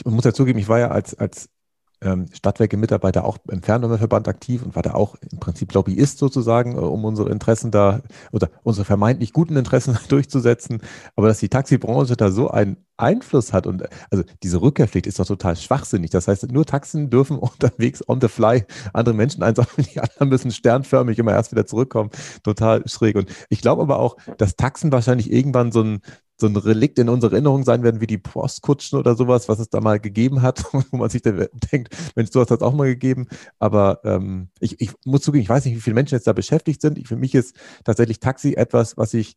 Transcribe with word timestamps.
ich 0.00 0.04
muss 0.04 0.24
ja 0.24 0.32
zugeben, 0.32 0.58
ich 0.58 0.68
war 0.68 0.78
ja 0.78 0.88
als, 0.88 1.14
als 1.18 1.48
ähm, 2.02 2.26
Stadtwerke-Mitarbeiter 2.32 3.24
auch 3.24 3.38
im 3.50 3.62
Fernwärmeverband 3.62 4.28
aktiv 4.28 4.62
und 4.62 4.76
war 4.76 4.82
da 4.82 4.94
auch 4.94 5.16
im 5.30 5.40
Prinzip 5.40 5.72
Lobbyist 5.72 6.18
sozusagen, 6.18 6.76
äh, 6.76 6.80
um 6.80 7.04
unsere 7.04 7.30
Interessen 7.30 7.70
da 7.70 8.02
oder 8.32 8.50
unsere 8.62 8.84
vermeintlich 8.84 9.32
guten 9.32 9.56
Interessen 9.56 9.98
durchzusetzen. 10.08 10.82
Aber 11.14 11.28
dass 11.28 11.38
die 11.38 11.48
Taxibranche 11.48 12.16
da 12.16 12.30
so 12.30 12.50
einen 12.50 12.76
Einfluss 12.98 13.52
hat 13.52 13.66
und 13.66 13.84
also 14.10 14.24
diese 14.42 14.60
Rückkehrpflicht 14.60 15.06
ist 15.06 15.18
doch 15.18 15.26
total 15.26 15.56
schwachsinnig. 15.56 16.10
Das 16.10 16.28
heißt, 16.28 16.50
nur 16.52 16.66
Taxen 16.66 17.10
dürfen 17.10 17.38
unterwegs 17.38 18.06
on 18.06 18.20
the 18.20 18.28
fly 18.28 18.64
andere 18.92 19.14
Menschen 19.14 19.42
einsammeln, 19.42 19.86
die 19.92 20.00
anderen 20.00 20.28
müssen 20.28 20.50
sternförmig 20.50 21.18
immer 21.18 21.32
erst 21.32 21.52
wieder 21.52 21.66
zurückkommen. 21.66 22.10
Total 22.42 22.86
schräg. 22.86 23.16
Und 23.16 23.30
ich 23.48 23.60
glaube 23.62 23.82
aber 23.82 23.98
auch, 23.98 24.16
dass 24.36 24.56
Taxen 24.56 24.92
wahrscheinlich 24.92 25.32
irgendwann 25.32 25.72
so 25.72 25.82
ein, 25.82 26.00
so 26.38 26.46
ein 26.46 26.56
Relikt 26.56 26.98
in 26.98 27.08
unserer 27.08 27.32
Erinnerung 27.32 27.64
sein 27.64 27.82
werden, 27.82 28.00
wie 28.00 28.06
die 28.06 28.18
Postkutschen 28.18 28.98
oder 28.98 29.14
sowas, 29.14 29.48
was 29.48 29.58
es 29.58 29.70
da 29.70 29.80
mal 29.80 29.98
gegeben 29.98 30.42
hat, 30.42 30.64
wo 30.72 30.96
man 30.96 31.10
sich 31.10 31.22
dann 31.22 31.46
denkt, 31.72 31.96
Mensch, 32.14 32.30
du 32.30 32.40
hast 32.40 32.50
das 32.50 32.60
auch 32.60 32.74
mal 32.74 32.86
gegeben. 32.86 33.28
Aber 33.58 34.00
ähm, 34.04 34.48
ich, 34.60 34.80
ich 34.80 34.92
muss 35.04 35.22
zugeben, 35.22 35.42
ich 35.42 35.48
weiß 35.48 35.64
nicht, 35.64 35.76
wie 35.76 35.80
viele 35.80 35.94
Menschen 35.94 36.14
jetzt 36.14 36.26
da 36.26 36.32
beschäftigt 36.32 36.82
sind. 36.82 36.98
Ich, 36.98 37.08
für 37.08 37.16
mich 37.16 37.34
ist 37.34 37.56
tatsächlich 37.84 38.20
Taxi 38.20 38.54
etwas, 38.54 38.96
was 38.96 39.14
ich 39.14 39.36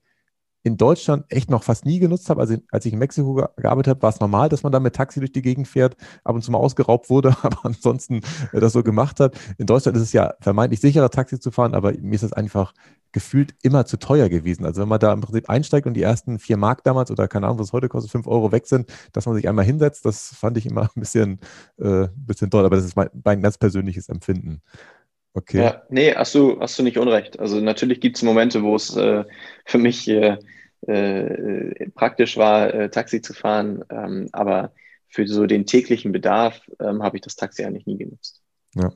in 0.64 0.78
Deutschland 0.78 1.26
echt 1.30 1.50
noch 1.50 1.64
fast 1.64 1.86
nie 1.86 2.00
genutzt 2.00 2.30
habe. 2.30 2.42
Also 2.42 2.58
als 2.72 2.86
ich 2.86 2.94
in 2.94 3.00
Mexiko 3.00 3.48
gearbeitet 3.56 3.92
habe, 3.92 4.02
war 4.02 4.10
es 4.10 4.20
normal, 4.20 4.50
dass 4.50 4.64
man 4.64 4.72
da 4.72 4.80
mit 4.80 4.96
Taxi 4.96 5.20
durch 5.20 5.32
die 5.32 5.42
Gegend 5.42 5.68
fährt, 5.68 5.96
ab 6.24 6.36
und 6.36 6.42
zu 6.42 6.52
mal 6.52 6.58
ausgeraubt 6.58 7.10
wurde, 7.10 7.36
aber 7.44 7.60
ansonsten 7.64 8.22
äh, 8.52 8.60
das 8.60 8.74
so 8.74 8.84
gemacht 8.84 9.20
hat. 9.20 9.36
In 9.58 9.66
Deutschland 9.66 9.96
ist 9.98 10.04
es 10.04 10.14
ja 10.14 10.34
vermeintlich 10.42 10.82
sicherer, 10.82 11.10
Taxi 11.10 11.40
zu 11.40 11.52
fahren, 11.52 11.74
aber 11.74 11.94
mir 11.94 12.16
ist 12.16 12.24
es 12.24 12.34
einfach 12.34 12.74
gefühlt 13.12 13.56
immer 13.64 13.86
zu 13.86 13.98
teuer 13.98 14.30
gewesen. 14.30 14.66
Also 14.66 14.82
wenn 14.82 14.90
man 14.90 15.00
da 15.00 15.14
im 15.14 15.22
Prinzip 15.22 15.50
einsteigt 15.50 15.88
und 15.88 15.96
die 15.96 16.04
ersten 16.04 16.40
vier 16.40 16.58
Mark 16.58 16.84
damals 16.84 17.10
oder 17.10 17.28
keine 17.28 17.48
Ahnung, 17.48 17.60
was 17.60 17.68
es 17.68 17.74
heute 17.74 17.90
kostet, 17.90 18.12
fünf 18.12 18.28
Euro 18.28 18.52
weg 18.52 18.68
sind, 18.68 18.92
dass 19.14 19.26
man 19.26 19.36
sich 19.36 19.48
einmal 19.48 19.66
hinsetzt, 19.66 20.06
das 20.06 20.28
fand 20.36 20.58
ich 20.58 20.66
immer 20.66 20.84
ein 20.84 21.00
bisschen, 21.00 21.40
äh, 21.78 22.08
bisschen 22.16 22.52
toll. 22.52 22.66
Aber 22.66 22.76
das 22.76 22.86
ist 22.86 22.96
mein, 22.96 23.10
mein 23.24 23.42
ganz 23.42 23.58
persönliches 23.58 24.10
Empfinden. 24.10 24.62
Okay. 25.40 25.62
Ja, 25.62 25.84
nee, 25.90 26.14
hast 26.14 26.36
du, 26.36 26.60
hast 26.60 26.78
du 26.78 26.84
nicht 26.84 26.98
unrecht. 26.98 27.40
Also 27.40 27.62
natürlich 27.62 28.02
gibt 28.02 28.18
es 28.18 28.24
Momente, 28.24 28.62
wo 28.62 28.76
es 28.76 28.94
äh, 28.98 29.24
für 29.66 29.78
mich 29.78 30.08
äh, 30.10 30.38
äh, 30.86 31.90
praktisch 31.92 32.36
war, 32.36 32.74
äh, 32.74 32.90
Taxi 32.90 33.22
zu 33.22 33.34
fahren, 33.34 33.86
ähm, 33.90 34.28
aber 34.34 34.74
für 35.08 35.26
so 35.28 35.46
den 35.46 35.66
täglichen 35.66 36.12
Bedarf 36.12 36.62
ähm, 36.82 37.02
habe 37.02 37.18
ich 37.18 37.22
das 37.22 37.38
Taxi 37.38 37.64
eigentlich 37.64 37.86
nie 37.86 37.98
genutzt. 37.98 38.42
Ja, 38.76 38.92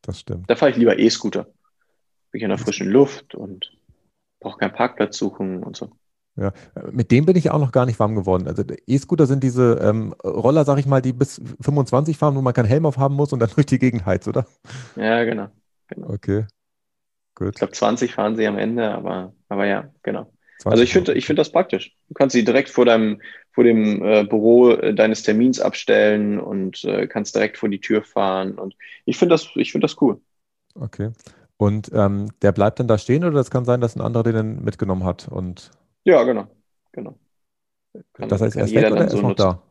das 0.00 0.20
stimmt. 0.20 0.48
Da 0.48 0.56
fahre 0.56 0.70
ich 0.70 0.78
lieber 0.78 0.98
E-Scooter. 0.98 1.44
Bin 1.44 2.38
ich 2.38 2.42
in 2.42 2.48
der 2.48 2.58
frischen 2.58 2.88
Luft 2.88 3.34
und 3.34 3.70
brauche 4.40 4.58
keinen 4.58 4.72
Parkplatz 4.72 5.18
suchen 5.18 5.62
und 5.62 5.76
so. 5.76 5.90
Ja, 6.36 6.52
mit 6.90 7.10
dem 7.10 7.26
bin 7.26 7.36
ich 7.36 7.50
auch 7.50 7.58
noch 7.58 7.72
gar 7.72 7.84
nicht 7.84 8.00
warm 8.00 8.14
geworden. 8.14 8.48
Also 8.48 8.64
E-Scooter 8.86 9.26
sind 9.26 9.42
diese 9.44 9.74
ähm, 9.82 10.14
Roller, 10.24 10.64
sag 10.64 10.78
ich 10.78 10.86
mal, 10.86 11.02
die 11.02 11.12
bis 11.12 11.42
25 11.60 12.16
fahren, 12.16 12.34
wo 12.34 12.40
man 12.40 12.54
keinen 12.54 12.64
Helm 12.64 12.86
auf 12.86 12.96
haben 12.96 13.14
muss 13.14 13.34
und 13.34 13.40
dann 13.40 13.50
durch 13.54 13.66
die 13.66 13.78
Gegend 13.78 14.06
heizt, 14.06 14.26
oder? 14.26 14.46
Ja, 14.96 15.24
genau. 15.24 15.48
Genau. 15.94 16.10
Okay. 16.10 16.46
Gut. 17.34 17.54
Ich 17.54 17.58
glaube, 17.58 17.72
20 17.72 18.12
fahren 18.12 18.36
sie 18.36 18.46
am 18.46 18.58
Ende, 18.58 18.90
aber, 18.90 19.32
aber 19.48 19.66
ja, 19.66 19.90
genau. 20.02 20.32
Also 20.64 20.82
ich 20.82 20.92
finde 20.92 21.14
ich 21.14 21.26
finde 21.26 21.40
das 21.40 21.50
praktisch. 21.50 21.96
Du 22.08 22.14
kannst 22.14 22.34
sie 22.34 22.44
direkt 22.44 22.68
vor 22.68 22.84
deinem 22.84 23.20
vor 23.50 23.64
dem 23.64 24.04
äh, 24.04 24.24
Büro 24.24 24.70
äh, 24.70 24.94
deines 24.94 25.22
Termins 25.22 25.60
abstellen 25.60 26.38
und 26.38 26.84
äh, 26.84 27.06
kannst 27.06 27.34
direkt 27.34 27.58
vor 27.58 27.68
die 27.68 27.80
Tür 27.80 28.02
fahren. 28.02 28.58
Und 28.58 28.76
ich 29.04 29.18
finde 29.18 29.34
das, 29.34 29.48
ich 29.56 29.72
finde 29.72 29.86
das 29.86 30.00
cool. 30.00 30.20
Okay. 30.74 31.10
Und 31.56 31.90
ähm, 31.92 32.28
der 32.42 32.52
bleibt 32.52 32.80
dann 32.80 32.88
da 32.88 32.96
stehen 32.98 33.24
oder 33.24 33.34
das 33.34 33.50
kann 33.50 33.64
sein, 33.64 33.80
dass 33.80 33.96
ein 33.96 34.00
anderer 34.00 34.22
den 34.22 34.62
mitgenommen 34.62 35.04
hat 35.04 35.28
und 35.28 35.70
ja, 36.04 36.22
genau, 36.24 36.48
genau. 36.90 37.16
Kann, 38.14 38.28
das 38.28 38.40
heißt, 38.40 38.56
er 38.56 38.64
ist 38.64 38.74
weg 38.74 38.90
oder 38.90 39.08
so 39.08 39.18
ist 39.18 39.22
noch 39.22 39.34
da? 39.34 39.62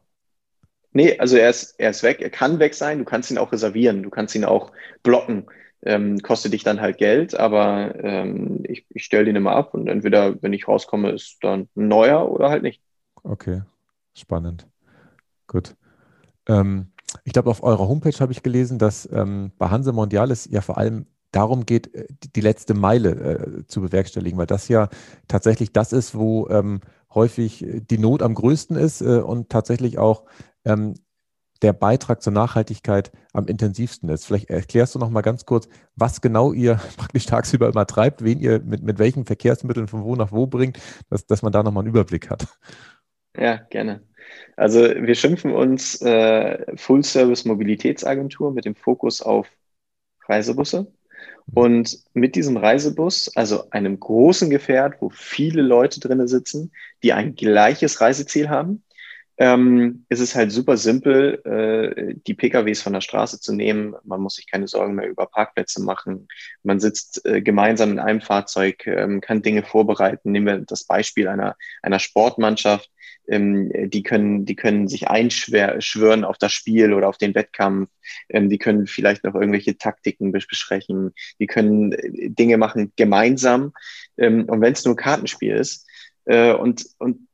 Nee, 0.93 1.17
also 1.19 1.37
er 1.37 1.49
ist, 1.49 1.75
er 1.79 1.89
ist 1.89 2.03
weg, 2.03 2.21
er 2.21 2.29
kann 2.29 2.59
weg 2.59 2.73
sein, 2.75 2.99
du 2.99 3.05
kannst 3.05 3.31
ihn 3.31 3.37
auch 3.37 3.51
reservieren, 3.51 4.03
du 4.03 4.09
kannst 4.09 4.35
ihn 4.35 4.45
auch 4.45 4.71
blocken 5.03 5.47
ähm, 5.83 6.19
kostet 6.19 6.53
dich 6.53 6.63
dann 6.63 6.81
halt 6.81 6.97
Geld, 6.97 7.35
aber 7.37 7.95
ähm, 8.03 8.63
ich, 8.67 8.85
ich 8.89 9.03
stelle 9.03 9.25
den 9.25 9.35
immer 9.35 9.51
ab 9.51 9.73
und 9.73 9.87
entweder, 9.87 10.41
wenn 10.41 10.53
ich 10.53 10.67
rauskomme, 10.67 11.11
ist 11.11 11.37
dann 11.41 11.67
ein 11.75 11.87
neuer 11.87 12.29
oder 12.31 12.49
halt 12.49 12.63
nicht. 12.63 12.81
Okay, 13.23 13.61
spannend. 14.13 14.67
Gut. 15.47 15.75
Ähm, 16.47 16.91
ich 17.23 17.33
glaube, 17.33 17.49
auf 17.49 17.63
eurer 17.63 17.87
Homepage 17.87 18.17
habe 18.19 18.31
ich 18.31 18.43
gelesen, 18.43 18.79
dass 18.79 19.09
ähm, 19.11 19.51
bei 19.57 19.69
Hanse 19.69 19.91
Mondial 19.91 20.31
es 20.31 20.47
ja 20.49 20.61
vor 20.61 20.77
allem 20.77 21.07
darum 21.31 21.65
geht, 21.65 21.93
äh, 21.93 22.07
die 22.35 22.41
letzte 22.41 22.73
Meile 22.73 23.09
äh, 23.11 23.67
zu 23.67 23.81
bewerkstelligen, 23.81 24.37
weil 24.37 24.47
das 24.47 24.67
ja 24.67 24.89
tatsächlich 25.27 25.73
das 25.73 25.93
ist, 25.93 26.15
wo 26.15 26.47
ähm, 26.49 26.81
häufig 27.13 27.65
die 27.89 27.97
Not 27.97 28.21
am 28.21 28.35
größten 28.35 28.77
ist 28.77 29.01
äh, 29.01 29.19
und 29.19 29.49
tatsächlich 29.49 29.97
auch 29.97 30.25
ähm, 30.63 30.93
der 31.61 31.73
Beitrag 31.73 32.21
zur 32.21 32.33
Nachhaltigkeit 32.33 33.11
am 33.33 33.47
intensivsten 33.47 34.09
ist. 34.09 34.25
Vielleicht 34.25 34.49
erklärst 34.49 34.95
du 34.95 34.99
noch 34.99 35.09
mal 35.09 35.21
ganz 35.21 35.45
kurz, 35.45 35.67
was 35.95 36.21
genau 36.21 36.53
ihr 36.53 36.75
praktisch 36.97 37.25
tagsüber 37.25 37.69
immer 37.69 37.85
treibt, 37.85 38.23
wen 38.23 38.39
ihr 38.39 38.59
mit, 38.59 38.83
mit 38.83 38.99
welchen 38.99 39.25
Verkehrsmitteln 39.25 39.87
von 39.87 40.03
wo 40.03 40.15
nach 40.15 40.31
wo 40.31 40.47
bringt, 40.47 40.79
dass, 41.09 41.25
dass 41.25 41.41
man 41.41 41.51
da 41.51 41.63
noch 41.63 41.71
mal 41.71 41.81
einen 41.81 41.89
Überblick 41.89 42.29
hat. 42.29 42.47
Ja, 43.37 43.57
gerne. 43.69 44.01
Also 44.55 44.81
wir 44.81 45.15
schimpfen 45.15 45.51
uns 45.53 46.01
äh, 46.01 46.77
Full-Service-Mobilitätsagentur 46.77 48.51
mit 48.51 48.65
dem 48.65 48.75
Fokus 48.75 49.21
auf 49.21 49.47
Reisebusse. 50.27 50.91
Und 51.53 51.99
mit 52.13 52.35
diesem 52.35 52.55
Reisebus, 52.55 53.35
also 53.35 53.69
einem 53.71 53.99
großen 53.99 54.49
Gefährt, 54.49 55.01
wo 55.01 55.09
viele 55.09 55.61
Leute 55.61 55.99
drin 55.99 56.25
sitzen, 56.27 56.71
die 57.03 57.13
ein 57.13 57.35
gleiches 57.35 57.99
Reiseziel 57.99 58.49
haben, 58.49 58.83
ähm, 59.41 60.05
ist 60.09 60.19
es 60.19 60.35
halt 60.35 60.51
super 60.51 60.77
simpel, 60.77 61.41
äh, 61.45 62.13
die 62.27 62.35
PKWs 62.35 62.83
von 62.83 62.93
der 62.93 63.01
Straße 63.01 63.39
zu 63.39 63.55
nehmen. 63.55 63.95
Man 64.03 64.21
muss 64.21 64.35
sich 64.35 64.45
keine 64.45 64.67
Sorgen 64.67 64.93
mehr 64.93 65.09
über 65.09 65.25
Parkplätze 65.25 65.81
machen. 65.81 66.27
Man 66.61 66.79
sitzt 66.79 67.25
äh, 67.25 67.41
gemeinsam 67.41 67.89
in 67.89 67.97
einem 67.97 68.21
Fahrzeug, 68.21 68.85
ähm, 68.85 69.19
kann 69.19 69.41
Dinge 69.41 69.63
vorbereiten. 69.63 70.31
Nehmen 70.31 70.45
wir 70.45 70.57
das 70.59 70.83
Beispiel 70.83 71.27
einer, 71.27 71.55
einer 71.81 71.97
Sportmannschaft. 71.97 72.91
Ähm, 73.27 73.71
die 73.89 74.03
können, 74.03 74.45
die 74.45 74.55
können 74.55 74.87
sich 74.87 75.07
einschwören 75.07 76.23
auf 76.23 76.37
das 76.37 76.53
Spiel 76.53 76.93
oder 76.93 77.09
auf 77.09 77.17
den 77.17 77.33
Wettkampf. 77.33 77.89
Ähm, 78.29 78.47
die 78.47 78.59
können 78.59 78.85
vielleicht 78.85 79.23
noch 79.23 79.33
irgendwelche 79.33 79.75
Taktiken 79.75 80.31
besprechen. 80.31 81.15
Die 81.39 81.47
können 81.47 81.93
äh, 81.93 82.29
Dinge 82.29 82.57
machen 82.57 82.93
gemeinsam. 82.95 83.73
Ähm, 84.19 84.45
und 84.45 84.61
wenn 84.61 84.73
es 84.73 84.85
nur 84.85 84.93
ein 84.93 84.97
Kartenspiel 84.97 85.55
ist, 85.55 85.87
äh, 86.25 86.53
und, 86.53 86.85
und 86.99 87.27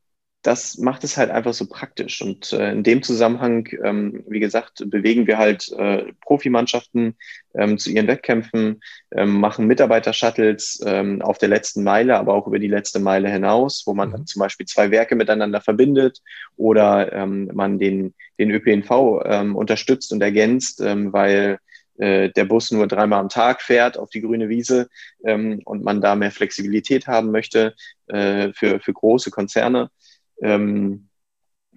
das 0.48 0.78
macht 0.78 1.04
es 1.04 1.18
halt 1.18 1.30
einfach 1.30 1.52
so 1.52 1.66
praktisch. 1.66 2.22
Und 2.22 2.54
äh, 2.54 2.72
in 2.72 2.82
dem 2.82 3.02
Zusammenhang, 3.02 3.68
ähm, 3.84 4.24
wie 4.26 4.40
gesagt, 4.40 4.82
bewegen 4.86 5.26
wir 5.26 5.36
halt 5.36 5.70
äh, 5.72 6.04
Profimannschaften 6.22 7.16
ähm, 7.54 7.76
zu 7.76 7.90
ihren 7.90 8.06
Wettkämpfen, 8.06 8.80
ähm, 9.14 9.40
machen 9.40 9.66
Mitarbeiter-Shuttles 9.66 10.82
ähm, 10.86 11.20
auf 11.20 11.36
der 11.36 11.50
letzten 11.50 11.84
Meile, 11.84 12.16
aber 12.16 12.32
auch 12.32 12.46
über 12.46 12.58
die 12.58 12.66
letzte 12.66 12.98
Meile 12.98 13.28
hinaus, 13.28 13.82
wo 13.84 13.92
man 13.92 14.08
mhm. 14.08 14.26
zum 14.26 14.40
Beispiel 14.40 14.64
zwei 14.64 14.90
Werke 14.90 15.16
miteinander 15.16 15.60
verbindet 15.60 16.22
oder 16.56 17.12
ähm, 17.12 17.50
man 17.52 17.78
den, 17.78 18.14
den 18.38 18.50
ÖPNV 18.50 19.20
ähm, 19.26 19.54
unterstützt 19.54 20.14
und 20.14 20.22
ergänzt, 20.22 20.80
ähm, 20.80 21.12
weil 21.12 21.58
äh, 21.98 22.30
der 22.30 22.46
Bus 22.46 22.70
nur 22.70 22.86
dreimal 22.86 23.20
am 23.20 23.28
Tag 23.28 23.60
fährt 23.60 23.98
auf 23.98 24.08
die 24.08 24.22
grüne 24.22 24.48
Wiese 24.48 24.88
ähm, 25.26 25.60
und 25.66 25.84
man 25.84 26.00
da 26.00 26.14
mehr 26.14 26.30
Flexibilität 26.30 27.06
haben 27.06 27.32
möchte 27.32 27.74
äh, 28.06 28.54
für, 28.54 28.80
für 28.80 28.94
große 28.94 29.30
Konzerne. 29.30 29.90
Ähm, 30.42 31.08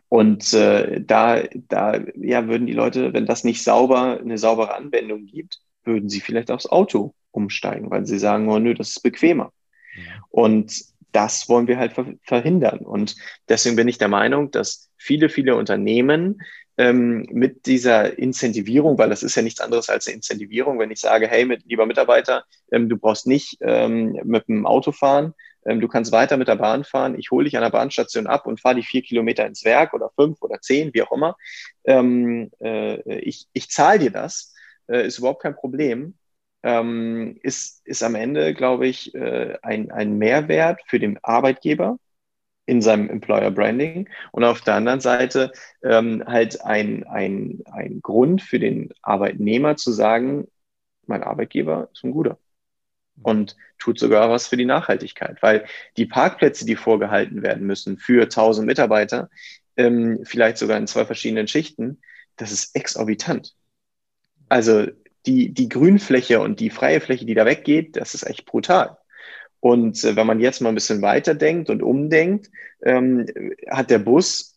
und 0.09 0.53
äh, 0.53 1.01
da, 1.01 1.41
da 1.69 1.99
ja, 2.15 2.47
würden 2.47 2.67
die 2.67 2.73
Leute, 2.73 3.13
wenn 3.13 3.25
das 3.25 3.43
nicht 3.43 3.63
sauber, 3.63 4.19
eine 4.19 4.37
saubere 4.37 4.75
Anwendung 4.75 5.25
gibt, 5.25 5.59
würden 5.83 6.09
sie 6.09 6.19
vielleicht 6.19 6.51
aufs 6.51 6.67
Auto 6.67 7.13
umsteigen, 7.31 7.89
weil 7.89 8.05
sie 8.05 8.19
sagen, 8.19 8.49
oh 8.49 8.59
nö, 8.59 8.73
das 8.73 8.89
ist 8.89 9.03
bequemer. 9.03 9.53
Ja. 9.95 10.21
Und 10.29 10.83
das 11.11 11.49
wollen 11.49 11.67
wir 11.67 11.77
halt 11.77 11.93
ver 11.93 12.13
verhindern. 12.23 12.79
Und 12.79 13.15
deswegen 13.49 13.75
bin 13.75 13.87
ich 13.87 13.97
der 13.97 14.07
Meinung, 14.07 14.51
dass 14.51 14.89
viele, 14.97 15.29
viele 15.29 15.55
Unternehmen 15.55 16.41
ähm, 16.77 17.25
mit 17.31 17.65
dieser 17.65 18.17
Incentivierung, 18.17 18.97
weil 18.97 19.09
das 19.09 19.23
ist 19.23 19.35
ja 19.35 19.41
nichts 19.41 19.61
anderes 19.61 19.89
als 19.89 20.07
eine 20.07 20.15
Incentivierung, 20.15 20.79
wenn 20.79 20.91
ich 20.91 20.99
sage, 20.99 21.27
hey, 21.27 21.45
mit, 21.45 21.63
lieber 21.65 21.85
Mitarbeiter, 21.85 22.45
ähm, 22.71 22.89
du 22.89 22.97
brauchst 22.97 23.27
nicht 23.27 23.57
ähm, 23.61 24.19
mit 24.23 24.47
dem 24.47 24.65
Auto 24.65 24.91
fahren, 24.91 25.33
du 25.63 25.87
kannst 25.87 26.11
weiter 26.11 26.37
mit 26.37 26.47
der 26.47 26.55
Bahn 26.55 26.83
fahren. 26.83 27.17
Ich 27.17 27.31
hole 27.31 27.45
dich 27.45 27.55
an 27.57 27.63
der 27.63 27.69
Bahnstation 27.69 28.27
ab 28.27 28.47
und 28.47 28.59
fahre 28.59 28.75
die 28.75 28.83
vier 28.83 29.01
Kilometer 29.01 29.45
ins 29.45 29.63
Werk 29.65 29.93
oder 29.93 30.09
fünf 30.15 30.41
oder 30.41 30.59
zehn, 30.61 30.93
wie 30.93 31.03
auch 31.03 31.11
immer. 31.11 31.37
Ähm, 31.85 32.51
äh, 32.61 33.19
ich 33.19 33.47
ich 33.53 33.69
zahle 33.69 33.99
dir 33.99 34.11
das, 34.11 34.53
äh, 34.87 35.05
ist 35.05 35.19
überhaupt 35.19 35.41
kein 35.43 35.55
Problem. 35.55 36.15
Ähm, 36.63 37.39
ist, 37.41 37.81
ist 37.85 38.03
am 38.03 38.15
Ende, 38.15 38.53
glaube 38.53 38.87
ich, 38.87 39.15
äh, 39.15 39.57
ein, 39.63 39.91
ein 39.91 40.17
Mehrwert 40.17 40.81
für 40.87 40.99
den 40.99 41.17
Arbeitgeber 41.23 41.97
in 42.67 42.81
seinem 42.81 43.09
Employer 43.09 43.51
Branding 43.51 44.09
und 44.31 44.43
auf 44.43 44.61
der 44.61 44.75
anderen 44.75 44.99
Seite 45.01 45.51
ähm, 45.83 46.23
halt 46.25 46.61
ein, 46.63 47.05
ein, 47.05 47.63
ein 47.71 48.01
Grund 48.01 48.41
für 48.41 48.59
den 48.59 48.93
Arbeitnehmer 49.01 49.75
zu 49.75 49.91
sagen, 49.91 50.47
mein 51.07 51.23
Arbeitgeber 51.23 51.89
ist 51.93 52.03
ein 52.03 52.11
guter 52.11 52.37
und 53.21 53.55
tut 53.77 53.99
sogar 53.99 54.29
was 54.29 54.47
für 54.47 54.57
die 54.57 54.65
Nachhaltigkeit, 54.65 55.41
weil 55.41 55.65
die 55.97 56.05
Parkplätze, 56.05 56.65
die 56.65 56.75
vorgehalten 56.75 57.41
werden 57.41 57.65
müssen 57.65 57.97
für 57.97 58.23
1000 58.23 58.65
Mitarbeiter, 58.65 59.29
ähm, 59.77 60.21
vielleicht 60.23 60.57
sogar 60.57 60.77
in 60.77 60.87
zwei 60.87 61.05
verschiedenen 61.05 61.47
Schichten, 61.47 62.01
das 62.37 62.51
ist 62.51 62.75
exorbitant. 62.75 63.55
Also 64.49 64.87
die, 65.25 65.53
die 65.53 65.69
Grünfläche 65.69 66.39
und 66.39 66.59
die 66.59 66.69
freie 66.69 66.99
Fläche, 66.99 67.25
die 67.25 67.33
da 67.33 67.45
weggeht, 67.45 67.95
das 67.95 68.13
ist 68.13 68.23
echt 68.23 68.45
brutal. 68.45 68.97
Und 69.59 70.03
äh, 70.03 70.15
wenn 70.15 70.27
man 70.27 70.39
jetzt 70.39 70.61
mal 70.61 70.69
ein 70.69 70.75
bisschen 70.75 71.01
weiterdenkt 71.01 71.69
und 71.69 71.83
umdenkt, 71.83 72.49
ähm, 72.83 73.27
hat 73.69 73.89
der 73.89 73.99
Bus, 73.99 74.50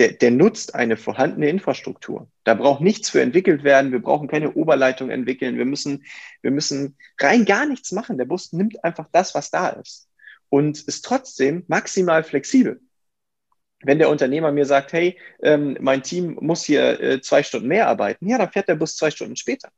der, 0.00 0.12
der 0.12 0.30
nutzt 0.30 0.74
eine 0.74 0.96
vorhandene 0.96 1.48
Infrastruktur. 1.48 2.28
Da 2.44 2.54
braucht 2.54 2.80
nichts 2.80 3.10
für 3.10 3.20
entwickelt 3.20 3.62
werden. 3.62 3.92
Wir 3.92 4.00
brauchen 4.00 4.28
keine 4.28 4.52
Oberleitung 4.54 5.10
entwickeln. 5.10 5.58
Wir 5.58 5.66
müssen, 5.66 6.04
wir 6.42 6.50
müssen 6.50 6.96
rein 7.20 7.44
gar 7.44 7.66
nichts 7.66 7.92
machen. 7.92 8.18
Der 8.18 8.24
Bus 8.24 8.52
nimmt 8.52 8.82
einfach 8.82 9.06
das, 9.12 9.34
was 9.34 9.50
da 9.50 9.68
ist 9.68 10.08
und 10.48 10.80
ist 10.80 11.04
trotzdem 11.04 11.64
maximal 11.68 12.24
flexibel 12.24 12.80
wenn 13.82 13.98
der 13.98 14.10
Unternehmer 14.10 14.52
mir 14.52 14.66
sagt, 14.66 14.92
hey, 14.92 15.18
ähm, 15.42 15.76
mein 15.80 16.02
Team 16.02 16.36
muss 16.40 16.64
hier 16.64 17.00
äh, 17.00 17.20
zwei 17.20 17.42
Stunden 17.42 17.68
mehr 17.68 17.88
arbeiten, 17.88 18.28
ja, 18.28 18.38
dann 18.38 18.52
fährt 18.52 18.68
der 18.68 18.74
Bus 18.74 18.96
zwei 18.96 19.10
Stunden 19.10 19.36
später. 19.36 19.70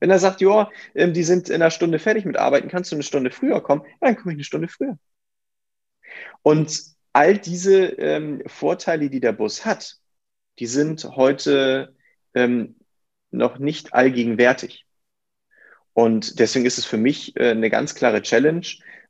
Wenn 0.00 0.10
er 0.10 0.18
sagt, 0.18 0.40
ja, 0.40 0.70
ähm, 0.94 1.12
die 1.12 1.22
sind 1.22 1.48
in 1.48 1.56
einer 1.56 1.70
Stunde 1.70 1.98
fertig 1.98 2.24
mit 2.24 2.36
Arbeiten, 2.36 2.68
kannst 2.68 2.90
du 2.90 2.96
eine 2.96 3.04
Stunde 3.04 3.30
früher 3.30 3.62
kommen, 3.62 3.82
ja, 3.84 4.08
dann 4.08 4.16
komme 4.16 4.32
ich 4.32 4.36
eine 4.38 4.44
Stunde 4.44 4.68
früher. 4.68 4.98
Und 6.42 6.94
all 7.14 7.38
diese 7.38 7.84
ähm, 7.84 8.42
Vorteile, 8.46 9.08
die 9.08 9.20
der 9.20 9.32
Bus 9.32 9.64
hat, 9.64 9.96
die 10.58 10.66
sind 10.66 11.04
heute 11.04 11.94
ähm, 12.34 12.76
noch 13.30 13.58
nicht 13.58 13.94
allgegenwärtig. 13.94 14.84
Und 15.92 16.40
deswegen 16.40 16.66
ist 16.66 16.78
es 16.78 16.84
für 16.84 16.96
mich 16.96 17.36
äh, 17.36 17.50
eine 17.50 17.70
ganz 17.70 17.94
klare 17.94 18.20
Challenge, 18.20 18.66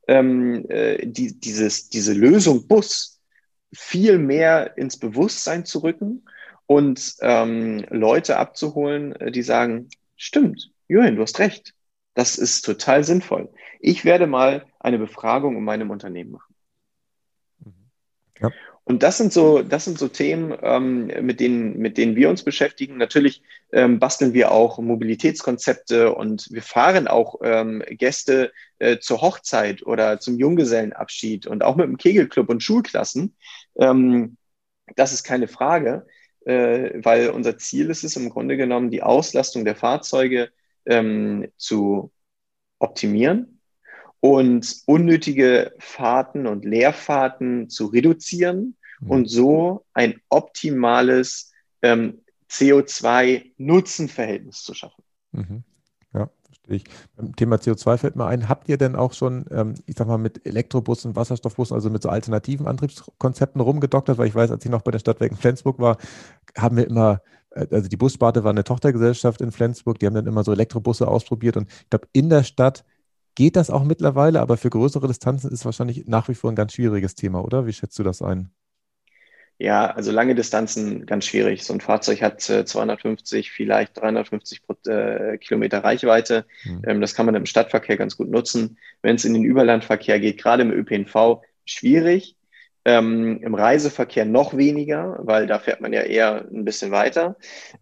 ähm, 0.07 0.67
äh, 0.69 1.07
die, 1.07 1.41
dieses, 1.41 1.89
diese 1.89 2.13
Lösung 2.13 2.69
Bus 2.69 3.21
viel 3.73 4.19
mehr 4.19 4.77
ins 4.77 4.99
Bewusstsein 4.99 5.65
zu 5.65 5.79
rücken 5.79 6.27
und 6.67 7.17
ähm, 7.21 7.87
Leute 7.89 8.37
abzuholen, 8.37 9.17
äh, 9.17 9.33
die 9.33 9.43
sagen, 9.43 9.89
stimmt, 10.17 10.71
Julian, 10.89 11.17
du 11.17 11.23
hast 11.23 11.39
recht. 11.39 11.75
Das 12.13 12.37
ist 12.37 12.63
total 12.63 13.03
sinnvoll. 13.03 13.51
Ich 13.81 14.05
werde 14.05 14.27
mal 14.27 14.67
eine 14.79 14.99
Befragung 14.99 15.57
in 15.57 15.65
meinem 15.65 15.91
Unternehmen 15.91 16.33
machen. 16.33 16.54
Ja. 18.45 18.53
Und 18.87 19.03
das 19.03 19.17
sind 19.17 19.33
so, 19.33 19.63
das 19.63 19.87
sind 19.87 19.99
so 19.99 20.09
Themen, 20.09 20.55
ähm, 20.63 21.07
mit, 21.23 21.41
denen, 21.41 21.79
mit 21.79 21.97
denen 21.97 22.17
wir 22.17 22.29
uns 22.29 22.43
beschäftigen. 22.43 22.99
Natürlich 22.99 23.43
ähm, 23.73 23.99
basteln 23.99 24.35
wir 24.35 24.53
auch 24.53 24.79
Mobilitätskonzepte 24.79 26.15
und 26.15 26.49
wir 26.51 26.61
fahren 26.63 27.09
auch 27.09 27.41
ähm, 27.43 27.83
Gäste 27.89 28.53
äh, 28.79 28.99
zur 28.99 29.23
Hochzeit 29.23 29.87
oder 29.87 30.21
zum 30.21 30.39
Junggesellenabschied 30.39 31.47
und 31.47 31.65
auch 31.65 31.77
mit 31.77 31.87
dem 31.87 31.97
Kegelclub 31.97 32.51
und 32.51 32.63
Schulklassen. 32.63 33.35
Ähm, 33.79 34.37
das 34.97 35.15
ist 35.15 35.25
keine 35.25 35.49
Frage, 35.49 36.07
äh, 36.45 36.91
weil 37.03 37.31
unser 37.31 37.57
Ziel 37.57 37.89
ist 37.89 38.05
es 38.05 38.17
im 38.17 38.29
Grunde 38.29 38.59
genommen, 38.59 38.91
die 38.91 39.03
Auslastung 39.03 39.65
der 39.65 39.77
Fahrzeuge 39.77 40.51
ähm, 40.85 41.49
zu 41.57 42.13
optimieren 42.79 43.54
und 44.25 44.83
unnötige 44.87 45.75
Fahrten 45.79 46.47
und 46.47 46.65
Leerfahrten 46.65 47.69
zu 47.69 47.89
reduzieren 47.89 48.75
mhm. 49.01 49.11
und 49.11 49.29
so 49.29 49.85
ein 49.93 50.19
optimales 50.31 51.53
ähm, 51.83 52.23
CO2-Nutzen-Verhältnis 52.49 54.63
zu 54.63 54.73
schaffen. 54.73 55.05
Mhm. 55.33 55.63
Ja, 56.15 56.31
verstehe 56.43 56.77
ich. 56.77 56.85
Beim 57.17 57.37
Thema 57.37 57.57
CO2 57.57 57.99
fällt 57.99 58.17
mir 58.17 58.25
ein, 58.25 58.49
habt 58.49 58.71
ihr 58.71 58.79
denn 58.79 58.97
auch 58.97 59.13
schon, 59.13 59.45
ähm, 59.51 59.75
ich 59.85 59.97
sag 59.99 60.09
mal, 60.09 60.17
mit 60.17 60.47
Elektrobussen, 60.47 61.17
Wasserstoffbussen, 61.17 61.75
also 61.75 61.91
mit 61.91 62.03
so 62.03 62.09
alternativen 62.09 62.67
Antriebskonzepten 62.67 63.61
rumgedoktert? 63.61 64.17
Weil 64.17 64.29
ich 64.29 64.35
weiß, 64.35 64.51
als 64.51 64.65
ich 64.65 64.71
noch 64.71 64.81
bei 64.81 64.91
der 64.91 65.01
Stadtwerken 65.01 65.37
Flensburg 65.37 65.79
war, 65.79 65.99
haben 66.57 66.79
wir 66.79 66.89
immer 66.89 67.21
äh, 67.51 67.67
also 67.71 67.91
die 67.91 67.99
Bussparte 67.99 68.43
war 68.43 68.53
eine 68.53 68.65
Tochtergesellschaft 68.65 69.43
in 69.43 69.53
Flensburg, 69.53 69.99
die 69.99 70.07
haben 70.07 70.15
dann 70.15 70.27
immer 70.27 70.45
so 70.45 70.53
Elektrobusse 70.53 71.09
ausprobiert 71.09 71.59
und 71.59 71.69
ich 71.69 71.91
glaube, 71.91 72.09
in 72.15 72.31
der 72.31 72.43
Stadt 72.43 72.87
geht 73.35 73.57
das 73.57 73.71
auch 73.71 73.85
mittlerweile, 73.85 74.41
aber 74.41 74.57
für 74.57 74.71
größere 74.71 75.09
Distanzen 75.09 75.49
ist 75.49 75.61
es 75.61 75.65
wahrscheinlich 75.65 76.07
nach 76.07 76.29
wie 76.29 76.35
vor 76.35 76.51
ein 76.51 76.57
ganz 76.57 76.75
schwieriges 76.75 77.15
Thema, 77.15 77.45
oder? 77.45 77.67
Wie 77.67 77.73
schätzt 77.73 77.99
du 77.99 78.03
das 78.03 78.23
ein? 78.23 78.51
Ja, 79.59 79.87
also 79.87 80.11
lange 80.11 80.35
Distanzen 80.35 81.07
ganz 81.07 81.27
schwierig. 81.27 81.63
So 81.63 81.73
ein 81.73 81.81
Fahrzeug 81.81 82.23
hat 82.23 82.49
äh, 82.51 82.65
250, 82.65 83.53
vielleicht 83.53 83.97
350 84.01 84.63
äh, 84.87 85.39
Kilometer 85.39 85.85
Reichweite. 85.85 86.45
Hm. 86.63 86.83
Ähm, 86.87 87.01
das 87.01 87.15
kann 87.15 87.27
man 87.27 87.37
im 87.37 87.47
Stadtverkehr 87.47 87.97
ganz 87.97 88.17
gut 88.17 88.29
nutzen. 88.29 88.79
Wenn 89.01 89.15
es 89.15 89.25
in 89.25 89.33
den 89.33 89.45
Überlandverkehr 89.45 90.19
geht, 90.19 90.39
gerade 90.39 90.63
im 90.63 90.73
ÖPNV, 90.73 91.43
schwierig. 91.65 92.37
Ähm, 92.87 93.41
Im 93.43 93.55
Reiseverkehr 93.55 94.27
noch 94.27 94.57
weniger, 94.57 95.19
weil 95.21 95.47
da 95.47 95.59
fährt 95.59 95.81
man 95.81 95.95
ja 95.95 96.03
eher 96.03 96.47
ein 96.53 96.67
bisschen 96.67 96.91
weiter. 96.91 97.37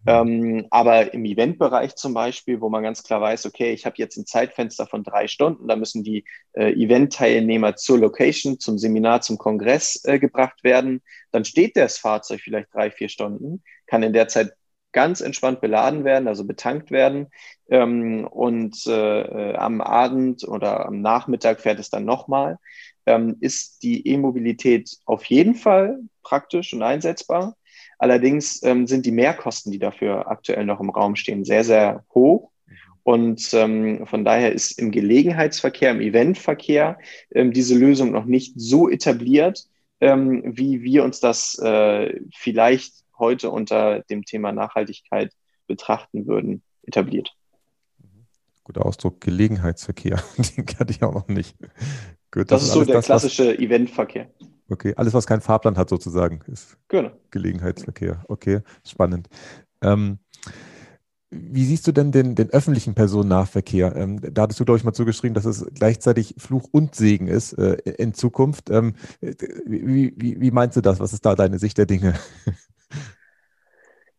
Ähm, 0.07 0.65
aber 0.69 1.13
im 1.13 1.25
Eventbereich 1.25 1.95
zum 1.95 2.13
Beispiel, 2.13 2.61
wo 2.61 2.69
man 2.69 2.83
ganz 2.83 3.03
klar 3.03 3.19
weiß, 3.19 3.45
okay, 3.45 3.73
ich 3.73 3.85
habe 3.85 3.95
jetzt 3.97 4.15
ein 4.15 4.25
Zeitfenster 4.25 4.87
von 4.87 5.03
drei 5.03 5.27
Stunden, 5.27 5.67
da 5.67 5.75
müssen 5.75 6.03
die 6.03 6.23
äh, 6.53 6.71
Event-Teilnehmer 6.71 7.75
zur 7.75 7.99
Location, 7.99 8.59
zum 8.59 8.77
Seminar, 8.77 9.19
zum 9.19 9.37
Kongress 9.37 10.01
äh, 10.05 10.19
gebracht 10.19 10.63
werden, 10.63 11.01
dann 11.31 11.43
steht 11.43 11.75
das 11.75 11.97
Fahrzeug 11.97 12.39
vielleicht 12.39 12.73
drei, 12.73 12.89
vier 12.89 13.09
Stunden, 13.09 13.61
kann 13.87 14.03
in 14.03 14.13
der 14.13 14.29
Zeit 14.29 14.53
ganz 14.93 15.19
entspannt 15.21 15.59
beladen 15.59 16.05
werden, 16.05 16.27
also 16.29 16.45
betankt 16.45 16.91
werden. 16.91 17.27
Ähm, 17.67 18.25
und 18.25 18.87
äh, 18.87 19.21
äh 19.21 19.55
am 19.55 19.81
Abend 19.81 20.47
oder 20.47 20.85
am 20.85 21.01
Nachmittag 21.01 21.59
fährt 21.59 21.79
es 21.79 21.89
dann 21.89 22.05
nochmal 22.05 22.59
ähm, 23.05 23.37
ist 23.39 23.83
die 23.83 24.07
E-Mobilität 24.07 24.97
auf 25.05 25.25
jeden 25.25 25.55
Fall 25.55 25.99
praktisch 26.23 26.73
und 26.73 26.81
einsetzbar. 26.81 27.55
Allerdings 27.99 28.61
ähm, 28.63 28.87
sind 28.87 29.05
die 29.05 29.11
Mehrkosten, 29.11 29.71
die 29.71 29.79
dafür 29.79 30.27
aktuell 30.27 30.65
noch 30.65 30.79
im 30.79 30.89
Raum 30.89 31.15
stehen, 31.15 31.45
sehr, 31.45 31.63
sehr 31.63 32.03
hoch. 32.13 32.51
Und 33.03 33.53
ähm, 33.53 34.07
von 34.07 34.23
daher 34.23 34.53
ist 34.53 34.79
im 34.79 34.91
Gelegenheitsverkehr, 34.91 35.91
im 35.91 36.01
Eventverkehr 36.01 36.97
ähm, 37.31 37.51
diese 37.51 37.77
Lösung 37.77 38.11
noch 38.11 38.25
nicht 38.25 38.53
so 38.55 38.89
etabliert, 38.89 39.65
ähm, 39.99 40.41
wie 40.45 40.83
wir 40.83 41.03
uns 41.03 41.19
das 41.19 41.59
äh, 41.59 42.19
vielleicht 42.33 43.03
heute 43.19 43.51
unter 43.51 44.01
dem 44.01 44.23
Thema 44.23 44.51
Nachhaltigkeit 44.51 45.33
betrachten 45.67 46.27
würden, 46.27 46.63
etabliert. 46.83 47.33
Guter 48.63 48.85
Ausdruck, 48.85 49.19
Gelegenheitsverkehr. 49.19 50.23
Den 50.57 50.65
kannte 50.65 50.93
ich 50.93 51.03
auch 51.03 51.13
noch 51.13 51.27
nicht. 51.27 51.55
Gut, 52.33 52.51
das, 52.51 52.61
das, 52.61 52.63
ist 52.63 52.73
so 52.73 52.83
der 52.83 52.95
das, 52.95 53.05
klassische 53.05 53.49
was, 53.49 53.59
Eventverkehr. 53.59 54.27
Okay, 54.67 54.95
alles, 54.97 55.13
was 55.13 55.27
keinen 55.27 55.41
Fahrplan 55.41 55.77
hat, 55.77 55.87
sozusagen, 55.87 56.39
ist 56.51 56.77
genau. 56.87 57.11
Gelegenheitsverkehr. 57.29 58.23
Okay, 58.27 58.61
spannend. 58.83 59.29
Ähm, 59.83 60.17
wie 61.29 61.63
siehst 61.63 61.85
du 61.85 61.91
denn 61.91 62.11
den, 62.11 62.33
den 62.33 62.49
öffentlichen 62.49 62.95
Personennahverkehr? 62.95 63.95
Ähm, 63.95 64.19
da 64.33 64.43
hattest 64.43 64.59
du, 64.59 64.65
glaube 64.65 64.79
ich, 64.79 64.83
mal 64.83 64.93
zugeschrieben, 64.93 65.35
dass 65.35 65.45
es 65.45 65.63
gleichzeitig 65.75 66.33
Fluch 66.39 66.67
und 66.71 66.95
Segen 66.95 67.27
ist 67.27 67.53
äh, 67.53 67.73
in 67.97 68.15
Zukunft. 68.15 68.71
Ähm, 68.71 68.95
wie, 69.21 70.13
wie, 70.17 70.41
wie 70.41 70.51
meinst 70.51 70.75
du 70.75 70.81
das? 70.81 70.99
Was 70.99 71.13
ist 71.13 71.27
da 71.27 71.35
deine 71.35 71.59
Sicht 71.59 71.77
der 71.77 71.85
Dinge? 71.85 72.15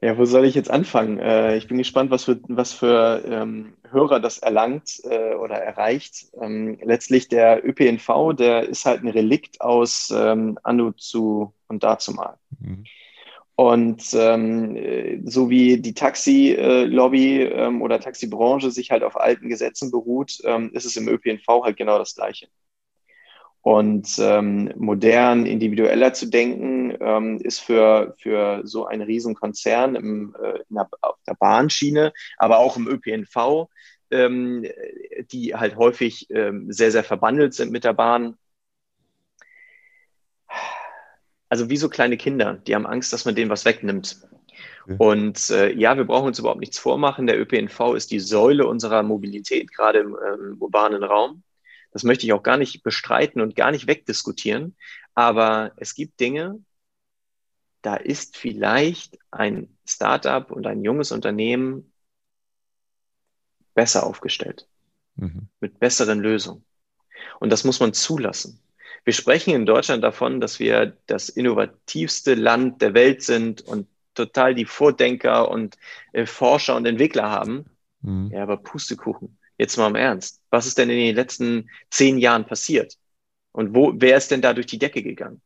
Ja, 0.05 0.19
wo 0.19 0.27
soll 0.27 0.45
ich 0.45 0.55
jetzt 0.55 0.71
anfangen? 0.71 1.19
Äh, 1.19 1.57
ich 1.57 1.67
bin 1.67 1.79
gespannt, 1.79 2.11
was 2.11 2.25
für, 2.25 2.39
was 2.49 2.75
für 2.75 3.25
ähm, 3.27 3.73
Hörer 3.91 4.21
das 4.21 4.37
erlangt 4.37 5.01
äh, 5.05 5.33
oder 5.33 5.55
erreicht. 5.55 6.27
Ähm, 6.43 6.79
letztlich 6.83 7.29
der 7.29 7.67
ÖPNV, 7.67 8.35
der 8.37 8.69
ist 8.69 8.85
halt 8.85 9.03
ein 9.03 9.09
Relikt 9.09 9.63
aus 9.63 10.13
ähm, 10.15 10.59
Anno 10.63 10.93
zu 10.93 11.55
und 11.69 11.85
dazu 11.85 12.13
mal. 12.13 12.37
Mhm. 12.61 12.85
Und 13.55 14.03
ähm, 14.13 15.23
so 15.25 15.49
wie 15.49 15.81
die 15.81 15.95
Taxi-Lobby 15.95 17.41
ähm, 17.45 17.81
oder 17.81 17.99
Taxibranche 17.99 18.71
sich 18.71 18.91
halt 18.91 19.05
auf 19.05 19.19
alten 19.19 19.49
Gesetzen 19.49 19.91
beruht, 19.91 20.39
ähm, 20.45 20.71
ist 20.75 20.85
es 20.85 20.97
im 20.97 21.09
ÖPNV 21.09 21.47
halt 21.65 21.79
genau 21.79 21.97
das 21.97 22.15
Gleiche. 22.15 22.49
Und 23.65 24.19
ähm, 24.19 24.75
modern, 24.77 25.47
individueller 25.47 26.13
zu 26.13 26.27
denken, 26.27 26.95
ähm, 27.01 27.39
ist 27.39 27.61
für, 27.61 28.15
für 28.19 28.61
so 28.65 28.85
einen 28.85 29.01
Riesenkonzern 29.01 29.95
im, 29.95 30.37
äh, 30.39 30.59
in 30.69 30.77
der, 30.77 30.87
auf 31.01 31.17
der 31.27 31.33
Bahnschiene, 31.33 32.13
aber 32.37 32.59
auch 32.59 32.77
im 32.77 32.87
ÖPNV, 32.87 33.71
ähm, 34.11 34.67
die 35.33 35.55
halt 35.55 35.77
häufig 35.77 36.29
ähm, 36.29 36.71
sehr, 36.71 36.93
sehr 36.93 37.05
verbandelt 37.05 37.55
sind 37.55 37.73
mit 37.73 37.85
der 37.85 37.95
Bahn. 37.95 38.37
Also 41.49 41.71
wie 41.71 41.79
so 41.79 41.89
kleine 41.89 42.19
Kinder, 42.19 42.61
die 42.67 42.75
haben 42.75 42.87
Angst, 42.87 43.15
dass 43.15 43.25
man 43.25 43.35
denen 43.35 43.51
was 43.51 43.65
wegnimmt. 43.65 44.29
Okay. 44.83 44.97
Und 44.99 45.49
äh, 45.49 45.73
ja, 45.73 45.97
wir 45.97 46.05
brauchen 46.05 46.27
uns 46.27 46.39
überhaupt 46.39 46.61
nichts 46.61 46.79
vormachen. 46.79 47.27
Der 47.27 47.41
ÖPNV 47.41 47.95
ist 47.95 48.11
die 48.11 48.21
Säule 48.21 48.67
unserer 48.67 49.03
Mobilität, 49.03 49.73
gerade 49.73 50.01
im 50.01 50.15
ähm, 50.23 50.57
urbanen 50.61 51.03
Raum. 51.03 51.43
Das 51.95 52.03
möchte 52.03 52.27
ich 52.27 52.33
auch 52.35 52.43
gar 52.43 52.59
nicht 52.59 52.83
bestreiten 52.83 53.41
und 53.41 53.57
gar 53.57 53.71
nicht 53.71 53.87
wegdiskutieren. 53.87 54.77
Aber 55.15 55.73
es 55.77 55.95
gibt 55.95 56.21
Dinge, 56.21 56.59
da 57.83 57.95
ist 57.95 58.37
vielleicht 58.37 59.19
ein 59.31 59.69
Startup 59.87 60.51
und 60.51 60.67
ein 60.67 60.83
junges 60.83 61.13
Unternehmen 61.13 61.93
besser 63.75 64.05
aufgestellt, 64.05 64.67
mhm. 65.15 65.49
mit 65.61 65.79
besseren 65.79 66.21
Lösungen. 66.21 66.65
Und 67.39 67.51
das 67.51 67.65
muss 67.65 67.81
man 67.81 67.93
zulassen. 67.93 68.61
Wir 69.05 69.13
sprechen 69.13 69.55
in 69.55 69.67
Deutschland 69.67 70.03
davon, 70.03 70.41
dass 70.41 70.59
wir 70.59 70.97
das 71.07 71.29
innovativste 71.29 72.35
Land 72.35 72.83
der 72.83 72.95
Welt 72.95 73.23
sind 73.23 73.61
und 73.61 73.87
total 74.15 74.55
die 74.55 74.65
Vordenker 74.65 75.49
und 75.49 75.77
äh, 76.13 76.27
Forscher 76.27 76.75
und 76.75 76.87
Entwickler 76.87 77.31
haben. 77.31 77.67
Mhm. 78.01 78.31
Ja, 78.33 78.43
aber 78.43 78.57
Pustekuchen. 78.57 79.39
Jetzt 79.59 79.77
mal 79.77 79.89
im 79.89 79.97
Ernst. 79.97 80.41
Was 80.51 80.67
ist 80.67 80.79
denn 80.79 80.91
in 80.91 80.99
den 80.99 81.17
letzten 81.17 81.71
zehn 81.91 82.19
Jahren 82.19 82.47
passiert? 82.47 82.97
Und 83.53 83.75
wo, 83.75 83.93
wer 83.95 84.17
ist 84.17 84.31
denn 84.31 84.43
da 84.43 84.53
durch 84.53 84.67
die 84.67 84.79
Decke 84.79 85.03
gegangen? 85.03 85.41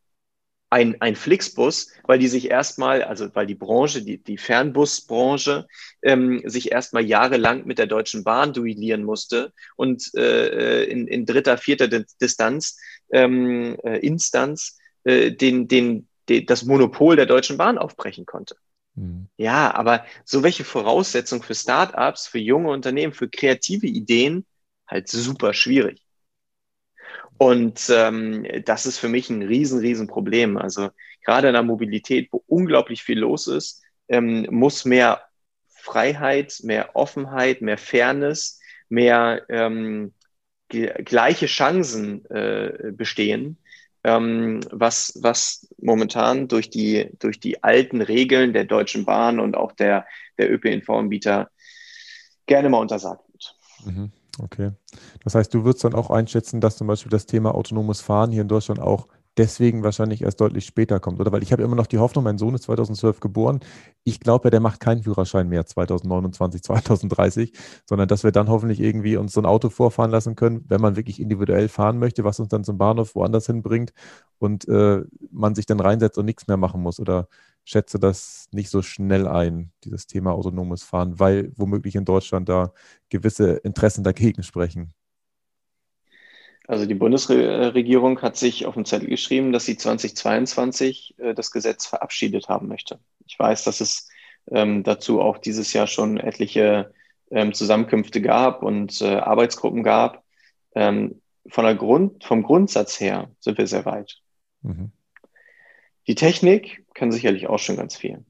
ein, 0.69 1.01
ein 1.01 1.15
Flixbus, 1.15 1.91
weil 2.03 2.19
die 2.19 2.27
sich 2.27 2.49
erstmal, 2.49 3.03
also 3.03 3.33
weil 3.33 3.47
die 3.47 3.55
Branche, 3.55 4.03
die, 4.03 4.21
die 4.21 4.37
Fernbusbranche, 4.37 5.67
ähm, 6.03 6.41
sich 6.45 6.71
erstmal 6.71 7.03
jahrelang 7.05 7.65
mit 7.65 7.79
der 7.79 7.87
Deutschen 7.87 8.23
Bahn 8.23 8.53
duellieren 8.53 9.03
musste 9.03 9.51
und 9.75 10.13
äh, 10.15 10.83
in, 10.83 11.07
in 11.07 11.25
dritter, 11.25 11.57
vierter 11.57 11.87
Distanz, 12.21 12.77
ähm, 13.11 13.77
äh, 13.83 13.97
Instanz, 13.99 14.77
äh, 15.03 15.31
den, 15.31 15.67
den, 15.67 16.07
den, 16.29 16.45
das 16.45 16.63
Monopol 16.63 17.15
der 17.15 17.25
Deutschen 17.25 17.57
Bahn 17.57 17.77
aufbrechen 17.77 18.25
konnte. 18.25 18.55
Mhm. 18.99 19.29
Ja, 19.37 19.73
aber 19.73 20.05
so 20.25 20.43
welche 20.43 20.65
Voraussetzungen 20.65 21.41
für 21.41 21.55
Startups, 21.55 22.27
für 22.27 22.39
junge 22.39 22.69
Unternehmen, 22.69 23.13
für 23.13 23.29
kreative 23.29 23.87
Ideen, 23.87 24.45
halt 24.87 25.07
super 25.07 25.53
schwierig. 25.53 26.01
Und 27.37 27.89
ähm, 27.89 28.45
das 28.65 28.85
ist 28.85 28.97
für 28.97 29.07
mich 29.07 29.29
ein 29.29 29.41
riesen, 29.41 29.79
riesen 29.79 30.07
Problem. 30.07 30.57
Also 30.57 30.89
gerade 31.23 31.47
in 31.47 31.53
der 31.53 31.63
Mobilität, 31.63 32.27
wo 32.31 32.43
unglaublich 32.47 33.01
viel 33.01 33.19
los 33.19 33.47
ist, 33.47 33.81
ähm, 34.09 34.45
muss 34.49 34.83
mehr 34.83 35.21
Freiheit, 35.69 36.59
mehr 36.63 36.97
Offenheit, 36.97 37.61
mehr 37.61 37.77
Fairness, 37.77 38.59
mehr 38.89 39.45
ähm, 39.47 40.13
gleiche 40.67 41.45
Chancen 41.45 42.25
äh, 42.25 42.91
bestehen, 42.91 43.57
ähm, 44.03 44.61
was, 44.71 45.17
was 45.21 45.67
momentan 45.81 46.47
durch 46.47 46.69
die, 46.69 47.09
durch 47.19 47.39
die 47.39 47.63
alten 47.63 48.01
Regeln 48.01 48.53
der 48.53 48.65
Deutschen 48.65 49.05
Bahn 49.05 49.39
und 49.39 49.55
auch 49.55 49.71
der, 49.73 50.05
der 50.37 50.51
ÖPNV-Anbieter 50.51 51.49
gerne 52.45 52.69
mal 52.69 52.79
untersagt 52.79 53.21
wird. 53.31 53.55
Mhm. 53.85 54.11
Okay. 54.41 54.71
Das 55.23 55.35
heißt, 55.35 55.53
du 55.53 55.65
würdest 55.65 55.83
dann 55.83 55.93
auch 55.93 56.09
einschätzen, 56.09 56.61
dass 56.61 56.77
zum 56.77 56.87
Beispiel 56.87 57.09
das 57.09 57.25
Thema 57.25 57.53
autonomes 57.53 58.01
Fahren 58.01 58.31
hier 58.31 58.41
in 58.41 58.47
Deutschland 58.47 58.79
auch 58.79 59.07
deswegen 59.37 59.83
wahrscheinlich 59.83 60.21
erst 60.21 60.41
deutlich 60.41 60.65
später 60.65 60.99
kommt, 60.99 61.19
oder? 61.19 61.31
Weil 61.31 61.43
ich 61.43 61.51
habe 61.51 61.63
immer 61.63 61.75
noch 61.75 61.87
die 61.87 61.97
Hoffnung, 61.97 62.23
mein 62.23 62.37
Sohn 62.37 62.55
ist 62.55 62.63
2012 62.63 63.19
geboren. 63.19 63.59
Ich 64.03 64.19
glaube 64.19 64.47
ja, 64.47 64.49
der 64.51 64.59
macht 64.59 64.79
keinen 64.79 65.03
Führerschein 65.03 65.47
mehr 65.47 65.65
2029, 65.65 66.63
2030, 66.63 67.53
sondern 67.85 68.07
dass 68.07 68.23
wir 68.23 68.31
dann 68.31 68.49
hoffentlich 68.49 68.79
irgendwie 68.79 69.17
uns 69.17 69.33
so 69.33 69.41
ein 69.41 69.45
Auto 69.45 69.69
vorfahren 69.69 70.11
lassen 70.11 70.35
können, 70.35 70.65
wenn 70.67 70.81
man 70.81 70.95
wirklich 70.95 71.19
individuell 71.19 71.69
fahren 71.69 71.99
möchte, 71.99 72.23
was 72.23 72.39
uns 72.39 72.49
dann 72.49 72.63
zum 72.63 72.77
Bahnhof 72.77 73.15
woanders 73.15 73.45
hinbringt 73.45 73.93
und 74.39 74.67
äh, 74.67 75.03
man 75.31 75.55
sich 75.55 75.65
dann 75.65 75.79
reinsetzt 75.79 76.17
und 76.17 76.25
nichts 76.25 76.47
mehr 76.47 76.57
machen 76.57 76.81
muss. 76.81 76.99
Oder 76.99 77.27
schätze 77.65 77.99
das 77.99 78.47
nicht 78.51 78.69
so 78.69 78.81
schnell 78.81 79.27
ein, 79.27 79.71
dieses 79.83 80.07
Thema 80.07 80.33
autonomes 80.33 80.83
Fahren, 80.83 81.19
weil 81.19 81.51
womöglich 81.55 81.95
in 81.95 82.05
Deutschland 82.05 82.49
da 82.49 82.73
gewisse 83.09 83.57
Interessen 83.57 84.03
dagegen 84.03 84.43
sprechen. 84.43 84.93
Also 86.69 86.85
die 86.85 86.93
Bundesregierung 86.93 88.21
hat 88.21 88.37
sich 88.37 88.67
auf 88.67 88.75
den 88.75 88.85
Zettel 88.85 89.09
geschrieben, 89.09 89.51
dass 89.51 89.65
sie 89.65 89.75
2022 89.75 91.15
äh, 91.17 91.33
das 91.33 91.49
Gesetz 91.49 91.87
verabschiedet 91.87 92.47
haben 92.47 92.67
möchte. 92.67 92.99
Ich 93.25 93.39
weiß, 93.39 93.63
dass 93.63 93.81
es 93.81 94.07
ähm, 94.51 94.83
dazu 94.83 95.19
auch 95.19 95.39
dieses 95.39 95.73
Jahr 95.73 95.87
schon 95.87 96.17
etliche 96.19 96.93
ähm, 97.31 97.55
Zusammenkünfte 97.55 98.21
gab 98.21 98.61
und 98.61 99.01
äh, 99.01 99.15
Arbeitsgruppen 99.15 99.81
gab. 99.81 100.23
Ähm, 100.75 101.19
von 101.47 101.65
der 101.65 101.73
Grund, 101.73 102.23
vom 102.23 102.43
Grundsatz 102.43 102.99
her 102.99 103.31
sind 103.39 103.57
wir 103.57 103.65
sehr 103.65 103.85
weit. 103.85 104.19
Mhm. 104.61 104.91
Die 106.05 106.13
Technik 106.13 106.85
kann 106.93 107.11
sicherlich 107.11 107.47
auch 107.47 107.57
schon 107.57 107.77
ganz 107.77 107.95
viel. 107.95 108.23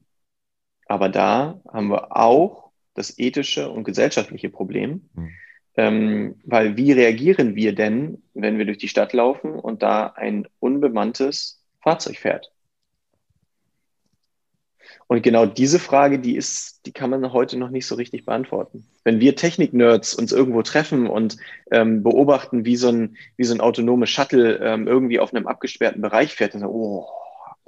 Aber 0.86 1.10
da 1.10 1.60
haben 1.70 1.88
wir 1.88 2.16
auch 2.16 2.70
das 2.94 3.18
ethische 3.18 3.70
und 3.70 3.84
gesellschaftliche 3.84 4.48
Problem. 4.48 5.10
Mhm. 5.12 5.30
Ähm, 5.76 6.36
weil 6.44 6.76
wie 6.76 6.92
reagieren 6.92 7.54
wir 7.54 7.74
denn, 7.74 8.22
wenn 8.34 8.58
wir 8.58 8.64
durch 8.64 8.78
die 8.78 8.88
Stadt 8.88 9.12
laufen 9.12 9.52
und 9.54 9.82
da 9.82 10.06
ein 10.06 10.46
unbemanntes 10.58 11.62
Fahrzeug 11.80 12.18
fährt? 12.18 12.52
Und 15.10 15.22
genau 15.22 15.44
diese 15.44 15.80
Frage, 15.80 16.20
die 16.20 16.36
ist, 16.36 16.86
die 16.86 16.92
kann 16.92 17.10
man 17.10 17.32
heute 17.32 17.58
noch 17.58 17.70
nicht 17.70 17.86
so 17.86 17.96
richtig 17.96 18.24
beantworten. 18.24 18.86
Wenn 19.02 19.18
wir 19.18 19.34
Technik-Nerds 19.34 20.14
uns 20.14 20.30
irgendwo 20.30 20.62
treffen 20.62 21.08
und 21.08 21.36
ähm, 21.72 22.04
beobachten, 22.04 22.64
wie 22.64 22.76
so 22.76 22.90
ein, 22.90 23.16
wie 23.36 23.42
so 23.42 23.52
ein 23.52 23.60
autonomes 23.60 24.08
Shuttle 24.08 24.58
ähm, 24.58 24.86
irgendwie 24.86 25.18
auf 25.18 25.34
einem 25.34 25.48
abgesperrten 25.48 26.00
Bereich 26.00 26.34
fährt, 26.34 26.54
dann 26.54 26.60
sagen, 26.60 26.72
oh, 26.72 27.08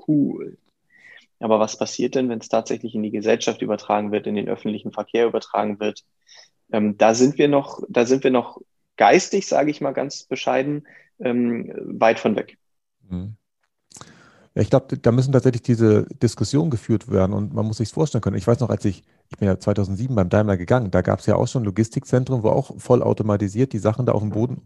cool. 0.07 0.57
Aber 1.41 1.59
was 1.59 1.77
passiert 1.77 2.15
denn, 2.15 2.29
wenn 2.29 2.39
es 2.39 2.49
tatsächlich 2.49 2.95
in 2.95 3.03
die 3.03 3.11
Gesellschaft 3.11 3.61
übertragen 3.61 4.13
wird, 4.13 4.29
in 4.29 4.37
den 4.37 4.49
öffentlichen 4.49 4.93
Verkehr 4.93 5.27
übertragen 5.27 5.81
wird? 5.81 6.05
Ähm, 6.73 6.97
da 6.99 7.15
sind 7.15 7.39
wir 7.39 7.49
noch, 7.49 7.83
da 7.89 8.07
sind 8.07 8.25
wir 8.25 8.31
noch 8.31 8.61
geistig, 8.97 9.47
sage 9.47 9.71
ich 9.71 9.81
mal 9.81 9.93
ganz 9.93 10.25
bescheiden, 10.25 10.87
ähm, 11.21 11.73
weit 11.77 12.19
von 12.19 12.37
weg. 12.37 12.59
Mhm. 13.09 13.37
Ich 14.55 14.69
glaube, 14.69 14.99
da 14.99 15.13
müssen 15.13 15.33
tatsächlich 15.33 15.63
diese 15.63 16.05
Diskussionen 16.23 16.71
geführt 16.71 17.11
werden 17.11 17.33
und 17.33 17.55
man 17.55 17.65
muss 17.65 17.79
sich 17.79 17.89
vorstellen 17.89 18.21
können. 18.21 18.37
Ich 18.37 18.47
weiß 18.47 18.61
noch, 18.61 18.69
als 18.69 18.85
ich, 18.85 19.03
ich 19.31 19.39
bin 19.39 19.49
ja 19.49 19.59
2007 19.59 20.15
beim 20.15 20.29
Daimler 20.29 20.59
gegangen, 20.59 20.91
da 20.91 21.01
gab 21.01 21.21
es 21.21 21.27
ja 21.27 21.37
auch 21.37 21.49
schon 21.49 21.65
Logistikzentren, 21.65 22.43
wo 22.43 22.51
auch 22.51 22.79
voll 22.79 23.03
automatisiert 23.03 23.73
die 23.73 23.79
Sachen 23.79 24.05
da 24.05 24.13
auf 24.13 24.21
dem 24.21 24.31
Boden 24.31 24.61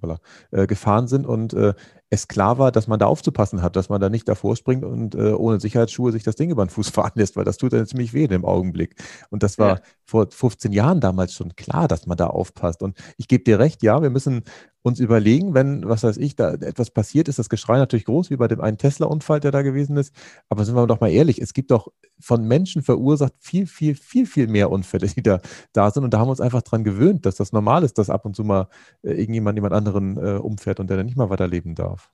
äh, 0.50 0.66
gefahren 0.66 1.06
sind 1.06 1.24
und 1.24 1.54
äh, 1.54 1.74
es 2.08 2.28
klar 2.28 2.58
war, 2.58 2.70
dass 2.70 2.86
man 2.86 2.98
da 2.98 3.06
aufzupassen 3.06 3.62
hat, 3.62 3.74
dass 3.74 3.88
man 3.88 4.00
da 4.00 4.08
nicht 4.08 4.28
davor 4.28 4.54
springt 4.54 4.84
und 4.84 5.14
äh, 5.14 5.32
ohne 5.32 5.58
Sicherheitsschuhe 5.58 6.12
sich 6.12 6.22
das 6.22 6.36
Ding 6.36 6.50
über 6.50 6.64
den 6.64 6.70
Fuß 6.70 6.88
fahren 6.90 7.12
lässt, 7.14 7.36
weil 7.36 7.44
das 7.44 7.56
tut 7.56 7.72
dann 7.72 7.86
ziemlich 7.86 8.12
weh 8.12 8.24
im 8.24 8.44
Augenblick. 8.44 8.94
Und 9.30 9.42
das 9.42 9.58
war 9.58 9.76
ja. 9.76 9.82
vor 10.04 10.28
15 10.30 10.72
Jahren 10.72 11.00
damals 11.00 11.34
schon 11.34 11.56
klar, 11.56 11.88
dass 11.88 12.06
man 12.06 12.16
da 12.16 12.28
aufpasst. 12.28 12.82
Und 12.82 12.96
ich 13.16 13.28
gebe 13.28 13.44
dir 13.44 13.58
recht, 13.58 13.82
ja, 13.82 14.02
wir 14.02 14.10
müssen 14.10 14.44
uns 14.86 15.00
überlegen, 15.00 15.52
wenn, 15.52 15.88
was 15.88 16.04
weiß 16.04 16.16
ich, 16.18 16.36
da 16.36 16.54
etwas 16.54 16.90
passiert, 16.90 17.26
ist 17.26 17.40
das 17.40 17.48
Geschrei 17.48 17.76
natürlich 17.76 18.04
groß, 18.04 18.30
wie 18.30 18.36
bei 18.36 18.46
dem 18.46 18.60
einen 18.60 18.78
Tesla-Unfall, 18.78 19.40
der 19.40 19.50
da 19.50 19.62
gewesen 19.62 19.96
ist. 19.96 20.14
Aber 20.48 20.64
sind 20.64 20.76
wir 20.76 20.86
doch 20.86 21.00
mal 21.00 21.10
ehrlich, 21.10 21.40
es 21.40 21.54
gibt 21.54 21.72
doch 21.72 21.88
von 22.20 22.46
Menschen 22.46 22.82
verursacht 22.82 23.32
viel, 23.40 23.66
viel, 23.66 23.96
viel, 23.96 24.26
viel 24.26 24.46
mehr 24.46 24.70
Unfälle, 24.70 25.08
die 25.08 25.22
da, 25.22 25.40
da 25.72 25.90
sind. 25.90 26.04
Und 26.04 26.14
da 26.14 26.20
haben 26.20 26.28
wir 26.28 26.30
uns 26.30 26.40
einfach 26.40 26.62
dran 26.62 26.84
gewöhnt, 26.84 27.26
dass 27.26 27.34
das 27.34 27.52
normal 27.52 27.82
ist, 27.82 27.98
dass 27.98 28.10
ab 28.10 28.24
und 28.26 28.36
zu 28.36 28.44
mal 28.44 28.68
äh, 29.02 29.10
irgendjemand 29.10 29.56
jemand 29.56 29.74
anderen 29.74 30.16
äh, 30.18 30.38
umfährt 30.38 30.78
und 30.78 30.88
der 30.88 30.98
dann 30.98 31.06
nicht 31.06 31.16
mal 31.16 31.30
weiterleben 31.30 31.74
darf. 31.74 32.05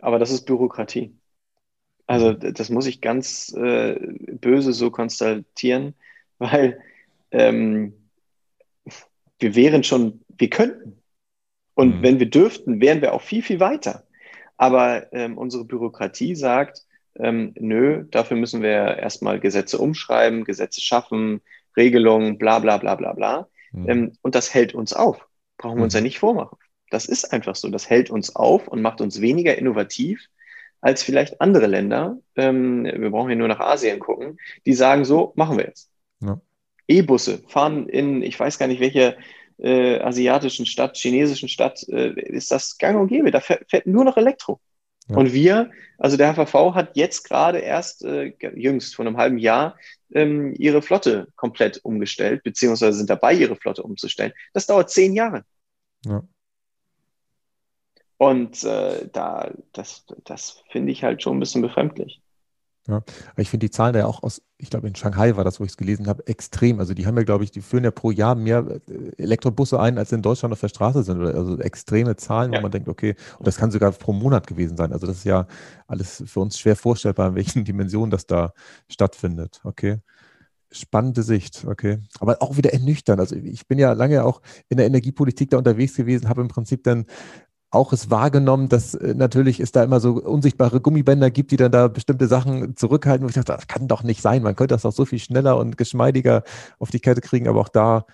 Aber 0.00 0.18
das 0.18 0.30
ist 0.30 0.46
Bürokratie. 0.46 1.14
Also 2.06 2.32
das 2.32 2.70
muss 2.70 2.86
ich 2.86 3.00
ganz 3.02 3.52
äh, 3.52 3.98
böse 4.40 4.72
so 4.72 4.90
konstatieren, 4.90 5.94
weil 6.38 6.80
ähm, 7.30 7.92
wir 9.38 9.54
wären 9.54 9.84
schon, 9.84 10.20
wir 10.28 10.48
könnten 10.48 11.02
und 11.74 11.98
mhm. 11.98 12.02
wenn 12.02 12.18
wir 12.18 12.30
dürften, 12.30 12.80
wären 12.80 13.02
wir 13.02 13.12
auch 13.12 13.22
viel, 13.22 13.42
viel 13.42 13.60
weiter. 13.60 14.04
Aber 14.56 15.12
ähm, 15.12 15.38
unsere 15.38 15.64
Bürokratie 15.64 16.34
sagt, 16.34 16.82
ähm, 17.16 17.52
nö, 17.56 18.04
dafür 18.10 18.36
müssen 18.36 18.62
wir 18.62 18.96
erstmal 18.96 19.38
Gesetze 19.38 19.78
umschreiben, 19.78 20.44
Gesetze 20.44 20.80
schaffen, 20.80 21.40
Regelungen, 21.76 22.38
bla 22.38 22.58
bla 22.58 22.78
bla 22.78 22.94
bla 22.94 23.12
bla. 23.12 23.48
Mhm. 23.72 23.88
Ähm, 23.88 24.12
und 24.22 24.34
das 24.34 24.52
hält 24.54 24.74
uns 24.74 24.92
auf. 24.92 25.28
Brauchen 25.58 25.78
wir 25.78 25.84
uns 25.84 25.94
ja 25.94 26.00
mhm. 26.00 26.04
nicht 26.06 26.18
vormachen. 26.18 26.58
Das 26.90 27.06
ist 27.06 27.32
einfach 27.32 27.56
so. 27.56 27.68
Das 27.68 27.88
hält 27.88 28.10
uns 28.10 28.34
auf 28.34 28.68
und 28.68 28.82
macht 28.82 29.00
uns 29.00 29.20
weniger 29.20 29.56
innovativ 29.56 30.28
als 30.80 31.02
vielleicht 31.02 31.40
andere 31.40 31.66
Länder. 31.66 32.18
Ähm, 32.36 32.84
wir 32.84 33.10
brauchen 33.10 33.28
hier 33.28 33.36
nur 33.36 33.48
nach 33.48 33.60
Asien 33.60 33.98
gucken, 33.98 34.38
die 34.64 34.74
sagen 34.74 35.04
so, 35.04 35.32
machen 35.36 35.56
wir 35.58 35.64
jetzt. 35.64 35.90
Ja. 36.20 36.40
E-Busse 36.86 37.42
fahren 37.48 37.88
in, 37.88 38.22
ich 38.22 38.38
weiß 38.38 38.58
gar 38.58 38.66
nicht, 38.66 38.80
welche 38.80 39.16
äh, 39.58 39.98
asiatischen 40.00 40.66
Stadt, 40.66 40.96
chinesischen 40.96 41.48
Stadt, 41.48 41.86
äh, 41.88 42.12
ist 42.20 42.50
das 42.50 42.78
gang 42.78 42.98
und 42.98 43.08
gäbe. 43.08 43.30
Da 43.30 43.40
fährt, 43.40 43.86
nur 43.86 44.04
noch 44.04 44.16
Elektro. 44.16 44.60
Ja. 45.08 45.16
Und 45.16 45.32
wir, 45.32 45.70
also 45.98 46.16
der 46.16 46.34
HVV 46.34 46.74
hat 46.74 46.96
jetzt 46.96 47.24
gerade 47.24 47.58
erst, 47.58 48.04
äh, 48.04 48.32
jüngst 48.54 48.94
vor 48.94 49.06
einem 49.06 49.16
halben 49.16 49.38
Jahr, 49.38 49.76
ähm, 50.12 50.54
ihre 50.56 50.82
Flotte 50.82 51.28
komplett 51.34 51.84
umgestellt, 51.84 52.42
beziehungsweise 52.42 52.96
sind 52.98 53.10
dabei, 53.10 53.34
ihre 53.34 53.56
Flotte 53.56 53.82
umzustellen. 53.82 54.32
Das 54.52 54.66
dauert 54.66 54.90
zehn 54.90 55.14
Jahre. 55.14 55.44
Ja. 56.04 56.22
Und 58.18 58.64
äh, 58.64 59.08
da, 59.12 59.50
das, 59.72 60.04
das 60.24 60.62
finde 60.70 60.92
ich 60.92 61.04
halt 61.04 61.22
schon 61.22 61.36
ein 61.36 61.40
bisschen 61.40 61.62
befremdlich. 61.62 62.20
Ja, 62.88 63.02
ich 63.36 63.50
finde 63.50 63.66
die 63.66 63.70
Zahlen 63.70 63.92
da 63.92 63.98
ja 64.00 64.06
auch 64.06 64.22
aus, 64.22 64.40
ich 64.56 64.70
glaube 64.70 64.88
in 64.88 64.94
Shanghai 64.94 65.36
war 65.36 65.44
das, 65.44 65.60
wo 65.60 65.64
ich 65.64 65.72
es 65.72 65.76
gelesen 65.76 66.06
habe, 66.06 66.26
extrem. 66.26 66.80
Also 66.80 66.94
die 66.94 67.06
haben 67.06 67.18
ja, 67.18 67.22
glaube 67.22 67.44
ich, 67.44 67.50
die 67.50 67.60
führen 67.60 67.84
ja 67.84 67.90
pro 67.90 68.10
Jahr 68.10 68.34
mehr 68.34 68.80
äh, 68.88 69.22
Elektrobusse 69.22 69.78
ein, 69.78 69.98
als 69.98 70.10
in 70.10 70.22
Deutschland 70.22 70.54
auf 70.54 70.60
der 70.60 70.68
Straße 70.68 71.02
sind. 71.02 71.20
Also 71.20 71.58
extreme 71.58 72.16
Zahlen, 72.16 72.52
ja. 72.52 72.58
wo 72.58 72.62
man 72.62 72.70
denkt, 72.70 72.88
okay, 72.88 73.14
und 73.38 73.46
das 73.46 73.58
kann 73.58 73.70
sogar 73.70 73.92
pro 73.92 74.14
Monat 74.14 74.46
gewesen 74.46 74.78
sein. 74.78 74.92
Also 74.92 75.06
das 75.06 75.18
ist 75.18 75.24
ja 75.24 75.46
alles 75.86 76.24
für 76.26 76.40
uns 76.40 76.58
schwer 76.58 76.76
vorstellbar, 76.76 77.28
in 77.28 77.34
welchen 77.34 77.64
Dimensionen 77.64 78.10
das 78.10 78.26
da 78.26 78.54
stattfindet. 78.88 79.60
Okay. 79.64 79.98
Spannende 80.70 81.22
Sicht, 81.22 81.66
okay. 81.66 81.98
Aber 82.20 82.42
auch 82.42 82.56
wieder 82.56 82.72
ernüchternd. 82.72 83.20
Also 83.20 83.36
ich 83.36 83.66
bin 83.66 83.78
ja 83.78 83.92
lange 83.92 84.24
auch 84.24 84.40
in 84.70 84.78
der 84.78 84.86
Energiepolitik 84.86 85.50
da 85.50 85.58
unterwegs 85.58 85.94
gewesen, 85.94 86.28
habe 86.28 86.40
im 86.40 86.48
Prinzip 86.48 86.84
dann 86.84 87.04
auch 87.70 87.92
es 87.92 88.10
wahrgenommen, 88.10 88.68
dass 88.68 88.94
äh, 88.94 89.14
natürlich 89.14 89.60
es 89.60 89.72
da 89.72 89.84
immer 89.84 90.00
so 90.00 90.12
unsichtbare 90.12 90.80
Gummibänder 90.80 91.30
gibt, 91.30 91.50
die 91.50 91.56
dann 91.56 91.72
da 91.72 91.88
bestimmte 91.88 92.26
Sachen 92.26 92.76
zurückhalten. 92.76 93.24
Und 93.24 93.30
ich 93.30 93.34
dachte, 93.34 93.52
das 93.52 93.66
kann 93.66 93.88
doch 93.88 94.02
nicht 94.02 94.22
sein. 94.22 94.42
Man 94.42 94.56
könnte 94.56 94.74
das 94.74 94.82
doch 94.82 94.92
so 94.92 95.04
viel 95.04 95.18
schneller 95.18 95.58
und 95.58 95.76
geschmeidiger 95.76 96.44
auf 96.78 96.90
die 96.90 97.00
Kette 97.00 97.20
kriegen. 97.20 97.48
Aber 97.48 97.60
auch 97.60 97.68
da 97.68 98.06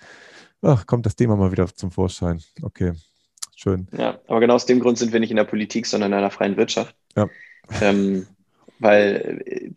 ach, 0.62 0.86
kommt 0.86 1.06
das 1.06 1.16
Thema 1.16 1.36
mal 1.36 1.52
wieder 1.52 1.66
zum 1.72 1.90
Vorschein. 1.90 2.40
Okay, 2.62 2.92
schön. 3.54 3.86
Ja, 3.96 4.18
aber 4.26 4.40
genau 4.40 4.54
aus 4.54 4.66
dem 4.66 4.80
Grund 4.80 4.98
sind 4.98 5.12
wir 5.12 5.20
nicht 5.20 5.30
in 5.30 5.36
der 5.36 5.44
Politik, 5.44 5.86
sondern 5.86 6.12
in 6.12 6.18
einer 6.18 6.30
freien 6.30 6.56
Wirtschaft. 6.56 6.96
Ja. 7.16 7.28
Ähm, 7.80 8.26
weil 8.80 9.42
äh, 9.46 9.70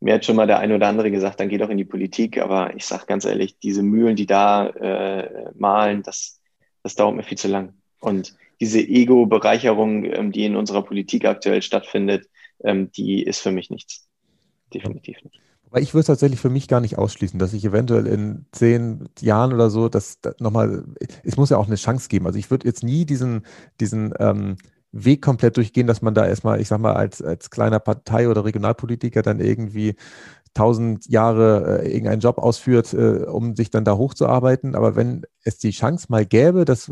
mir 0.00 0.14
hat 0.14 0.24
schon 0.24 0.36
mal 0.36 0.46
der 0.46 0.58
eine 0.58 0.74
oder 0.74 0.88
andere 0.88 1.10
gesagt, 1.10 1.38
dann 1.38 1.48
geh 1.48 1.58
doch 1.58 1.68
in 1.68 1.78
die 1.78 1.84
Politik. 1.84 2.38
Aber 2.38 2.74
ich 2.74 2.84
sage 2.84 3.06
ganz 3.06 3.24
ehrlich, 3.24 3.58
diese 3.60 3.82
Mühlen, 3.82 4.16
die 4.16 4.26
da 4.26 4.66
äh, 4.68 5.52
malen, 5.54 6.02
das, 6.02 6.40
das 6.82 6.96
dauert 6.96 7.14
mir 7.14 7.22
viel 7.22 7.38
zu 7.38 7.48
lang. 7.48 7.74
Und 8.00 8.34
diese 8.60 8.80
Ego-Bereicherung, 8.80 10.04
ähm, 10.04 10.32
die 10.32 10.44
in 10.44 10.56
unserer 10.56 10.82
Politik 10.82 11.24
aktuell 11.24 11.62
stattfindet, 11.62 12.28
ähm, 12.64 12.90
die 12.92 13.22
ist 13.22 13.40
für 13.40 13.52
mich 13.52 13.70
nichts. 13.70 14.06
Definitiv 14.72 15.22
nicht. 15.24 15.40
Aber 15.70 15.80
ich 15.80 15.94
würde 15.94 16.00
es 16.00 16.06
tatsächlich 16.06 16.40
für 16.40 16.50
mich 16.50 16.66
gar 16.66 16.80
nicht 16.80 16.98
ausschließen, 16.98 17.38
dass 17.38 17.52
ich 17.52 17.64
eventuell 17.64 18.06
in 18.06 18.46
zehn 18.50 19.08
Jahren 19.20 19.52
oder 19.52 19.70
so, 19.70 19.88
das, 19.88 20.20
das 20.20 20.34
nochmal, 20.40 20.84
es 21.22 21.36
muss 21.36 21.50
ja 21.50 21.58
auch 21.58 21.68
eine 21.68 21.76
Chance 21.76 22.08
geben. 22.08 22.26
Also 22.26 22.38
ich 22.38 22.50
würde 22.50 22.66
jetzt 22.66 22.82
nie 22.82 23.04
diesen, 23.04 23.46
diesen 23.78 24.12
ähm, 24.18 24.56
Weg 24.90 25.22
komplett 25.22 25.56
durchgehen, 25.56 25.86
dass 25.86 26.02
man 26.02 26.14
da 26.14 26.26
erstmal, 26.26 26.60
ich 26.60 26.66
sag 26.66 26.80
mal, 26.80 26.94
als, 26.94 27.22
als 27.22 27.50
kleiner 27.50 27.78
Partei- 27.78 28.28
oder 28.28 28.44
Regionalpolitiker 28.44 29.22
dann 29.22 29.38
irgendwie 29.38 29.94
tausend 30.54 31.08
Jahre 31.08 31.82
äh, 31.82 31.92
irgendeinen 31.92 32.20
Job 32.20 32.38
ausführt, 32.38 32.92
äh, 32.92 33.24
um 33.24 33.54
sich 33.54 33.70
dann 33.70 33.84
da 33.84 33.96
hochzuarbeiten. 33.96 34.74
Aber 34.74 34.96
wenn 34.96 35.22
es 35.44 35.58
die 35.58 35.70
Chance 35.70 36.06
mal 36.08 36.26
gäbe, 36.26 36.64
dass, 36.64 36.90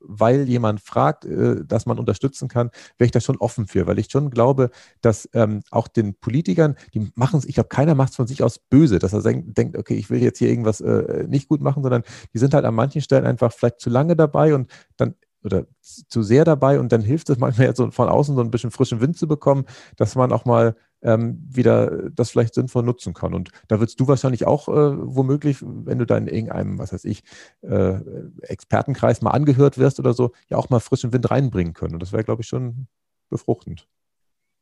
weil 0.00 0.48
jemand 0.48 0.80
fragt, 0.80 1.24
äh, 1.24 1.64
dass 1.64 1.86
man 1.86 1.98
unterstützen 1.98 2.48
kann, 2.48 2.70
wäre 2.98 3.06
ich 3.06 3.12
da 3.12 3.20
schon 3.20 3.36
offen 3.36 3.66
für, 3.66 3.86
weil 3.86 3.98
ich 3.98 4.10
schon 4.10 4.30
glaube, 4.30 4.70
dass 5.00 5.28
ähm, 5.32 5.62
auch 5.70 5.88
den 5.88 6.14
Politikern, 6.14 6.76
die 6.92 7.10
machen 7.14 7.38
es, 7.38 7.44
ich 7.44 7.54
glaube, 7.54 7.68
keiner 7.68 7.94
macht 7.94 8.10
es 8.10 8.16
von 8.16 8.26
sich 8.26 8.42
aus 8.42 8.58
böse, 8.58 8.98
dass 8.98 9.12
er 9.12 9.22
denkt, 9.22 9.76
okay, 9.76 9.94
ich 9.94 10.10
will 10.10 10.22
jetzt 10.22 10.38
hier 10.38 10.48
irgendwas 10.48 10.80
äh, 10.80 11.24
nicht 11.28 11.48
gut 11.48 11.60
machen, 11.60 11.82
sondern 11.82 12.02
die 12.34 12.38
sind 12.38 12.52
halt 12.54 12.64
an 12.64 12.74
manchen 12.74 13.00
Stellen 13.00 13.26
einfach 13.26 13.52
vielleicht 13.52 13.80
zu 13.80 13.90
lange 13.90 14.16
dabei 14.16 14.54
und 14.54 14.70
dann 14.96 15.14
oder 15.44 15.66
zu 15.82 16.22
sehr 16.22 16.44
dabei 16.44 16.80
und 16.80 16.92
dann 16.92 17.02
hilft 17.02 17.30
es 17.30 17.38
manchmal 17.38 17.68
jetzt 17.68 17.76
so 17.76 17.90
von 17.90 18.08
außen 18.08 18.34
so 18.34 18.42
ein 18.42 18.50
bisschen 18.50 18.70
frischen 18.70 19.00
Wind 19.00 19.16
zu 19.16 19.28
bekommen, 19.28 19.64
dass 19.96 20.16
man 20.16 20.32
auch 20.32 20.44
mal 20.44 20.74
ähm, 21.02 21.38
wieder 21.48 22.10
das 22.10 22.30
vielleicht 22.30 22.54
sinnvoll 22.54 22.82
nutzen 22.82 23.14
kann. 23.14 23.34
Und 23.34 23.50
da 23.68 23.80
würdest 23.80 24.00
du 24.00 24.08
wahrscheinlich 24.08 24.46
auch 24.46 24.68
äh, 24.68 24.72
womöglich, 24.72 25.58
wenn 25.60 25.98
du 25.98 26.06
da 26.06 26.16
in 26.16 26.26
irgendeinem, 26.26 26.78
was 26.78 26.92
weiß 26.92 27.04
ich, 27.04 27.22
äh, 27.62 27.98
Expertenkreis 28.42 29.22
mal 29.22 29.30
angehört 29.30 29.78
wirst 29.78 30.00
oder 30.00 30.12
so, 30.12 30.32
ja 30.48 30.56
auch 30.56 30.70
mal 30.70 30.80
frischen 30.80 31.12
Wind 31.12 31.30
reinbringen 31.30 31.74
können. 31.74 31.94
Und 31.94 32.00
das 32.00 32.12
wäre, 32.12 32.24
glaube 32.24 32.42
ich, 32.42 32.48
schon 32.48 32.88
befruchtend. 33.28 33.86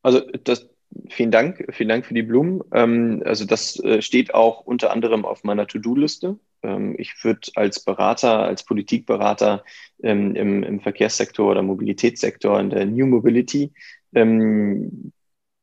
Also 0.02 0.20
das, 0.44 0.68
vielen 1.08 1.30
Dank, 1.30 1.66
vielen 1.72 1.88
Dank 1.88 2.06
für 2.06 2.14
die 2.14 2.22
Blumen. 2.22 2.62
Ähm, 2.72 3.22
also 3.24 3.44
das 3.44 3.78
äh, 3.80 4.02
steht 4.02 4.34
auch 4.34 4.60
unter 4.60 4.92
anderem 4.92 5.24
auf 5.24 5.44
meiner 5.44 5.66
To-Do-Liste. 5.66 6.38
Ähm, 6.62 6.94
ich 6.98 7.24
würde 7.24 7.50
als 7.54 7.84
Berater, 7.84 8.40
als 8.40 8.64
Politikberater 8.64 9.64
ähm, 10.02 10.34
im, 10.34 10.62
im, 10.62 10.80
Verkehrssektor 10.80 11.50
oder 11.50 11.62
Mobilitätssektor 11.62 12.60
in 12.60 12.70
der 12.70 12.86
New 12.86 13.06
Mobility, 13.06 13.72
ähm, 14.14 15.12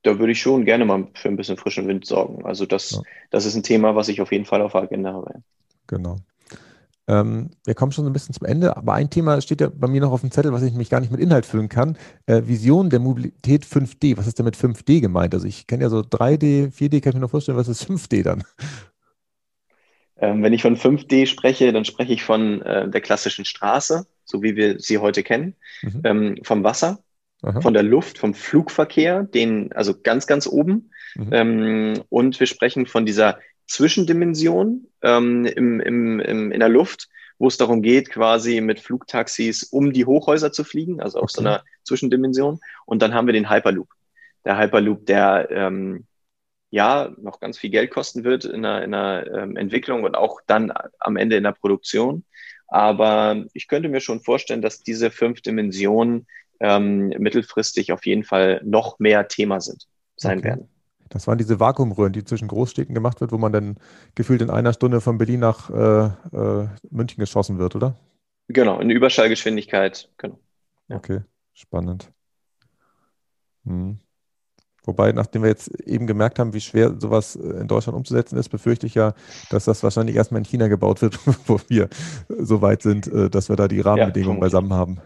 da 0.04 0.20
würde 0.20 0.34
ich 0.34 0.42
schon 0.42 0.66
gerne 0.66 0.86
mal 0.86 1.08
für 1.14 1.30
ein 1.30 1.38
bisschen 1.38 1.58
frischen 1.58 1.88
Wind 1.88 2.06
sorgen. 2.06 2.46
Also 2.46 2.66
das, 2.66 2.92
ja. 2.92 3.02
das 3.32 3.46
ist 3.46 3.56
ein 3.56 3.64
Thema, 3.64 3.96
was 3.96 4.10
ich 4.10 4.22
auf 4.22 4.32
jeden 4.32 4.46
Fall 4.46 4.62
auf 4.62 4.74
der 4.74 4.82
Agenda 4.84 5.14
habe. 5.14 5.42
Genau. 5.88 6.18
Ähm, 7.08 7.50
wir 7.66 7.74
kommen 7.74 7.92
schon 7.92 8.06
so 8.06 8.10
ein 8.10 8.14
bisschen 8.14 8.34
zum 8.34 8.48
Ende, 8.48 8.78
aber 8.78 8.94
ein 8.94 9.10
Thema 9.10 9.42
steht 9.42 9.60
ja 9.60 9.70
bei 9.74 9.88
mir 9.88 10.00
noch 10.00 10.12
auf 10.12 10.22
dem 10.22 10.32
Zettel, 10.32 10.54
was 10.54 10.64
ich 10.64 10.74
mich 10.74 10.90
gar 10.90 11.02
nicht 11.02 11.12
mit 11.12 11.20
Inhalt 11.20 11.46
füllen 11.46 11.68
kann. 11.68 11.98
Äh, 12.28 12.44
Vision 12.46 12.90
der 12.90 13.00
Mobilität 13.00 13.66
5D. 13.66 14.18
Was 14.18 14.28
ist 14.28 14.40
denn 14.40 14.46
mit 14.46 14.56
5D 14.56 15.02
gemeint? 15.02 15.34
Also 15.34 15.46
ich 15.46 15.68
kenne 15.68 15.84
ja 15.84 15.90
so 15.90 16.00
3D, 16.00 16.74
4D, 16.74 17.02
kann 17.02 17.10
ich 17.10 17.16
mir 17.16 17.22
noch 17.22 17.32
vorstellen, 17.32 17.58
was 17.58 17.68
ist 17.68 17.84
5D 17.84 18.24
dann? 18.24 18.44
Ähm, 20.18 20.42
wenn 20.44 20.54
ich 20.54 20.62
von 20.62 20.78
5D 20.78 21.26
spreche, 21.26 21.74
dann 21.74 21.84
spreche 21.84 22.14
ich 22.14 22.24
von 22.24 22.62
äh, 22.62 22.90
der 22.90 23.02
klassischen 23.02 23.44
Straße, 23.44 24.06
so 24.24 24.42
wie 24.42 24.56
wir 24.56 24.80
sie 24.80 25.00
heute 25.00 25.24
kennen, 25.24 25.56
mhm. 25.82 26.02
ähm, 26.06 26.38
vom 26.44 26.64
Wasser, 26.64 27.03
Aha. 27.44 27.62
von 27.62 27.74
der 27.74 27.84
Luft, 27.84 28.18
vom 28.18 28.34
Flugverkehr, 28.34 29.24
den, 29.24 29.72
also 29.74 29.94
ganz, 30.02 30.28
ganz 30.28 30.48
oben. 30.48 30.92
Mhm. 31.16 31.30
Ähm, 31.32 32.04
und 32.10 32.40
wir 32.40 32.48
sprechen 32.48 32.86
von 32.86 33.06
dieser 33.06 33.40
Zwischendimension 33.68 34.88
ähm, 35.02 35.46
im, 35.46 35.80
im, 35.82 36.20
im, 36.20 36.52
in 36.52 36.60
der 36.60 36.70
Luft, 36.70 37.10
wo 37.38 37.48
es 37.48 37.58
darum 37.58 37.82
geht, 37.82 38.10
quasi 38.10 38.62
mit 38.62 38.80
Flugtaxis 38.80 39.64
um 39.64 39.92
die 39.92 40.06
Hochhäuser 40.06 40.52
zu 40.52 40.64
fliegen, 40.64 41.02
also 41.02 41.20
auf 41.20 41.26
okay. 41.26 41.34
so 41.36 41.42
einer 41.42 41.64
Zwischendimension. 41.84 42.60
Und 42.86 43.02
dann 43.02 43.14
haben 43.14 43.28
wir 43.28 43.34
den 43.34 43.50
Hyperloop. 43.50 43.90
Der 44.46 44.58
Hyperloop, 44.58 45.06
der 45.06 45.50
ähm, 45.52 46.06
ja 46.70 47.14
noch 47.18 47.40
ganz 47.40 47.58
viel 47.58 47.70
Geld 47.70 47.92
kosten 47.92 48.24
wird 48.24 48.46
in 48.46 48.64
der, 48.64 48.84
in 48.84 48.92
der 48.92 49.32
ähm, 49.34 49.58
Entwicklung 49.58 50.04
und 50.04 50.16
auch 50.16 50.40
dann 50.48 50.72
am 51.00 51.18
Ende 51.18 51.36
in 51.36 51.44
der 51.44 51.52
Produktion. 51.52 52.24
Aber 52.68 53.44
ich 53.54 53.68
könnte 53.68 53.90
mir 53.90 54.00
schon 54.00 54.22
vorstellen, 54.22 54.62
dass 54.62 54.80
diese 54.80 55.12
fünf 55.12 55.42
Dimensionen 55.42 56.26
ähm, 56.64 57.10
mittelfristig 57.20 57.92
auf 57.92 58.06
jeden 58.06 58.24
Fall 58.24 58.62
noch 58.64 58.98
mehr 58.98 59.28
Thema 59.28 59.62
sind, 59.62 59.86
sein 60.16 60.40
okay. 60.40 60.48
werden. 60.48 60.70
Das 61.10 61.28
waren 61.28 61.38
diese 61.38 61.60
Vakuumröhren, 61.60 62.14
die 62.14 62.24
zwischen 62.24 62.48
Großstädten 62.48 62.96
gemacht 62.96 63.22
wird, 63.22 63.32
wo 63.32 63.38
man 63.38 63.52
dann 63.52 63.78
gefühlt 64.16 64.42
in 64.42 64.50
einer 64.50 64.74
Stunde 64.74 65.00
von 65.00 65.20
Berlin 65.20 65.42
nach 65.42 65.70
äh, 65.70 66.06
äh, 66.36 66.68
München 66.90 67.20
geschossen 67.20 67.60
wird, 67.60 67.76
oder? 67.76 67.96
Genau, 68.48 68.80
in 68.80 68.90
Überschallgeschwindigkeit, 68.90 70.10
genau. 70.18 70.40
Ja. 70.88 70.96
Okay, 70.96 71.22
spannend. 71.54 72.12
Hm. 73.66 74.00
Wobei, 74.86 75.12
nachdem 75.12 75.44
wir 75.44 75.50
jetzt 75.50 75.70
eben 75.82 76.08
gemerkt 76.08 76.40
haben, 76.40 76.54
wie 76.54 76.60
schwer 76.62 76.96
sowas 77.00 77.36
äh, 77.36 77.62
in 77.62 77.68
Deutschland 77.68 77.96
umzusetzen 77.96 78.38
ist, 78.38 78.50
befürchte 78.50 78.88
ich 78.88 78.96
ja, 78.96 79.14
dass 79.50 79.66
das 79.66 79.84
wahrscheinlich 79.84 80.16
erstmal 80.16 80.40
in 80.40 80.46
China 80.46 80.68
gebaut 80.68 81.02
wird, 81.02 81.20
wo 81.48 81.60
wir 81.68 81.90
so 82.28 82.62
weit 82.62 82.82
sind, 82.82 83.08
äh, 83.08 83.30
dass 83.30 83.50
wir 83.50 83.56
da 83.56 83.68
die 83.68 83.82
Rahmenbedingungen 83.82 84.38
ja, 84.38 84.42
beisammen 84.42 84.74
haben. 84.74 85.00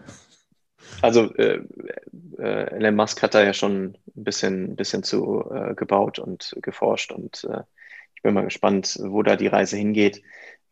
Also 1.02 1.34
äh, 1.34 1.60
äh, 2.38 2.70
Elon 2.76 2.96
Musk 2.96 3.22
hat 3.22 3.34
da 3.34 3.42
ja 3.42 3.52
schon 3.52 3.96
ein 4.16 4.24
bisschen, 4.24 4.72
ein 4.72 4.76
bisschen 4.76 5.02
zu 5.02 5.48
äh, 5.50 5.74
gebaut 5.74 6.18
und 6.18 6.56
geforscht 6.62 7.12
und 7.12 7.44
äh, 7.44 7.62
ich 8.14 8.22
bin 8.22 8.34
mal 8.34 8.44
gespannt, 8.44 8.98
wo 9.00 9.22
da 9.22 9.36
die 9.36 9.46
Reise 9.46 9.76
hingeht. 9.76 10.22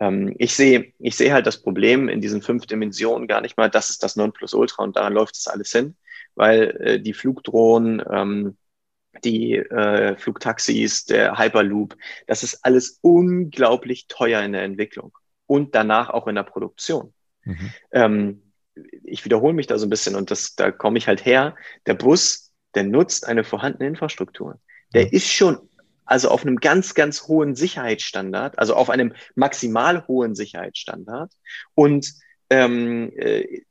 Ähm, 0.01 0.35
ich 0.39 0.55
sehe 0.55 0.93
ich 0.99 1.17
sehe 1.17 1.33
halt 1.33 1.47
das 1.47 1.63
Problem 1.63 2.09
in 2.09 2.21
diesen 2.21 2.43
fünf 2.43 2.67
Dimensionen 2.67 3.29
gar 3.29 3.41
nicht 3.41 3.57
mal, 3.57 3.71
das 3.71 3.91
ist 3.91 4.03
das 4.03 4.17
Nonplusultra 4.17 4.83
und 4.83 4.97
da 4.97 5.09
läuft 5.09 5.37
es 5.37 5.47
alles 5.47 5.71
hin, 5.71 5.97
weil 6.35 6.77
äh, 6.81 7.01
die 7.01 7.15
Flugdrohnen, 7.15 8.03
ähm, 8.11 8.57
die 9.25 9.55
äh, 9.55 10.17
Flugtaxis, 10.17 11.07
der 11.07 11.39
Hyperloop, 11.39 11.97
das 12.27 12.43
ist 12.43 12.65
alles 12.65 12.99
unglaublich 13.01 14.09
teuer 14.09 14.43
in 14.43 14.53
der 14.53 14.63
Entwicklung 14.63 15.17
und 15.47 15.75
danach 15.75 16.11
auch 16.11 16.27
in 16.27 16.35
der 16.35 16.43
Produktion. 16.43 17.15
Mhm. 17.45 17.73
Ähm, 17.93 18.46
ich 19.03 19.25
wiederhole 19.25 19.55
mich 19.55 19.67
da 19.67 19.79
so 19.79 19.87
ein 19.87 19.91
bisschen 19.91 20.15
und 20.17 20.31
das, 20.31 20.55
da 20.55 20.71
komme 20.71 20.99
ich 20.99 21.09
halt 21.09 21.25
her. 21.25 21.55
Der 21.87 21.95
Bus, 21.95 22.53
der 22.75 22.85
nutzt 22.85 23.27
eine 23.27 23.45
vorhandene 23.45 23.89
Infrastruktur. 23.89 24.61
Der 24.95 25.05
ja. 25.05 25.09
ist 25.11 25.31
schon 25.31 25.59
also 26.05 26.31
auf 26.31 26.43
einem 26.43 26.57
ganz, 26.57 26.95
ganz 26.95 27.27
hohen 27.27 27.57
Sicherheitsstandard, 27.57 28.59
also 28.59 28.75
auf 28.75 28.91
einem 28.91 29.15
maximal 29.35 30.07
hohen 30.07 30.35
Sicherheitsstandard. 30.35 31.33
Und 31.75 32.15
ähm, 32.49 33.13
äh, 33.17 33.63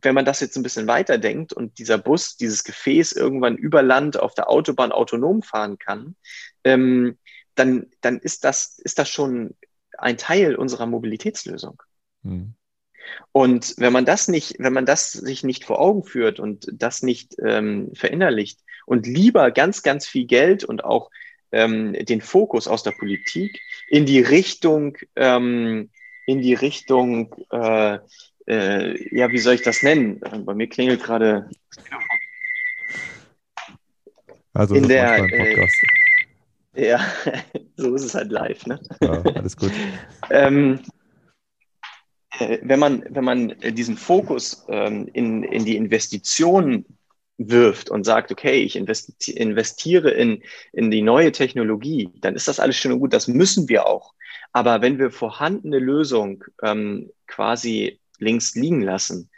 wenn 0.00 0.14
man 0.14 0.24
das 0.24 0.38
jetzt 0.40 0.56
ein 0.56 0.62
bisschen 0.62 0.86
weiterdenkt 0.86 1.52
und 1.52 1.78
dieser 1.78 1.98
Bus, 1.98 2.36
dieses 2.36 2.62
Gefäß 2.62 3.12
irgendwann 3.12 3.56
über 3.56 3.82
Land 3.82 4.18
auf 4.20 4.34
der 4.34 4.48
Autobahn 4.48 4.92
autonom 4.92 5.42
fahren 5.42 5.78
kann, 5.78 6.14
ähm, 6.62 7.18
dann, 7.56 7.86
dann 8.00 8.18
ist, 8.18 8.44
das, 8.44 8.78
ist 8.78 9.00
das 9.00 9.08
schon 9.08 9.56
ein 9.96 10.16
Teil 10.16 10.54
unserer 10.54 10.86
Mobilitätslösung. 10.86 11.82
Hm. 12.22 12.54
Und 13.32 13.74
wenn 13.78 13.92
man 13.92 14.04
das 14.04 14.28
nicht, 14.28 14.56
wenn 14.58 14.72
man 14.72 14.86
das 14.86 15.12
sich 15.12 15.44
nicht 15.44 15.64
vor 15.64 15.80
Augen 15.80 16.04
führt 16.04 16.40
und 16.40 16.68
das 16.72 17.02
nicht 17.02 17.36
ähm, 17.44 17.90
verinnerlicht 17.94 18.60
und 18.86 19.06
lieber 19.06 19.50
ganz, 19.50 19.82
ganz 19.82 20.06
viel 20.06 20.26
Geld 20.26 20.64
und 20.64 20.84
auch 20.84 21.10
ähm, 21.52 21.92
den 21.92 22.20
Fokus 22.20 22.68
aus 22.68 22.82
der 22.82 22.92
Politik 22.92 23.60
in 23.88 24.06
die 24.06 24.20
Richtung, 24.20 24.96
ähm, 25.16 25.90
in 26.26 26.40
die 26.42 26.54
Richtung, 26.54 27.34
äh, 27.50 27.98
äh, 28.46 29.16
ja, 29.16 29.30
wie 29.30 29.38
soll 29.38 29.54
ich 29.54 29.62
das 29.62 29.82
nennen? 29.82 30.20
Bei 30.20 30.54
mir 30.54 30.68
klingelt 30.68 31.02
gerade. 31.02 31.48
Also 34.52 34.74
in 34.74 34.88
der, 34.88 35.24
äh, 35.32 35.66
ja, 36.74 37.00
so 37.76 37.94
ist 37.94 38.04
es 38.04 38.14
halt 38.14 38.30
live, 38.30 38.66
ne? 38.66 38.80
Ja, 39.00 39.22
alles 39.34 39.56
gut. 39.56 39.72
ähm, 40.30 40.80
äh, 40.80 40.97
wenn 42.38 42.78
man, 42.78 43.04
wenn 43.10 43.24
man 43.24 43.54
diesen 43.60 43.96
Fokus 43.96 44.64
ähm, 44.68 45.08
in, 45.12 45.42
in 45.42 45.64
die 45.64 45.76
Investitionen 45.76 46.84
wirft 47.38 47.88
und 47.88 48.04
sagt, 48.04 48.32
okay, 48.32 48.62
ich 48.62 48.76
investiere 48.76 50.10
in, 50.10 50.42
in 50.72 50.90
die 50.90 51.02
neue 51.02 51.32
Technologie, 51.32 52.10
dann 52.20 52.34
ist 52.34 52.48
das 52.48 52.58
alles 52.60 52.76
schön 52.76 52.92
und 52.92 52.98
gut, 52.98 53.12
das 53.12 53.28
müssen 53.28 53.68
wir 53.68 53.86
auch. 53.86 54.12
Aber 54.52 54.82
wenn 54.82 54.98
wir 54.98 55.10
vorhandene 55.10 55.78
Lösung 55.78 56.44
ähm, 56.62 57.10
quasi 57.26 58.00
links 58.18 58.54
liegen 58.54 58.82
lassen, 58.82 59.30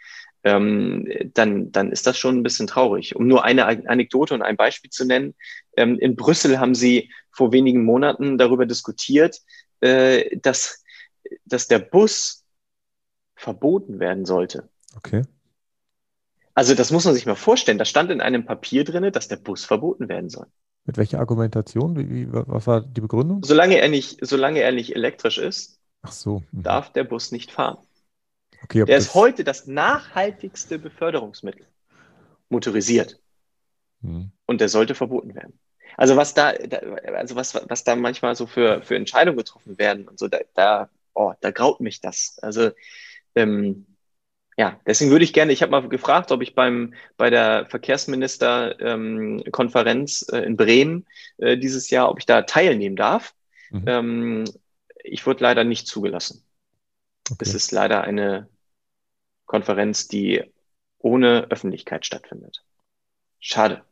ähm, 0.44 1.06
dann, 1.34 1.70
dann 1.72 1.92
ist 1.92 2.06
das 2.06 2.16
schon 2.16 2.38
ein 2.38 2.42
bisschen 2.42 2.66
traurig. 2.66 3.14
Um 3.16 3.26
nur 3.26 3.44
eine 3.44 3.66
Anekdote 3.66 4.34
und 4.34 4.42
ein 4.42 4.56
Beispiel 4.56 4.90
zu 4.90 5.04
nennen, 5.04 5.34
ähm, 5.76 5.98
in 5.98 6.16
Brüssel 6.16 6.58
haben 6.58 6.74
sie 6.74 7.10
vor 7.30 7.52
wenigen 7.52 7.84
Monaten 7.84 8.38
darüber 8.38 8.64
diskutiert, 8.64 9.40
äh, 9.80 10.36
dass, 10.38 10.82
dass 11.44 11.68
der 11.68 11.80
Bus 11.80 12.39
verboten 13.40 13.98
werden 14.00 14.26
sollte. 14.26 14.68
Okay. 14.96 15.22
Also 16.54 16.74
das 16.74 16.90
muss 16.90 17.06
man 17.06 17.14
sich 17.14 17.24
mal 17.24 17.36
vorstellen. 17.36 17.78
Da 17.78 17.86
stand 17.86 18.10
in 18.10 18.20
einem 18.20 18.44
Papier 18.44 18.84
drin, 18.84 19.10
dass 19.12 19.28
der 19.28 19.36
Bus 19.36 19.64
verboten 19.64 20.08
werden 20.08 20.28
soll. 20.28 20.46
Mit 20.84 20.98
welcher 20.98 21.20
Argumentation? 21.20 21.96
Wie, 21.96 22.10
wie, 22.10 22.28
was 22.30 22.66
war 22.66 22.82
die 22.82 23.00
Begründung? 23.00 23.42
Solange 23.42 23.78
er 23.78 23.88
nicht, 23.88 24.18
solange 24.20 24.60
er 24.60 24.72
nicht 24.72 24.94
elektrisch 24.94 25.38
ist, 25.38 25.80
so. 26.06 26.42
Mhm. 26.52 26.62
darf 26.62 26.92
der 26.92 27.04
Bus 27.04 27.32
nicht 27.32 27.50
fahren. 27.50 27.78
Okay, 28.62 28.84
der 28.84 28.98
ist 28.98 29.14
heute 29.14 29.42
das 29.42 29.66
nachhaltigste 29.66 30.78
Beförderungsmittel. 30.78 31.66
Motorisiert. 32.50 33.20
Mhm. 34.02 34.32
Und 34.44 34.60
der 34.60 34.68
sollte 34.68 34.94
verboten 34.94 35.34
werden. 35.34 35.58
Also 35.96 36.16
was 36.16 36.34
da, 36.34 36.48
also 37.14 37.36
was, 37.36 37.54
was 37.54 37.84
da 37.84 37.96
manchmal 37.96 38.34
so 38.34 38.46
für, 38.46 38.82
für 38.82 38.96
Entscheidungen 38.96 39.38
getroffen 39.38 39.78
werden 39.78 40.08
und 40.08 40.18
so, 40.18 40.28
da, 40.28 40.40
da, 40.54 40.90
oh, 41.14 41.32
da 41.40 41.50
graut 41.50 41.80
mich 41.80 42.00
das. 42.00 42.38
Also 42.42 42.70
ähm, 43.34 43.86
ja, 44.56 44.80
deswegen 44.86 45.10
würde 45.10 45.24
ich 45.24 45.32
gerne, 45.32 45.52
ich 45.52 45.62
habe 45.62 45.72
mal 45.72 45.88
gefragt, 45.88 46.30
ob 46.32 46.42
ich 46.42 46.54
beim, 46.54 46.92
bei 47.16 47.30
der 47.30 47.64
Verkehrsministerkonferenz 47.66 50.26
ähm, 50.32 50.38
äh, 50.38 50.44
in 50.44 50.56
Bremen 50.56 51.06
äh, 51.38 51.56
dieses 51.56 51.88
Jahr, 51.88 52.10
ob 52.10 52.18
ich 52.18 52.26
da 52.26 52.42
teilnehmen 52.42 52.96
darf. 52.96 53.34
Mhm. 53.70 53.84
Ähm, 53.86 54.44
ich 55.02 55.26
wurde 55.26 55.42
leider 55.42 55.64
nicht 55.64 55.86
zugelassen. 55.86 56.44
Okay. 57.30 57.38
Es 57.40 57.54
ist 57.54 57.72
leider 57.72 58.04
eine 58.04 58.50
Konferenz, 59.46 60.08
die 60.08 60.44
ohne 60.98 61.50
Öffentlichkeit 61.50 62.04
stattfindet. 62.04 62.62
Schade. 63.38 63.82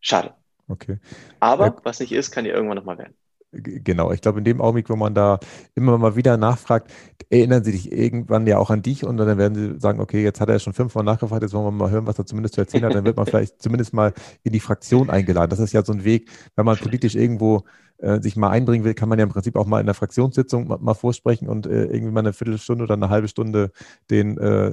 Schade. 0.00 0.34
Okay. 0.68 0.98
Aber 1.40 1.66
ja. 1.66 1.76
was 1.82 2.00
nicht 2.00 2.12
ist, 2.12 2.30
kann 2.30 2.44
ja 2.44 2.52
irgendwann 2.52 2.76
nochmal 2.76 2.98
werden. 2.98 3.16
Genau, 3.54 4.12
ich 4.12 4.22
glaube, 4.22 4.38
in 4.38 4.44
dem 4.44 4.62
Augenblick, 4.62 4.88
wo 4.88 4.96
man 4.96 5.14
da 5.14 5.38
immer 5.74 5.98
mal 5.98 6.16
wieder 6.16 6.38
nachfragt, 6.38 6.90
erinnern 7.28 7.62
sie 7.62 7.72
dich 7.72 7.92
irgendwann 7.92 8.46
ja 8.46 8.56
auch 8.56 8.70
an 8.70 8.80
dich 8.80 9.04
und 9.04 9.18
dann 9.18 9.36
werden 9.36 9.54
sie 9.54 9.78
sagen, 9.78 10.00
okay, 10.00 10.22
jetzt 10.22 10.40
hat 10.40 10.48
er 10.48 10.58
schon 10.58 10.72
fünfmal 10.72 11.04
nachgefragt, 11.04 11.42
jetzt 11.42 11.52
wollen 11.52 11.66
wir 11.66 11.70
mal 11.70 11.90
hören, 11.90 12.06
was 12.06 12.18
er 12.18 12.24
zumindest 12.24 12.54
zu 12.54 12.62
erzählen 12.62 12.84
hat, 12.84 12.94
dann 12.94 13.04
wird 13.04 13.18
man 13.18 13.26
vielleicht 13.26 13.60
zumindest 13.60 13.92
mal 13.92 14.14
in 14.42 14.52
die 14.52 14.60
Fraktion 14.60 15.10
eingeladen. 15.10 15.50
Das 15.50 15.58
ist 15.58 15.74
ja 15.74 15.84
so 15.84 15.92
ein 15.92 16.02
Weg, 16.04 16.30
wenn 16.56 16.64
man 16.64 16.78
politisch 16.78 17.14
irgendwo 17.14 17.64
äh, 17.98 18.20
sich 18.20 18.36
mal 18.36 18.50
einbringen 18.50 18.84
will, 18.84 18.94
kann 18.94 19.08
man 19.08 19.18
ja 19.18 19.24
im 19.24 19.30
Prinzip 19.30 19.54
auch 19.56 19.66
mal 19.66 19.80
in 19.80 19.86
der 19.86 19.94
Fraktionssitzung 19.94 20.66
mal, 20.66 20.78
mal 20.78 20.94
vorsprechen 20.94 21.48
und 21.48 21.66
äh, 21.66 21.84
irgendwie 21.84 22.12
mal 22.12 22.20
eine 22.20 22.32
Viertelstunde 22.32 22.84
oder 22.84 22.94
eine 22.94 23.10
halbe 23.10 23.28
Stunde 23.28 23.70
den, 24.10 24.38
äh, 24.38 24.72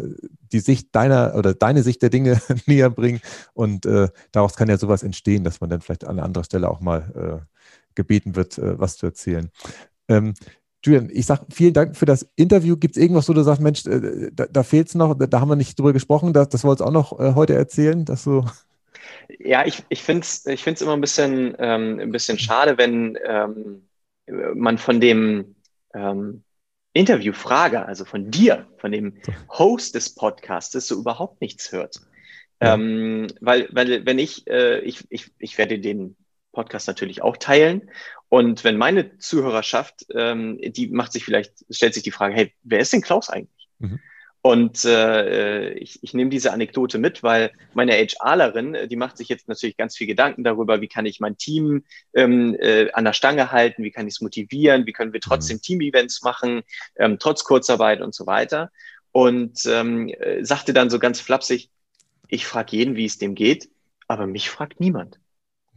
die 0.52 0.60
Sicht 0.60 0.96
deiner 0.96 1.36
oder 1.36 1.54
deine 1.54 1.84
Sicht 1.84 2.02
der 2.02 2.10
Dinge 2.10 2.42
näher 2.66 2.90
bringen. 2.90 3.22
Und 3.54 3.86
äh, 3.86 4.08
daraus 4.32 4.56
kann 4.56 4.70
ja 4.70 4.78
sowas 4.78 5.04
entstehen, 5.04 5.44
dass 5.44 5.62
man 5.62 5.70
dann 5.70 5.82
vielleicht 5.82 6.08
an 6.08 6.20
anderer 6.20 6.44
Stelle 6.44 6.70
auch 6.70 6.80
mal 6.80 7.44
äh, 7.44 7.59
gebeten 7.96 8.36
wird, 8.36 8.58
äh, 8.58 8.80
was 8.80 8.98
zu 8.98 9.06
erzählen. 9.06 9.50
Ähm, 10.08 10.34
Julian, 10.84 11.10
ich 11.12 11.26
sage 11.26 11.46
vielen 11.52 11.74
Dank 11.74 11.98
für 11.98 12.06
das 12.06 12.30
Interview. 12.36 12.78
Gibt 12.78 12.96
es 12.96 13.02
irgendwas, 13.02 13.28
wo 13.28 13.34
du 13.34 13.44
sagst, 13.44 13.62
Mensch, 13.62 13.86
äh, 13.86 14.32
da, 14.32 14.46
da 14.46 14.64
fehlt 14.64 14.88
es 14.88 14.96
noch, 14.96 15.14
da, 15.18 15.28
da, 15.28 15.42
haben 15.42 15.50
wir 15.50 15.56
nicht 15.56 15.78
drüber 15.78 15.94
gesprochen, 15.94 16.32
das, 16.34 16.50
das 16.50 16.64
wolltest 16.64 16.82
du 16.82 16.86
auch 16.86 16.94
noch 16.94 17.20
äh, 17.20 17.34
heute 17.36 17.54
erzählen, 17.56 18.06
dass 18.06 18.24
du. 18.24 18.46
Ja, 19.40 19.66
ich, 19.66 19.84
ich 19.90 20.04
finde 20.04 20.22
es 20.22 20.46
ich 20.46 20.64
find's 20.64 20.82
immer 20.82 20.94
ein 20.94 21.02
bisschen, 21.02 21.56
ähm, 21.60 22.00
ein 22.00 22.12
bisschen 22.12 22.40
schade, 22.40 22.78
wenn 22.78 23.18
ähm, 23.26 23.88
man 24.56 24.78
von 24.78 25.02
dem 25.02 25.56
ähm, 25.94 26.44
Interviewfrager, 26.94 27.86
also 27.86 28.06
von 28.06 28.32
dir, 28.32 28.68
von 28.78 28.92
dem 28.92 29.14
Host 29.50 29.96
des 29.96 30.16
Podcasts, 30.16 30.88
so 30.88 31.00
überhaupt 31.00 31.42
nichts 31.42 31.72
hört. 31.72 32.02
Ja. 32.62 32.74
Ähm, 32.74 33.28
weil, 33.42 33.70
weil, 33.72 34.06
wenn 34.06 34.20
ich, 34.20 34.48
äh, 34.48 34.80
ich, 34.80 35.06
ich, 35.10 35.32
ich 35.38 35.58
werde 35.58 35.80
den 35.80 36.16
Podcast 36.60 36.88
natürlich 36.88 37.22
auch 37.22 37.38
teilen. 37.38 37.90
Und 38.28 38.66
wenn 38.66 38.78
meine 38.78 39.18
Zuhörerschaft, 39.18 40.06
ähm, 40.14 40.60
die 40.62 40.88
macht 40.90 41.14
sich 41.14 41.24
vielleicht, 41.24 41.54
stellt 41.70 41.94
sich 41.94 42.04
die 42.04 42.12
Frage, 42.12 42.36
hey, 42.36 42.54
wer 42.64 42.80
ist 42.80 42.92
denn 42.92 43.02
Klaus 43.02 43.30
eigentlich? 43.30 43.70
Mhm. 43.80 44.00
Und 44.42 44.84
äh, 44.86 45.72
ich, 45.74 46.02
ich 46.02 46.14
nehme 46.14 46.30
diese 46.30 46.52
Anekdote 46.52 46.98
mit, 46.98 47.24
weil 47.24 47.52
meine 47.74 47.94
HRlerin, 47.94 48.90
die 48.90 48.96
macht 48.96 49.18
sich 49.18 49.30
jetzt 49.30 49.48
natürlich 49.48 49.78
ganz 49.78 49.98
viel 49.98 50.08
Gedanken 50.08 50.44
darüber, 50.44 50.82
wie 50.82 50.88
kann 50.88 51.06
ich 51.06 51.20
mein 51.20 51.38
Team 51.38 51.84
ähm, 52.14 52.56
äh, 52.60 52.92
an 52.92 53.06
der 53.06 53.14
Stange 53.14 53.52
halten, 53.52 53.84
wie 53.84 53.92
kann 53.92 54.08
ich 54.08 54.16
es 54.16 54.22
motivieren, 54.22 54.86
wie 54.86 54.94
können 54.94 55.14
wir 55.14 55.22
trotzdem 55.22 55.58
mhm. 55.58 55.62
Team-Events 55.62 56.22
machen, 56.24 56.62
ähm, 56.98 57.18
trotz 57.20 57.44
Kurzarbeit 57.46 58.02
und 58.02 58.14
so 58.14 58.28
weiter. 58.28 58.72
Und 59.12 59.66
ähm, 59.66 60.10
äh, 60.10 60.44
sagte 60.44 60.74
dann 60.74 60.90
so 60.90 61.00
ganz 61.00 61.20
flapsig, 61.20 61.70
ich 62.28 62.46
frage 62.46 62.78
jeden, 62.78 62.96
wie 62.96 63.06
es 63.06 63.18
dem 63.18 63.34
geht, 63.34 63.70
aber 64.08 64.28
mich 64.28 64.50
fragt 64.50 64.80
niemand. 64.80 65.20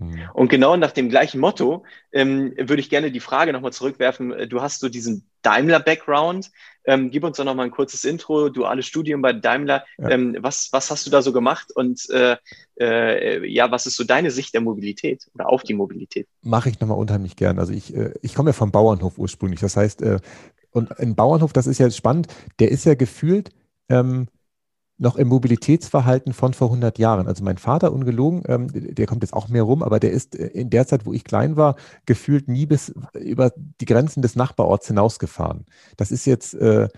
Mhm. 0.03 0.31
Und 0.35 0.49
genau 0.49 0.77
nach 0.77 0.93
dem 0.93 1.09
gleichen 1.09 1.41
Motto 1.41 1.85
ähm, 2.13 2.53
würde 2.57 2.81
ich 2.81 2.91
gerne 2.91 3.11
die 3.11 3.21
Frage 3.21 3.53
nochmal 3.53 3.73
zurückwerfen. 3.73 4.33
Äh, 4.33 4.49
du 4.49 4.61
hast 4.61 4.81
so 4.81 4.89
diesen 4.89 5.27
Daimler-Background. 5.43 6.51
Ähm, 6.85 7.11
gib 7.11 7.25
uns 7.25 7.37
doch 7.37 7.45
nochmal 7.45 7.67
ein 7.67 7.71
kurzes 7.71 8.05
Intro, 8.05 8.49
duales 8.49 8.87
Studium 8.87 9.23
bei 9.23 9.33
Daimler. 9.33 9.85
Ja. 9.99 10.11
Ähm, 10.11 10.37
was, 10.41 10.69
was 10.73 10.91
hast 10.91 11.07
du 11.07 11.11
da 11.11 11.23
so 11.23 11.33
gemacht 11.33 11.71
und 11.75 12.09
äh, 12.11 12.37
äh, 12.79 13.47
ja, 13.49 13.71
was 13.71 13.87
ist 13.87 13.97
so 13.97 14.05
deine 14.05 14.31
Sicht 14.31 14.55
der 14.55 14.61
Mobilität 14.61 15.29
oder 15.35 15.49
auf 15.49 15.63
die 15.63 15.75
Mobilität? 15.75 16.27
Mache 16.43 16.71
ich 16.71 16.81
nochmal 16.81 16.99
unheimlich 16.99 17.37
gern. 17.37 17.59
Also 17.59 17.73
ich, 17.73 17.95
äh, 17.95 18.15
ich 18.23 18.35
komme 18.35 18.51
ja 18.51 18.55
vom 18.55 18.73
Bauernhof 18.73 19.19
ursprünglich. 19.19 19.61
Das 19.61 19.77
heißt, 19.77 20.03
äh, 20.03 20.19
und 20.73 20.99
ein 20.99 21.15
Bauernhof, 21.15 21.53
das 21.53 21.67
ist 21.67 21.79
ja 21.79 21.91
spannend, 21.91 22.29
der 22.59 22.71
ist 22.71 22.85
ja 22.85 22.95
gefühlt, 22.95 23.51
ähm, 23.89 24.29
noch 25.03 25.17
im 25.17 25.29
Mobilitätsverhalten 25.29 26.33
von 26.33 26.55
vor 26.55 26.69
100 26.69 26.99
Jahren. 26.99 27.27
Also 27.27 27.43
mein 27.43 27.59
Vater, 27.59 27.93
ungelogen, 27.93 28.45
ähm, 28.47 28.69
der 28.73 29.07
kommt 29.07 29.23
jetzt 29.23 29.35
auch 29.35 29.49
mehr 29.49 29.65
rum, 29.65 29.83
aber 29.83 29.99
der 29.99 30.13
ist 30.13 30.37
äh, 30.37 30.47
in 30.47 30.71
der 30.71 30.87
Zeit, 30.87 31.05
wo 31.05 31.13
ich 31.13 31.25
klein 31.25 31.57
war, 31.57 31.75
gefühlt 32.07 32.49
nie 32.49 32.67
bis 32.67 32.95
über 33.13 33.53
die 33.81 33.85
Grenzen 33.85 34.23
des 34.23 34.37
Nachbarorts 34.37 34.87
hinausgefahren. 34.87 35.67
Das 35.97 36.13
ist 36.13 36.25
jetzt 36.25 36.55
äh, 36.55 36.89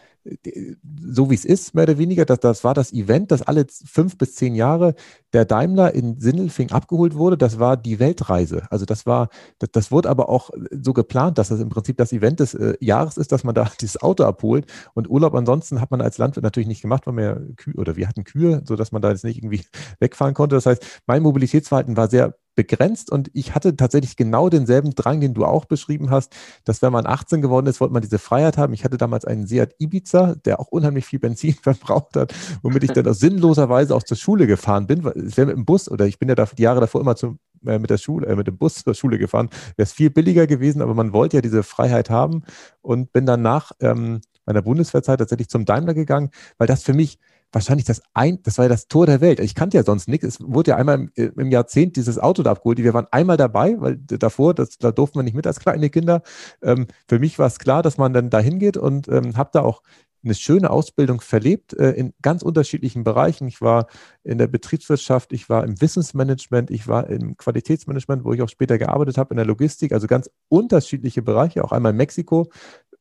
so 1.06 1.30
wie 1.30 1.34
es 1.34 1.44
ist, 1.44 1.74
mehr 1.74 1.84
oder 1.84 1.98
weniger, 1.98 2.24
das, 2.24 2.40
das 2.40 2.64
war 2.64 2.74
das 2.74 2.92
Event, 2.92 3.30
das 3.30 3.42
alle 3.42 3.66
fünf 3.68 4.16
bis 4.16 4.34
zehn 4.34 4.54
Jahre 4.54 4.94
der 5.32 5.44
Daimler 5.44 5.94
in 5.94 6.18
Sindelfing 6.20 6.70
abgeholt 6.70 7.14
wurde. 7.14 7.37
Das 7.37 7.58
war 7.58 7.76
die 7.76 7.98
Weltreise. 7.98 8.62
Also 8.70 8.87
das 8.87 9.04
war, 9.04 9.28
das, 9.58 9.70
das 9.72 9.90
wurde 9.90 10.08
aber 10.08 10.28
auch 10.28 10.50
so 10.70 10.92
geplant, 10.92 11.38
dass 11.38 11.48
das 11.48 11.60
im 11.60 11.68
Prinzip 11.68 11.96
das 11.98 12.12
Event 12.12 12.40
des 12.40 12.54
äh, 12.54 12.74
Jahres 12.80 13.16
ist, 13.16 13.32
dass 13.32 13.44
man 13.44 13.54
da 13.54 13.70
dieses 13.80 14.00
Auto 14.00 14.24
abholt. 14.24 14.66
Und 14.94 15.10
Urlaub 15.10 15.34
ansonsten 15.34 15.80
hat 15.80 15.90
man 15.90 16.00
als 16.00 16.18
Landwirt 16.18 16.44
natürlich 16.44 16.68
nicht 16.68 16.82
gemacht, 16.82 17.06
weil 17.06 17.16
wir 17.16 17.48
Kühe 17.56 17.74
oder 17.74 17.96
wir 17.96 18.08
hatten 18.08 18.24
Kühe, 18.24 18.62
sodass 18.64 18.92
man 18.92 19.02
da 19.02 19.10
jetzt 19.10 19.24
nicht 19.24 19.38
irgendwie 19.38 19.62
wegfahren 20.00 20.34
konnte. 20.34 20.56
Das 20.56 20.66
heißt, 20.66 21.02
mein 21.06 21.22
Mobilitätsverhalten 21.22 21.96
war 21.96 22.08
sehr 22.08 22.34
begrenzt 22.54 23.10
und 23.10 23.30
ich 23.32 23.54
hatte 23.54 23.76
tatsächlich 23.76 24.16
genau 24.16 24.48
denselben 24.48 24.94
Drang, 24.94 25.20
den 25.20 25.34
du 25.34 25.44
auch 25.44 25.64
beschrieben 25.64 26.10
hast, 26.10 26.34
dass 26.64 26.82
wenn 26.82 26.92
man 26.92 27.06
18 27.06 27.42
geworden 27.42 27.66
ist, 27.66 27.80
wollte 27.80 27.92
man 27.92 28.02
diese 28.02 28.18
Freiheit 28.18 28.58
haben. 28.58 28.72
Ich 28.72 28.84
hatte 28.84 28.96
damals 28.96 29.24
einen 29.24 29.46
Seat 29.46 29.74
Ibiza, 29.78 30.36
der 30.44 30.60
auch 30.60 30.68
unheimlich 30.68 31.06
viel 31.06 31.18
Benzin 31.18 31.54
verbraucht 31.62 32.16
hat, 32.16 32.34
womit 32.62 32.84
ich 32.84 32.92
dann 32.92 33.06
auch 33.06 33.14
sinnloserweise 33.14 33.94
auch 33.94 34.02
zur 34.02 34.16
Schule 34.16 34.46
gefahren 34.46 34.86
bin. 34.86 35.04
Es 35.06 35.36
wäre 35.36 35.48
mit 35.48 35.56
dem 35.56 35.64
Bus 35.64 35.90
oder 35.90 36.06
ich 36.06 36.18
bin 36.18 36.28
ja 36.28 36.34
die 36.34 36.62
Jahre 36.62 36.80
davor 36.80 37.00
immer 37.00 37.16
zum, 37.16 37.38
äh, 37.66 37.78
mit 37.78 37.90
der 37.90 37.98
Schule, 37.98 38.26
äh, 38.26 38.36
mit 38.36 38.46
dem 38.46 38.56
Bus 38.56 38.76
zur 38.76 38.94
Schule 38.94 39.18
gefahren. 39.18 39.48
Wäre 39.76 39.84
es 39.84 39.92
viel 39.92 40.10
billiger 40.10 40.46
gewesen, 40.46 40.82
aber 40.82 40.94
man 40.94 41.12
wollte 41.12 41.36
ja 41.36 41.40
diese 41.40 41.62
Freiheit 41.62 42.10
haben 42.10 42.42
und 42.82 43.12
bin 43.12 43.26
dann 43.26 43.42
nach 43.42 43.72
ähm, 43.80 44.20
meiner 44.46 44.62
Bundeswehrzeit 44.62 45.18
tatsächlich 45.18 45.48
zum 45.48 45.64
Daimler 45.64 45.94
gegangen, 45.94 46.30
weil 46.58 46.66
das 46.66 46.82
für 46.82 46.92
mich 46.92 47.18
wahrscheinlich 47.54 47.86
das 47.86 48.02
ein, 48.12 48.40
das 48.42 48.58
war 48.58 48.66
ja 48.66 48.68
das 48.68 48.88
Tor 48.88 49.06
der 49.06 49.20
Welt. 49.20 49.40
Ich 49.40 49.54
kannte 49.54 49.76
ja 49.76 49.84
sonst 49.84 50.08
nichts. 50.08 50.26
Es 50.26 50.40
wurde 50.40 50.72
ja 50.72 50.76
einmal 50.76 51.08
im, 51.14 51.32
im, 51.38 51.50
Jahrzehnt 51.50 51.96
dieses 51.96 52.18
Auto 52.18 52.42
da 52.42 52.52
abgeholt. 52.52 52.78
Wir 52.78 52.94
waren 52.94 53.06
einmal 53.10 53.36
dabei, 53.36 53.80
weil 53.80 53.96
davor, 53.96 54.54
das, 54.54 54.78
da 54.78 54.92
durften 54.92 55.18
wir 55.18 55.22
nicht 55.22 55.34
mit 55.34 55.46
als 55.46 55.60
kleine 55.60 55.90
Kinder. 55.90 56.22
Ähm, 56.62 56.86
für 57.08 57.18
mich 57.18 57.38
war 57.38 57.46
es 57.46 57.58
klar, 57.58 57.82
dass 57.82 57.98
man 57.98 58.12
dann 58.12 58.30
da 58.30 58.40
hingeht 58.40 58.76
und 58.76 59.08
ähm, 59.08 59.36
habe 59.36 59.50
da 59.52 59.62
auch 59.62 59.82
eine 60.24 60.34
schöne 60.34 60.70
Ausbildung 60.70 61.20
verlebt 61.20 61.74
äh, 61.74 61.90
in 61.92 62.14
ganz 62.22 62.42
unterschiedlichen 62.42 63.04
Bereichen. 63.04 63.46
Ich 63.46 63.60
war 63.60 63.86
in 64.22 64.38
der 64.38 64.46
Betriebswirtschaft, 64.46 65.32
ich 65.32 65.48
war 65.48 65.64
im 65.64 65.80
Wissensmanagement, 65.80 66.70
ich 66.70 66.88
war 66.88 67.08
im 67.10 67.36
Qualitätsmanagement, 67.36 68.24
wo 68.24 68.32
ich 68.32 68.42
auch 68.42 68.48
später 68.48 68.78
gearbeitet 68.78 69.18
habe, 69.18 69.34
in 69.34 69.36
der 69.36 69.46
Logistik, 69.46 69.92
also 69.92 70.06
ganz 70.06 70.30
unterschiedliche 70.48 71.22
Bereiche, 71.22 71.62
auch 71.62 71.72
einmal 71.72 71.92
in 71.92 71.98
Mexiko, 71.98 72.48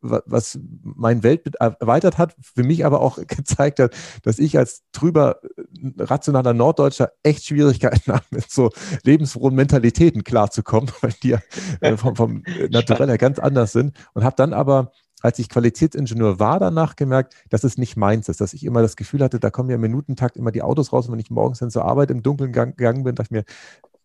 was 0.04 0.60
mein 0.84 1.24
Weltbild 1.24 1.56
erweitert 1.56 2.18
hat, 2.18 2.36
für 2.42 2.64
mich 2.64 2.86
aber 2.86 3.02
auch 3.02 3.18
gezeigt 3.28 3.80
hat, 3.80 3.96
dass 4.24 4.38
ich 4.38 4.58
als 4.58 4.84
trüber 4.92 5.40
äh, 5.44 6.04
rationaler 6.04 6.54
Norddeutscher 6.54 7.14
echt 7.24 7.46
Schwierigkeiten 7.46 8.12
habe, 8.14 8.26
mit 8.32 8.52
so 8.52 8.70
lebensfrohen 9.04 9.56
Mentalitäten 9.56 10.24
klarzukommen, 10.24 10.92
weil 11.02 11.14
die 11.24 11.30
ja 11.30 11.40
äh, 11.80 11.98
vom, 11.98 12.16
vom 12.16 12.44
Naturell 12.70 13.08
her 13.08 13.18
ganz 13.18 13.40
anders 13.40 13.72
sind. 13.72 13.98
Und 14.14 14.24
habe 14.24 14.36
dann 14.36 14.54
aber 14.54 14.92
als 15.22 15.40
ich 15.40 15.48
Qualitätsingenieur 15.48 16.38
war, 16.38 16.60
danach 16.60 16.98
gemerkt, 16.98 17.34
dass 17.50 17.64
es 17.64 17.78
nicht 17.78 17.96
meins 17.96 18.28
ist, 18.28 18.42
dass 18.42 18.54
ich 18.54 18.66
immer 18.66 18.82
das 18.82 18.98
Gefühl 18.98 19.24
hatte, 19.24 19.40
da 19.40 19.50
kommen 19.52 19.70
ja 19.70 19.78
Minutentakt 19.78 20.36
immer 20.36 20.52
die 20.52 20.62
Autos 20.62 20.92
raus. 20.92 21.08
Und 21.08 21.14
wenn 21.14 21.20
ich 21.20 21.32
morgens 21.32 21.60
dann 21.60 21.72
zur 21.72 21.86
Arbeit 21.86 22.12
im 22.12 22.24
Dunkeln 22.24 22.52
gegangen 22.52 23.06
bin, 23.06 23.16
dachte 23.16 23.28
ich 23.28 23.32
mir, 23.32 23.46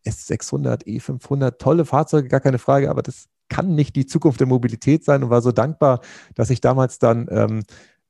S600, 0.06 0.86
E500, 0.86 1.58
tolle 1.58 1.84
Fahrzeuge, 1.84 2.28
gar 2.28 2.38
keine 2.38 2.58
Frage, 2.58 2.88
aber 2.88 3.02
das 3.02 3.26
kann 3.48 3.74
nicht 3.74 3.96
die 3.96 4.06
Zukunft 4.06 4.40
der 4.40 4.46
Mobilität 4.46 5.04
sein 5.04 5.22
und 5.22 5.30
war 5.30 5.42
so 5.42 5.52
dankbar, 5.52 6.00
dass 6.34 6.50
ich 6.50 6.60
damals 6.60 6.98
dann 6.98 7.26
ähm, 7.30 7.62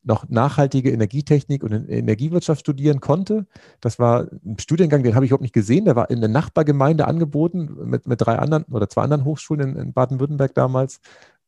noch 0.02 0.28
nachhaltige 0.28 0.90
Energietechnik 0.90 1.62
und 1.62 1.72
Energiewirtschaft 1.72 2.60
studieren 2.60 3.00
konnte. 3.00 3.46
Das 3.80 3.98
war 3.98 4.26
ein 4.44 4.58
Studiengang, 4.58 5.02
den 5.02 5.14
habe 5.14 5.24
ich 5.24 5.30
überhaupt 5.30 5.42
nicht 5.42 5.54
gesehen. 5.54 5.84
Der 5.84 5.96
war 5.96 6.10
in 6.10 6.20
der 6.20 6.30
Nachbargemeinde 6.30 7.06
angeboten 7.06 7.76
mit, 7.84 8.06
mit 8.06 8.20
drei 8.20 8.38
anderen 8.38 8.64
oder 8.64 8.88
zwei 8.88 9.02
anderen 9.02 9.24
Hochschulen 9.24 9.76
in, 9.76 9.76
in 9.76 9.92
Baden-Württemberg 9.92 10.54
damals. 10.54 11.00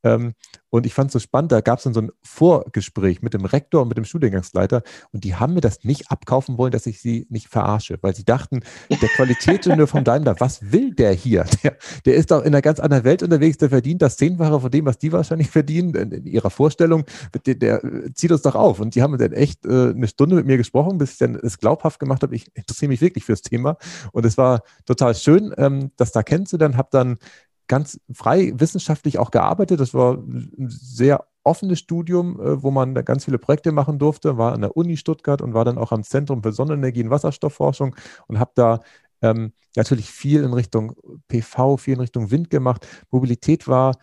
Ähm, 0.04 0.34
und 0.70 0.86
ich 0.86 0.94
fand 0.94 1.08
es 1.08 1.14
so 1.14 1.18
spannend, 1.18 1.52
da 1.52 1.60
gab 1.60 1.78
es 1.78 1.84
dann 1.84 1.94
so 1.94 2.00
ein 2.00 2.10
Vorgespräch 2.22 3.22
mit 3.22 3.34
dem 3.34 3.44
Rektor 3.44 3.82
und 3.82 3.88
mit 3.88 3.96
dem 3.96 4.04
Studiengangsleiter 4.04 4.82
und 5.12 5.24
die 5.24 5.34
haben 5.34 5.54
mir 5.54 5.60
das 5.60 5.84
nicht 5.84 6.10
abkaufen 6.10 6.58
wollen, 6.58 6.70
dass 6.70 6.86
ich 6.86 7.00
sie 7.00 7.26
nicht 7.28 7.48
verarsche, 7.48 7.98
weil 8.00 8.14
sie 8.14 8.24
dachten, 8.24 8.60
der 8.88 9.08
Qualitätsingenieur 9.08 9.88
von 9.88 10.04
Daimler, 10.04 10.36
was 10.38 10.72
will 10.72 10.94
der 10.94 11.12
hier? 11.12 11.44
Der, 11.62 11.76
der, 12.06 12.14
ist 12.14 12.30
doch 12.30 12.40
in 12.40 12.48
einer 12.48 12.62
ganz 12.62 12.80
anderen 12.80 13.04
Welt 13.04 13.22
unterwegs, 13.22 13.58
der 13.58 13.68
verdient 13.68 14.00
das 14.00 14.16
Zehnfache 14.16 14.60
von 14.60 14.70
dem, 14.70 14.86
was 14.86 14.98
die 14.98 15.12
wahrscheinlich 15.12 15.50
verdienen, 15.50 15.94
in, 15.94 16.12
in 16.12 16.26
ihrer 16.26 16.48
Vorstellung, 16.48 17.04
der, 17.44 17.54
der, 17.54 17.82
zieht 18.14 18.32
uns 18.32 18.42
doch 18.42 18.54
auf. 18.54 18.80
Und 18.80 18.94
die 18.94 19.02
haben 19.02 19.18
dann 19.18 19.32
echt 19.32 19.66
äh, 19.66 19.90
eine 19.90 20.08
Stunde 20.08 20.36
mit 20.36 20.46
mir 20.46 20.56
gesprochen, 20.56 20.96
bis 20.96 21.12
ich 21.12 21.18
dann 21.18 21.34
es 21.34 21.58
glaubhaft 21.58 22.00
gemacht 22.00 22.22
habe, 22.22 22.34
ich 22.34 22.54
interessiere 22.56 22.88
mich 22.88 23.00
wirklich 23.00 23.24
fürs 23.24 23.42
Thema. 23.42 23.76
Und 24.12 24.24
es 24.24 24.38
war 24.38 24.62
total 24.86 25.14
schön, 25.14 25.52
ähm, 25.58 25.90
das 25.96 26.12
da 26.12 26.22
kennenzulernen, 26.22 26.76
habe 26.76 26.88
dann 26.90 27.18
ganz 27.70 28.00
frei 28.12 28.52
wissenschaftlich 28.56 29.20
auch 29.20 29.30
gearbeitet. 29.30 29.78
Das 29.78 29.94
war 29.94 30.14
ein 30.14 30.66
sehr 30.68 31.24
offenes 31.44 31.78
Studium, 31.78 32.40
äh, 32.40 32.60
wo 32.64 32.72
man 32.72 32.94
ganz 33.04 33.26
viele 33.26 33.38
Projekte 33.38 33.70
machen 33.70 34.00
durfte, 34.00 34.36
war 34.36 34.54
an 34.54 34.62
der 34.62 34.76
Uni 34.76 34.96
Stuttgart 34.96 35.40
und 35.40 35.54
war 35.54 35.64
dann 35.64 35.78
auch 35.78 35.92
am 35.92 36.02
Zentrum 36.02 36.42
für 36.42 36.52
Sonnenenergie 36.52 37.04
und 37.04 37.10
Wasserstoffforschung 37.10 37.94
und 38.26 38.40
habe 38.40 38.50
da 38.56 38.80
ähm, 39.22 39.52
natürlich 39.76 40.10
viel 40.10 40.42
in 40.42 40.52
Richtung 40.52 40.96
PV, 41.28 41.76
viel 41.76 41.94
in 41.94 42.00
Richtung 42.00 42.32
Wind 42.32 42.50
gemacht. 42.50 42.88
Mobilität 43.12 43.68
war 43.68 43.94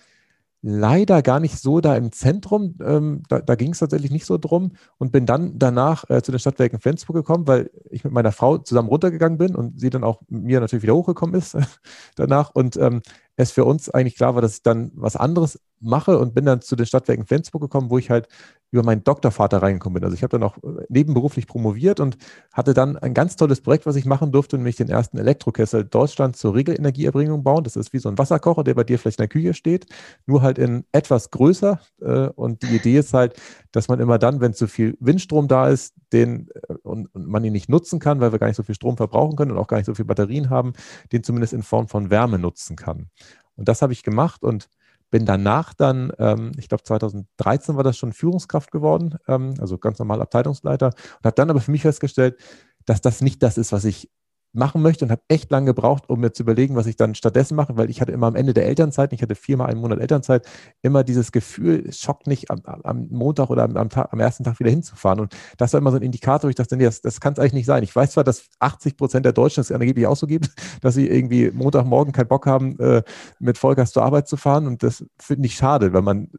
leider 0.61 1.21
gar 1.21 1.39
nicht 1.39 1.59
so 1.59 1.81
da 1.81 1.95
im 1.95 2.11
Zentrum. 2.11 2.75
Ähm, 2.83 3.23
da, 3.29 3.39
da 3.39 3.55
ging 3.55 3.71
es 3.71 3.79
tatsächlich 3.79 4.11
nicht 4.11 4.25
so 4.25 4.37
drum 4.37 4.73
und 4.97 5.11
bin 5.11 5.25
dann 5.25 5.57
danach 5.59 6.09
äh, 6.09 6.21
zu 6.21 6.31
den 6.31 6.39
Stadtwerken 6.39 6.79
Flensburg 6.79 7.15
gekommen, 7.15 7.47
weil 7.47 7.69
ich 7.89 8.03
mit 8.03 8.13
meiner 8.13 8.31
Frau 8.31 8.57
zusammen 8.57 8.89
runtergegangen 8.89 9.37
bin 9.37 9.55
und 9.55 9.79
sie 9.79 9.89
dann 9.89 10.03
auch 10.03 10.21
mit 10.27 10.43
mir 10.43 10.59
natürlich 10.59 10.83
wieder 10.83 10.95
hochgekommen 10.95 11.35
ist 11.35 11.57
danach. 12.15 12.51
Und 12.53 12.75
ähm, 12.77 13.01
es 13.35 13.51
für 13.51 13.65
uns 13.65 13.89
eigentlich 13.89 14.15
klar 14.15 14.35
war, 14.35 14.41
dass 14.41 14.55
ich 14.55 14.63
dann 14.63 14.91
was 14.95 15.15
anderes 15.15 15.59
mache 15.79 16.17
und 16.17 16.33
bin 16.33 16.45
dann 16.45 16.61
zu 16.61 16.75
den 16.75 16.87
Stadtwerken 16.87 17.25
Flensburg 17.25 17.61
gekommen, 17.61 17.91
wo 17.91 17.99
ich 17.99 18.09
halt 18.09 18.27
über 18.71 18.83
meinen 18.83 19.03
Doktorvater 19.03 19.61
reingekommen 19.61 19.95
bin. 19.95 20.03
Also 20.03 20.15
ich 20.15 20.23
habe 20.23 20.37
dann 20.37 20.43
auch 20.43 20.57
äh, 20.57 20.85
nebenberuflich 20.89 21.47
promoviert 21.47 21.99
und 21.99 22.17
hatte 22.51 22.73
dann 22.73 22.97
ein 22.97 23.13
ganz 23.13 23.35
tolles 23.35 23.61
Projekt, 23.61 23.85
was 23.85 23.95
ich 23.95 24.05
machen 24.05 24.31
durfte, 24.31 24.57
nämlich 24.57 24.75
den 24.75 24.89
ersten 24.89 25.17
Elektrokessel 25.17 25.85
Deutschland 25.85 26.35
zur 26.35 26.53
Regelenergieerbringung 26.53 27.43
bauen. 27.43 27.63
Das 27.63 27.75
ist 27.75 27.93
wie 27.93 27.99
so 27.99 28.09
ein 28.09 28.17
Wasserkocher, 28.17 28.63
der 28.63 28.73
bei 28.73 28.83
dir 28.83 28.99
vielleicht 28.99 29.19
in 29.19 29.23
der 29.23 29.29
Küche 29.29 29.53
steht, 29.53 29.85
nur 30.25 30.41
halt 30.41 30.57
in 30.57 30.83
etwas 30.91 31.31
größer. 31.31 31.79
Äh, 32.01 32.27
und 32.29 32.63
die 32.63 32.75
Idee 32.75 32.97
ist 32.97 33.13
halt, 33.13 33.39
dass 33.71 33.87
man 33.87 33.99
immer 33.99 34.17
dann, 34.17 34.41
wenn 34.41 34.53
zu 34.53 34.67
viel 34.67 34.97
Windstrom 34.99 35.47
da 35.47 35.69
ist, 35.69 35.95
den 36.11 36.49
äh, 36.67 36.73
und, 36.83 37.13
und 37.13 37.27
man 37.27 37.43
ihn 37.43 37.53
nicht 37.53 37.69
nutzen 37.69 37.99
kann, 37.99 38.19
weil 38.19 38.31
wir 38.31 38.39
gar 38.39 38.47
nicht 38.47 38.57
so 38.57 38.63
viel 38.63 38.75
Strom 38.75 38.97
verbrauchen 38.97 39.37
können 39.37 39.51
und 39.51 39.57
auch 39.57 39.67
gar 39.67 39.77
nicht 39.77 39.85
so 39.85 39.95
viel 39.95 40.05
Batterien 40.05 40.49
haben, 40.49 40.73
den 41.11 41.23
zumindest 41.23 41.53
in 41.53 41.63
Form 41.63 41.87
von 41.87 42.09
Wärme 42.09 42.37
nutzen 42.37 42.75
kann. 42.75 43.09
Und 43.55 43.67
das 43.67 43.81
habe 43.81 43.93
ich 43.93 44.03
gemacht 44.03 44.43
und 44.43 44.69
bin 45.09 45.25
danach 45.25 45.73
dann, 45.73 46.11
ähm, 46.19 46.51
ich 46.57 46.67
glaube 46.67 46.83
2013 46.83 47.75
war 47.75 47.83
das 47.83 47.97
schon 47.97 48.13
Führungskraft 48.13 48.71
geworden, 48.71 49.15
ähm, 49.27 49.53
also 49.59 49.77
ganz 49.77 49.99
normal 49.99 50.21
Abteilungsleiter 50.21 50.87
und 50.87 51.25
habe 51.25 51.35
dann 51.35 51.49
aber 51.49 51.61
für 51.61 51.71
mich 51.71 51.81
festgestellt, 51.81 52.37
dass 52.85 53.01
das 53.01 53.21
nicht 53.21 53.43
das 53.43 53.57
ist, 53.57 53.71
was 53.71 53.85
ich 53.85 54.09
machen 54.57 54.81
möchte 54.81 55.05
und 55.05 55.11
habe 55.11 55.21
echt 55.27 55.51
lange 55.51 55.67
gebraucht, 55.67 56.09
um 56.09 56.19
mir 56.19 56.31
zu 56.31 56.43
überlegen, 56.43 56.75
was 56.75 56.87
ich 56.87 56.95
dann 56.95 57.15
stattdessen 57.15 57.55
mache, 57.55 57.77
weil 57.77 57.89
ich 57.89 58.01
hatte 58.01 58.11
immer 58.11 58.27
am 58.27 58.35
Ende 58.35 58.53
der 58.53 58.65
Elternzeit, 58.65 59.13
ich 59.13 59.21
hatte 59.21 59.35
viermal 59.35 59.69
einen 59.69 59.79
Monat 59.79 59.99
Elternzeit, 59.99 60.45
immer 60.81 61.03
dieses 61.03 61.31
Gefühl, 61.31 61.85
es 61.87 61.99
schockt 61.99 62.27
nicht 62.27 62.49
am, 62.49 62.61
am 62.65 63.07
Montag 63.09 63.49
oder 63.49 63.63
am, 63.63 63.89
Tag, 63.89 64.11
am, 64.11 64.19
ersten 64.19 64.43
Tag 64.43 64.59
wieder 64.59 64.69
hinzufahren. 64.69 65.19
Und 65.19 65.35
das 65.57 65.73
war 65.73 65.79
immer 65.79 65.91
so 65.91 65.97
ein 65.97 66.03
Indikator, 66.03 66.49
ich 66.49 66.55
dachte, 66.55 66.75
nee, 66.75 66.85
das, 66.85 67.01
das 67.01 67.21
kann 67.21 67.33
es 67.33 67.39
eigentlich 67.39 67.53
nicht 67.53 67.65
sein. 67.65 67.83
Ich 67.83 67.95
weiß 67.95 68.11
zwar, 68.11 68.23
dass 68.23 68.47
80 68.59 68.97
Prozent 68.97 69.25
der 69.25 69.33
Deutschen 69.33 69.61
es 69.61 69.71
angeblich 69.71 70.07
auch 70.07 70.17
so 70.17 70.27
gibt, 70.27 70.49
dass 70.81 70.95
sie 70.95 71.07
irgendwie 71.07 71.51
Montagmorgen 71.51 72.11
keinen 72.11 72.27
Bock 72.27 72.47
haben, 72.47 72.79
äh, 72.79 73.03
mit 73.39 73.57
Vollgas 73.57 73.91
zur 73.91 74.03
Arbeit 74.03 74.27
zu 74.27 74.37
fahren. 74.37 74.67
Und 74.67 74.83
das 74.83 75.05
finde 75.19 75.45
ich 75.45 75.55
schade, 75.55 75.93
wenn 75.93 76.03
man 76.03 76.31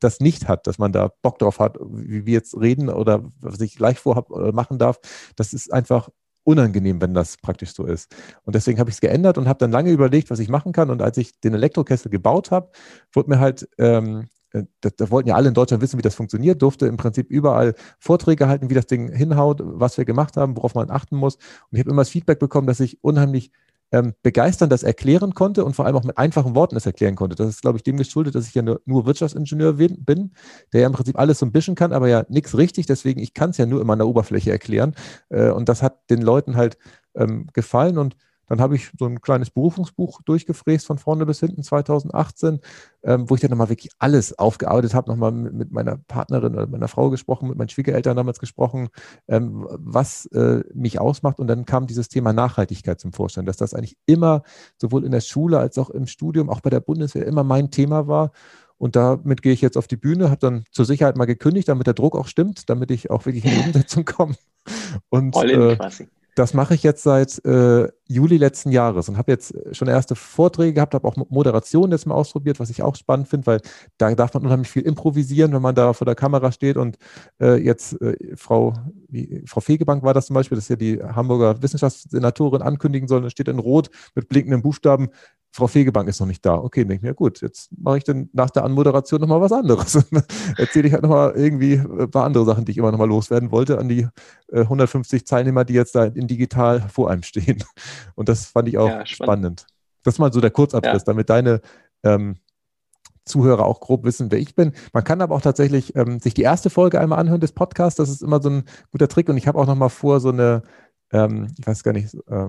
das 0.00 0.20
nicht 0.20 0.48
hat, 0.48 0.66
dass 0.66 0.78
man 0.78 0.92
da 0.92 1.10
Bock 1.22 1.38
drauf 1.38 1.58
hat, 1.58 1.78
wie 1.80 2.26
wir 2.26 2.34
jetzt 2.34 2.58
reden 2.58 2.88
oder 2.90 3.24
was 3.40 3.60
ich 3.60 3.76
gleich 3.76 3.98
vorhabe 3.98 4.32
oder 4.32 4.52
machen 4.52 4.78
darf. 4.78 5.00
Das 5.36 5.52
ist 5.52 5.72
einfach 5.72 6.10
unangenehm, 6.44 7.00
wenn 7.00 7.14
das 7.14 7.36
praktisch 7.36 7.74
so 7.74 7.84
ist. 7.84 8.14
Und 8.44 8.54
deswegen 8.54 8.78
habe 8.78 8.90
ich 8.90 8.96
es 8.96 9.00
geändert 9.00 9.38
und 9.38 9.48
habe 9.48 9.58
dann 9.58 9.70
lange 9.70 9.90
überlegt, 9.90 10.30
was 10.30 10.38
ich 10.38 10.48
machen 10.48 10.72
kann. 10.72 10.90
Und 10.90 11.02
als 11.02 11.16
ich 11.16 11.40
den 11.40 11.54
Elektrokessel 11.54 12.10
gebaut 12.10 12.50
habe, 12.50 12.70
wurde 13.12 13.30
mir 13.30 13.40
halt, 13.40 13.68
ähm, 13.78 14.28
äh, 14.52 14.64
da, 14.80 14.90
da, 14.96 15.10
wollten 15.10 15.28
ja 15.28 15.36
alle 15.36 15.48
in 15.48 15.54
Deutschland 15.54 15.82
wissen, 15.82 15.98
wie 15.98 16.02
das 16.02 16.14
funktioniert, 16.14 16.60
durfte 16.62 16.86
im 16.86 16.96
Prinzip 16.96 17.30
überall 17.30 17.74
Vorträge 17.98 18.48
halten, 18.48 18.70
wie 18.70 18.74
das 18.74 18.86
Ding 18.86 19.12
hinhaut, 19.12 19.60
was 19.62 19.98
wir 19.98 20.04
gemacht 20.04 20.36
haben, 20.36 20.56
worauf 20.56 20.74
man 20.74 20.90
achten 20.90 21.16
muss. 21.16 21.36
Und 21.36 21.42
ich 21.72 21.80
habe 21.80 21.90
immer 21.90 22.02
das 22.02 22.10
Feedback 22.10 22.38
bekommen, 22.38 22.66
dass 22.66 22.80
ich 22.80 23.02
unheimlich 23.02 23.52
ähm, 23.92 24.14
begeistern 24.22 24.70
das 24.70 24.82
erklären 24.82 25.34
konnte 25.34 25.64
und 25.64 25.76
vor 25.76 25.86
allem 25.86 25.96
auch 25.96 26.04
mit 26.04 26.18
einfachen 26.18 26.54
Worten 26.54 26.74
das 26.74 26.86
erklären 26.86 27.14
konnte. 27.14 27.36
Das 27.36 27.48
ist, 27.48 27.62
glaube 27.62 27.76
ich, 27.76 27.84
dem 27.84 27.96
geschuldet, 27.98 28.34
dass 28.34 28.48
ich 28.48 28.54
ja 28.54 28.62
nur, 28.62 28.80
nur 28.86 29.06
Wirtschaftsingenieur 29.06 29.74
bin, 29.74 30.32
der 30.72 30.80
ja 30.80 30.86
im 30.86 30.92
Prinzip 30.92 31.18
alles 31.18 31.38
so 31.38 31.46
ein 31.46 31.52
bisschen 31.52 31.74
kann, 31.74 31.92
aber 31.92 32.08
ja 32.08 32.24
nichts 32.28 32.56
richtig. 32.56 32.86
Deswegen, 32.86 33.20
ich 33.20 33.34
kann 33.34 33.50
es 33.50 33.58
ja 33.58 33.66
nur 33.66 33.80
immer 33.80 33.92
an 33.92 33.98
der 33.98 34.08
Oberfläche 34.08 34.50
erklären. 34.50 34.94
Äh, 35.28 35.50
und 35.50 35.68
das 35.68 35.82
hat 35.82 36.10
den 36.10 36.22
Leuten 36.22 36.56
halt 36.56 36.78
ähm, 37.14 37.46
gefallen 37.52 37.98
und 37.98 38.16
dann 38.52 38.60
habe 38.60 38.76
ich 38.76 38.90
so 38.98 39.06
ein 39.06 39.22
kleines 39.22 39.48
Berufungsbuch 39.48 40.20
durchgefräst 40.26 40.86
von 40.86 40.98
vorne 40.98 41.24
bis 41.24 41.40
hinten 41.40 41.62
2018, 41.62 42.60
ähm, 43.02 43.30
wo 43.30 43.34
ich 43.34 43.40
dann 43.40 43.48
nochmal 43.48 43.70
wirklich 43.70 43.90
alles 43.98 44.38
aufgearbeitet 44.38 44.92
habe, 44.92 45.10
nochmal 45.10 45.32
mit, 45.32 45.54
mit, 45.54 45.72
meiner 45.72 45.96
Partnerin 45.96 46.52
oder 46.52 46.66
meiner 46.66 46.88
Frau 46.88 47.08
gesprochen, 47.08 47.48
mit 47.48 47.56
meinen 47.56 47.70
Schwiegereltern 47.70 48.14
damals 48.14 48.38
gesprochen, 48.40 48.90
ähm, 49.26 49.66
was 49.70 50.26
äh, 50.26 50.62
mich 50.74 51.00
ausmacht. 51.00 51.38
Und 51.38 51.46
dann 51.46 51.64
kam 51.64 51.86
dieses 51.86 52.10
Thema 52.10 52.34
Nachhaltigkeit 52.34 53.00
zum 53.00 53.14
Vorschein, 53.14 53.46
dass 53.46 53.56
das 53.56 53.72
eigentlich 53.72 53.96
immer 54.04 54.42
sowohl 54.76 55.06
in 55.06 55.12
der 55.12 55.22
Schule 55.22 55.58
als 55.58 55.78
auch 55.78 55.88
im 55.88 56.06
Studium, 56.06 56.50
auch 56.50 56.60
bei 56.60 56.68
der 56.68 56.80
Bundeswehr 56.80 57.24
immer 57.24 57.44
mein 57.44 57.70
Thema 57.70 58.06
war. 58.06 58.32
Und 58.76 58.96
damit 58.96 59.40
gehe 59.40 59.54
ich 59.54 59.62
jetzt 59.62 59.78
auf 59.78 59.86
die 59.86 59.96
Bühne, 59.96 60.28
habe 60.28 60.40
dann 60.40 60.64
zur 60.72 60.84
Sicherheit 60.84 61.16
mal 61.16 61.24
gekündigt, 61.24 61.68
damit 61.68 61.86
der 61.86 61.94
Druck 61.94 62.14
auch 62.16 62.26
stimmt, 62.26 62.68
damit 62.68 62.90
ich 62.90 63.10
auch 63.10 63.24
wirklich 63.24 63.46
in 63.46 63.52
die 63.52 63.60
Umsetzung 63.66 64.04
komme. 64.04 64.34
Und 65.08 65.34
äh, 65.36 65.78
das 66.34 66.54
mache 66.54 66.74
ich 66.74 66.82
jetzt 66.82 67.02
seit 67.02 67.44
äh, 67.44 67.88
Juli 68.12 68.36
letzten 68.36 68.70
Jahres 68.70 69.08
und 69.08 69.16
habe 69.16 69.32
jetzt 69.32 69.54
schon 69.72 69.88
erste 69.88 70.14
Vorträge 70.14 70.74
gehabt, 70.74 70.94
habe 70.94 71.06
auch 71.06 71.16
Moderation 71.28 71.90
jetzt 71.90 72.06
mal 72.06 72.14
ausprobiert, 72.14 72.60
was 72.60 72.70
ich 72.70 72.82
auch 72.82 72.96
spannend 72.96 73.28
finde, 73.28 73.46
weil 73.46 73.60
da 73.98 74.14
darf 74.14 74.34
man 74.34 74.44
unheimlich 74.44 74.70
viel 74.70 74.82
improvisieren, 74.82 75.52
wenn 75.52 75.62
man 75.62 75.74
da 75.74 75.92
vor 75.92 76.04
der 76.04 76.14
Kamera 76.14 76.52
steht 76.52 76.76
und 76.76 76.96
äh, 77.40 77.56
jetzt 77.56 78.00
äh, 78.00 78.36
Frau, 78.36 78.74
wie, 79.08 79.42
Frau 79.46 79.60
Fegebank 79.60 80.02
war 80.02 80.14
das 80.14 80.26
zum 80.26 80.34
Beispiel, 80.34 80.56
das 80.56 80.64
ist 80.64 80.70
ja 80.70 80.76
die 80.76 81.02
Hamburger 81.02 81.62
Wissenschaftssenatorin 81.62 82.62
ankündigen 82.62 83.08
soll, 83.08 83.22
da 83.22 83.30
steht 83.30 83.48
in 83.48 83.58
Rot 83.58 83.90
mit 84.14 84.28
blinkenden 84.28 84.62
Buchstaben, 84.62 85.10
Frau 85.54 85.66
Fegebank 85.66 86.08
ist 86.08 86.18
noch 86.18 86.26
nicht 86.26 86.44
da. 86.46 86.54
Okay, 86.54 86.80
denke 86.80 86.94
ich 86.94 87.02
mir, 87.02 87.14
gut, 87.14 87.42
jetzt 87.42 87.70
mache 87.78 87.98
ich 87.98 88.04
dann 88.04 88.30
nach 88.32 88.48
der 88.48 88.64
Anmoderation 88.64 89.20
nochmal 89.20 89.42
was 89.42 89.52
anderes. 89.52 89.94
Erzähle 90.56 90.86
ich 90.86 90.94
halt 90.94 91.02
nochmal 91.02 91.32
irgendwie 91.36 91.74
ein 91.74 92.10
paar 92.10 92.24
andere 92.24 92.46
Sachen, 92.46 92.64
die 92.64 92.72
ich 92.72 92.78
immer 92.78 92.90
nochmal 92.90 93.08
loswerden 93.08 93.50
wollte 93.50 93.78
an 93.78 93.88
die 93.88 94.08
äh, 94.50 94.60
150 94.60 95.24
Teilnehmer, 95.24 95.66
die 95.66 95.74
jetzt 95.74 95.94
da 95.94 96.04
in 96.04 96.26
digital 96.26 96.80
vor 96.88 97.10
einem 97.10 97.22
stehen. 97.22 97.62
Und 98.14 98.28
das 98.28 98.46
fand 98.46 98.68
ich 98.68 98.78
auch 98.78 98.88
ja, 98.88 99.06
spannend. 99.06 99.62
spannend. 99.62 99.66
Das 100.02 100.14
ist 100.14 100.18
mal 100.18 100.32
so 100.32 100.40
der 100.40 100.50
Kurzabriss, 100.50 101.02
ja. 101.02 101.06
damit 101.06 101.30
deine 101.30 101.60
ähm, 102.02 102.36
Zuhörer 103.24 103.64
auch 103.66 103.80
grob 103.80 104.04
wissen, 104.04 104.30
wer 104.32 104.38
ich 104.38 104.54
bin. 104.54 104.72
Man 104.92 105.04
kann 105.04 105.20
aber 105.20 105.34
auch 105.34 105.40
tatsächlich 105.40 105.94
ähm, 105.94 106.18
sich 106.18 106.34
die 106.34 106.42
erste 106.42 106.70
Folge 106.70 107.00
einmal 107.00 107.18
anhören 107.18 107.40
des 107.40 107.52
Podcasts. 107.52 107.96
Das 107.96 108.08
ist 108.08 108.22
immer 108.22 108.42
so 108.42 108.50
ein 108.50 108.64
guter 108.90 109.08
Trick. 109.08 109.28
Und 109.28 109.36
ich 109.36 109.46
habe 109.46 109.58
auch 109.58 109.66
nochmal 109.66 109.90
vor, 109.90 110.20
so 110.20 110.30
eine, 110.30 110.62
ähm, 111.12 111.48
ich 111.58 111.66
weiß 111.66 111.84
gar 111.84 111.92
nicht, 111.92 112.14
äh, 112.14 112.46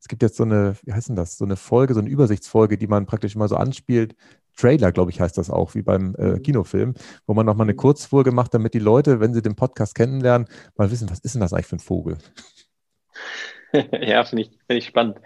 es 0.00 0.06
gibt 0.06 0.22
jetzt 0.22 0.36
so 0.36 0.44
eine, 0.44 0.76
wie 0.84 0.92
heißt 0.92 1.08
denn 1.08 1.16
das, 1.16 1.36
so 1.36 1.44
eine 1.44 1.56
Folge, 1.56 1.94
so 1.94 2.00
eine 2.00 2.08
Übersichtsfolge, 2.08 2.78
die 2.78 2.86
man 2.86 3.06
praktisch 3.06 3.34
immer 3.34 3.48
so 3.48 3.56
anspielt. 3.56 4.14
Trailer, 4.56 4.92
glaube 4.92 5.10
ich, 5.10 5.20
heißt 5.20 5.38
das 5.38 5.50
auch, 5.50 5.74
wie 5.74 5.82
beim 5.82 6.14
äh, 6.16 6.32
mhm. 6.32 6.42
Kinofilm, 6.42 6.94
wo 7.26 7.34
man 7.34 7.46
nochmal 7.46 7.64
eine 7.64 7.72
mhm. 7.72 7.78
Kurzfolge 7.78 8.32
macht, 8.32 8.54
damit 8.54 8.74
die 8.74 8.80
Leute, 8.80 9.20
wenn 9.20 9.34
sie 9.34 9.42
den 9.42 9.56
Podcast 9.56 9.94
kennenlernen, 9.94 10.48
mal 10.76 10.90
wissen, 10.90 11.10
was 11.10 11.20
ist 11.20 11.34
denn 11.34 11.40
das 11.40 11.52
eigentlich 11.52 11.66
für 11.66 11.76
ein 11.76 11.80
Vogel? 11.80 12.18
ja, 14.00 14.24
finde 14.24 14.42
ich, 14.42 14.50
find 14.66 14.78
ich 14.78 14.86
spannend. 14.86 15.18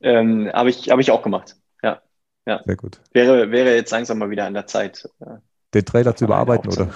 Ähm, 0.00 0.50
Habe 0.52 0.70
ich, 0.70 0.90
hab 0.90 0.98
ich 0.98 1.10
auch 1.10 1.22
gemacht. 1.22 1.56
Ja. 1.82 2.02
ja. 2.46 2.62
Sehr 2.64 2.76
gut. 2.76 3.00
Wäre, 3.12 3.50
wäre 3.50 3.74
jetzt 3.74 3.90
langsam 3.90 4.18
mal 4.18 4.30
wieder 4.30 4.46
an 4.46 4.54
der 4.54 4.66
Zeit. 4.66 5.08
Äh, 5.20 5.36
den 5.74 5.84
Trailer 5.84 6.14
zu 6.14 6.24
überarbeiten, 6.24 6.72
oder? 6.72 6.90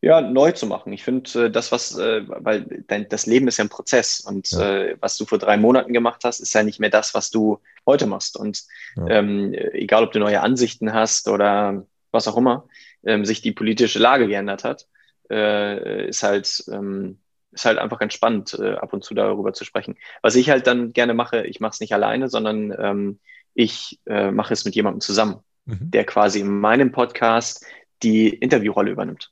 ja, 0.00 0.20
neu 0.20 0.52
zu 0.52 0.66
machen. 0.66 0.92
Ich 0.92 1.02
finde, 1.02 1.46
äh, 1.46 1.50
das, 1.50 1.72
was, 1.72 1.98
äh, 1.98 2.22
weil 2.26 2.84
dein, 2.86 3.08
das 3.08 3.26
Leben 3.26 3.48
ist 3.48 3.58
ja 3.58 3.64
ein 3.64 3.68
Prozess 3.68 4.20
und 4.20 4.50
ja. 4.52 4.94
was 5.00 5.16
du 5.16 5.24
vor 5.24 5.38
drei 5.38 5.56
Monaten 5.56 5.92
gemacht 5.92 6.22
hast, 6.24 6.40
ist 6.40 6.54
ja 6.54 6.62
nicht 6.62 6.80
mehr 6.80 6.90
das, 6.90 7.14
was 7.14 7.30
du 7.30 7.60
heute 7.86 8.06
machst. 8.06 8.36
Und 8.36 8.64
ja. 8.96 9.06
ähm, 9.08 9.54
egal, 9.54 10.04
ob 10.04 10.12
du 10.12 10.20
neue 10.20 10.40
Ansichten 10.40 10.92
hast 10.92 11.28
oder 11.28 11.84
was 12.12 12.28
auch 12.28 12.36
immer, 12.36 12.68
ähm, 13.04 13.24
sich 13.24 13.42
die 13.42 13.52
politische 13.52 13.98
Lage 13.98 14.28
geändert 14.28 14.64
hat, 14.64 14.86
äh, 15.30 16.08
ist 16.08 16.22
halt, 16.22 16.64
ähm, 16.70 17.18
ist 17.58 17.66
halt 17.66 17.78
einfach 17.78 17.98
ganz 17.98 18.14
spannend, 18.14 18.56
äh, 18.58 18.74
ab 18.74 18.92
und 18.92 19.04
zu 19.04 19.14
darüber 19.14 19.52
zu 19.52 19.64
sprechen. 19.64 19.96
Was 20.22 20.36
ich 20.36 20.50
halt 20.50 20.66
dann 20.66 20.92
gerne 20.92 21.14
mache, 21.14 21.46
ich 21.46 21.60
mache 21.60 21.72
es 21.72 21.80
nicht 21.80 21.92
alleine, 21.92 22.28
sondern 22.28 22.74
ähm, 22.78 23.18
ich 23.54 24.00
äh, 24.06 24.30
mache 24.30 24.52
es 24.54 24.64
mit 24.64 24.74
jemandem 24.74 25.00
zusammen, 25.00 25.36
mhm. 25.66 25.90
der 25.90 26.04
quasi 26.04 26.40
in 26.40 26.60
meinem 26.60 26.92
Podcast 26.92 27.64
die 28.02 28.28
Interviewrolle 28.28 28.90
übernimmt. 28.90 29.30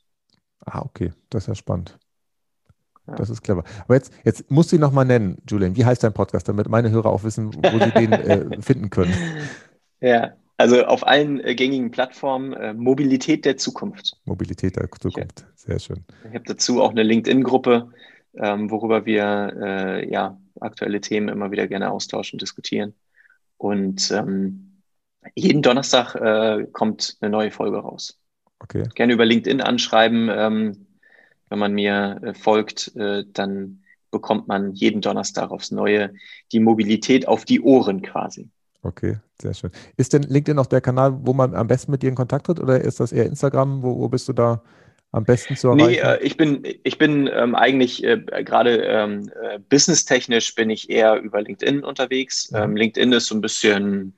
Ah, 0.65 0.81
okay, 0.81 1.13
das 1.31 1.45
ist 1.45 1.49
ja 1.49 1.55
spannend. 1.55 1.99
Das 3.07 3.31
ist 3.31 3.43
clever. 3.43 3.63
Aber 3.85 3.95
jetzt, 3.95 4.13
jetzt 4.25 4.51
musst 4.51 4.73
du 4.73 4.77
ihn 4.77 4.81
nochmal 4.81 5.05
nennen, 5.05 5.39
Julian. 5.49 5.77
Wie 5.77 5.85
heißt 5.85 6.03
dein 6.03 6.13
Podcast, 6.13 6.49
damit 6.49 6.69
meine 6.69 6.91
Hörer 6.91 7.11
auch 7.11 7.23
wissen, 7.23 7.55
wo 7.55 7.79
sie 7.79 7.93
den 7.93 8.13
äh, 8.13 8.61
finden 8.61 8.91
können? 8.91 9.15
Ja, 10.01 10.33
also 10.57 10.85
auf 10.85 11.07
allen 11.07 11.41
äh, 11.41 11.55
gängigen 11.55 11.91
Plattformen 11.91 12.53
äh, 12.55 12.73
Mobilität 12.73 13.45
der 13.45 13.59
Zukunft. 13.59 14.17
Mobilität 14.25 14.77
der 14.77 14.91
Zukunft, 14.91 15.41
ja. 15.41 15.47
sehr 15.55 15.79
schön. 15.79 16.05
Ich 16.29 16.35
habe 16.35 16.45
dazu 16.47 16.83
auch 16.83 16.91
eine 16.91 17.03
LinkedIn-Gruppe, 17.03 17.93
ähm, 18.39 18.71
worüber 18.71 19.07
wir 19.07 19.53
äh, 19.61 20.11
ja, 20.11 20.39
aktuelle 20.61 21.01
Themen 21.01 21.29
immer 21.29 21.51
wieder 21.51 21.67
gerne 21.67 21.91
austauschen, 21.91 22.39
diskutieren. 22.39 22.95
Und 23.59 24.11
ähm, 24.11 24.83
jeden 25.35 25.63
Donnerstag 25.63 26.15
äh, 26.15 26.67
kommt 26.73 27.17
eine 27.21 27.31
neue 27.31 27.51
Folge 27.51 27.79
raus. 27.79 28.19
Okay. 28.59 28.85
Gerne 28.95 29.13
über 29.13 29.25
LinkedIn 29.25 29.61
anschreiben. 29.61 30.29
Ähm, 30.31 30.87
wenn 31.49 31.59
man 31.59 31.75
mir 31.75 32.21
äh, 32.23 32.35
folgt, 32.35 32.95
äh, 32.97 33.25
dann 33.33 33.83
bekommt 34.11 34.49
man 34.49 34.73
jeden 34.73 35.01
Donnerstag 35.01 35.51
aufs 35.51 35.71
Neue 35.71 36.13
die 36.53 36.61
Mobilität 36.61 37.29
auf 37.29 37.45
die 37.45 37.61
Ohren 37.61 38.03
quasi. 38.03 38.51
Okay, 38.83 39.19
sehr 39.41 39.53
schön. 39.53 39.71
Ist 39.97 40.13
denn 40.13 40.23
LinkedIn 40.23 40.59
auch 40.59 40.67
der 40.67 40.81
Kanal, 40.81 41.19
wo 41.27 41.33
man 41.33 41.55
am 41.55 41.67
besten 41.67 41.91
mit 41.91 42.03
dir 42.03 42.09
in 42.09 42.15
Kontakt 42.15 42.47
tritt 42.47 42.61
oder 42.61 42.81
ist 42.81 43.01
das 43.01 43.13
eher 43.13 43.27
Instagram? 43.27 43.83
Wo, 43.83 43.99
wo 43.99 44.09
bist 44.09 44.29
du 44.29 44.33
da 44.33 44.63
am 45.17 45.25
besten 45.25 45.57
zu 45.57 45.69
erreichen? 45.69 45.87
Nee, 45.87 45.97
äh, 45.97 46.23
ich 46.23 46.37
bin, 46.37 46.63
ich 46.85 46.99
bin 46.99 47.29
ähm, 47.33 47.55
eigentlich 47.55 48.05
äh, 48.05 48.19
gerade 48.45 48.83
ähm, 48.85 49.31
äh, 49.43 49.59
businesstechnisch 49.59 50.55
bin 50.55 50.69
ich 50.69 50.91
eher 50.91 51.21
über 51.21 51.41
LinkedIn 51.41 51.85
unterwegs. 51.85 52.51
Mhm. 52.51 52.57
Ähm, 52.57 52.77
LinkedIn 52.77 53.13
ist 53.13 53.27
so 53.27 53.35
ein 53.35 53.41
bisschen, 53.41 54.13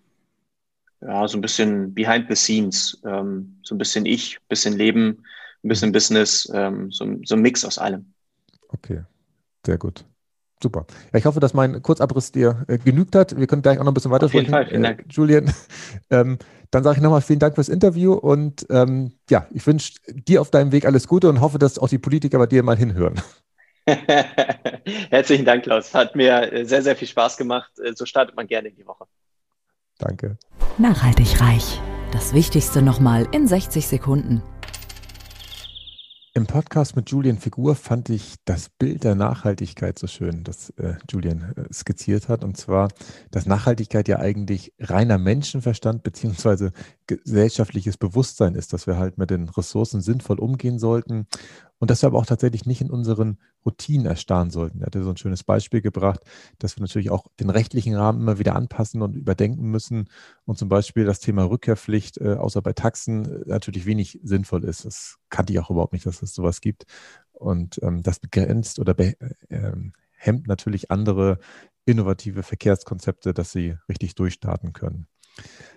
ja, 1.00 1.28
so 1.28 1.38
ein 1.38 1.40
bisschen 1.40 1.94
behind 1.94 2.26
the 2.28 2.34
scenes, 2.34 3.00
ähm, 3.06 3.58
so 3.62 3.76
ein 3.76 3.78
bisschen 3.78 4.06
ich, 4.06 4.38
bisschen 4.48 4.76
Leben, 4.76 5.22
ein 5.62 5.68
bisschen 5.68 5.92
Business, 5.92 6.50
ähm, 6.52 6.90
so, 6.90 7.06
so 7.24 7.36
ein 7.36 7.42
Mix 7.42 7.64
aus 7.64 7.78
allem. 7.78 8.12
Okay, 8.68 9.02
sehr 9.64 9.78
gut. 9.78 10.04
Super. 10.62 10.86
Ja, 11.12 11.18
ich 11.18 11.24
hoffe, 11.24 11.40
dass 11.40 11.54
mein 11.54 11.82
Kurzabriss 11.82 12.32
dir 12.32 12.64
äh, 12.68 12.78
genügt 12.78 13.14
hat. 13.14 13.38
Wir 13.38 13.46
können 13.46 13.62
gleich 13.62 13.78
auch 13.78 13.84
noch 13.84 13.92
ein 13.92 13.94
bisschen 13.94 14.10
weiter 14.10 14.28
sprechen. 14.28 14.52
Auf 14.52 14.60
jeden 14.60 14.64
Fall, 14.64 14.66
vielen 14.68 14.82
Dank. 14.82 15.00
Äh, 15.00 15.04
Julian, 15.10 15.54
ähm, 16.10 16.38
dann 16.70 16.84
sage 16.84 16.96
ich 16.96 17.02
nochmal 17.02 17.22
vielen 17.22 17.38
Dank 17.38 17.54
fürs 17.54 17.68
Interview 17.68 18.12
und 18.12 18.66
ähm, 18.70 19.12
ja, 19.30 19.46
ich 19.52 19.66
wünsche 19.66 19.94
dir 20.08 20.40
auf 20.40 20.50
deinem 20.50 20.72
Weg 20.72 20.84
alles 20.84 21.06
Gute 21.06 21.28
und 21.28 21.40
hoffe, 21.40 21.58
dass 21.58 21.78
auch 21.78 21.88
die 21.88 21.98
Politiker 21.98 22.38
bei 22.38 22.46
dir 22.46 22.62
mal 22.62 22.76
hinhören. 22.76 23.20
Herzlichen 25.10 25.44
Dank, 25.44 25.64
Klaus. 25.64 25.94
Hat 25.94 26.14
mir 26.14 26.52
äh, 26.52 26.64
sehr, 26.64 26.82
sehr 26.82 26.96
viel 26.96 27.08
Spaß 27.08 27.36
gemacht. 27.36 27.70
Äh, 27.78 27.94
so 27.94 28.04
startet 28.04 28.36
man 28.36 28.46
gerne 28.46 28.68
in 28.68 28.76
die 28.76 28.86
Woche. 28.86 29.06
Danke. 29.98 30.36
Nachhaltig 30.78 31.40
reich. 31.40 31.80
Das 32.12 32.32
Wichtigste 32.32 32.82
nochmal 32.82 33.26
in 33.32 33.46
60 33.46 33.86
Sekunden. 33.86 34.42
Im 36.38 36.46
Podcast 36.46 36.94
mit 36.94 37.10
Julian 37.10 37.38
Figur 37.38 37.74
fand 37.74 38.10
ich 38.10 38.36
das 38.44 38.68
Bild 38.68 39.02
der 39.02 39.16
Nachhaltigkeit 39.16 39.98
so 39.98 40.06
schön, 40.06 40.44
das 40.44 40.70
äh, 40.78 40.94
Julian 41.10 41.52
äh, 41.56 41.74
skizziert 41.74 42.28
hat. 42.28 42.44
Und 42.44 42.56
zwar, 42.56 42.90
dass 43.32 43.46
Nachhaltigkeit 43.46 44.06
ja 44.06 44.20
eigentlich 44.20 44.72
reiner 44.78 45.18
Menschenverstand 45.18 46.04
beziehungsweise 46.04 46.70
gesellschaftliches 47.08 47.96
Bewusstsein 47.96 48.54
ist, 48.54 48.72
dass 48.72 48.86
wir 48.86 48.98
halt 48.98 49.18
mit 49.18 49.30
den 49.30 49.48
Ressourcen 49.48 50.00
sinnvoll 50.00 50.38
umgehen 50.38 50.78
sollten 50.78 51.26
und 51.78 51.90
dass 51.90 52.02
wir 52.02 52.08
aber 52.08 52.18
auch 52.18 52.26
tatsächlich 52.26 52.66
nicht 52.66 52.80
in 52.80 52.90
unseren 52.90 53.38
Routinen 53.64 54.06
erstarren 54.06 54.50
sollten. 54.50 54.80
Er 54.80 54.86
hatte 54.86 55.02
so 55.02 55.10
ein 55.10 55.16
schönes 55.16 55.44
Beispiel 55.44 55.80
gebracht, 55.80 56.20
dass 56.58 56.76
wir 56.76 56.82
natürlich 56.82 57.10
auch 57.10 57.26
den 57.40 57.50
rechtlichen 57.50 57.94
Rahmen 57.94 58.20
immer 58.20 58.38
wieder 58.38 58.56
anpassen 58.56 59.02
und 59.02 59.16
überdenken 59.16 59.70
müssen 59.70 60.08
und 60.44 60.58
zum 60.58 60.68
Beispiel 60.68 61.04
das 61.04 61.20
Thema 61.20 61.44
Rückkehrpflicht, 61.44 62.18
äh, 62.18 62.34
außer 62.34 62.62
bei 62.62 62.72
Taxen, 62.72 63.44
äh, 63.44 63.48
natürlich 63.48 63.86
wenig 63.86 64.18
sinnvoll 64.22 64.64
ist. 64.64 64.84
Das 64.84 65.18
kannte 65.28 65.52
ich 65.52 65.60
auch 65.60 65.70
überhaupt 65.70 65.92
nicht, 65.92 66.06
dass 66.06 66.22
es 66.22 66.34
sowas 66.34 66.60
gibt. 66.60 66.86
Und 67.32 67.80
ähm, 67.82 68.02
das 68.02 68.18
begrenzt 68.18 68.78
oder 68.80 68.94
be 68.94 69.14
äh, 69.48 69.72
hemmt 70.16 70.48
natürlich 70.48 70.90
andere 70.90 71.38
innovative 71.84 72.42
Verkehrskonzepte, 72.42 73.32
dass 73.32 73.52
sie 73.52 73.76
richtig 73.88 74.16
durchstarten 74.16 74.72
können. 74.72 75.06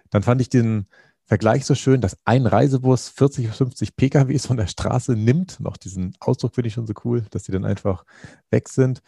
Dann 0.09 0.23
fand 0.23 0.41
ich 0.41 0.49
den 0.49 0.87
Vergleich 1.31 1.63
so 1.65 1.75
schön, 1.75 2.01
dass 2.01 2.17
ein 2.25 2.45
Reisebus 2.45 3.07
40 3.07 3.47
bis 3.47 3.55
50 3.55 3.95
PKWs 3.95 4.47
von 4.47 4.57
der 4.57 4.67
Straße 4.67 5.13
nimmt. 5.13 5.61
Noch 5.61 5.77
diesen 5.77 6.13
Ausdruck 6.19 6.55
finde 6.55 6.67
ich 6.67 6.73
schon 6.73 6.87
so 6.87 6.93
cool, 7.05 7.23
dass 7.29 7.43
die 7.43 7.53
dann 7.53 7.63
einfach 7.63 8.03
weg 8.49 8.67
sind. 8.67 9.01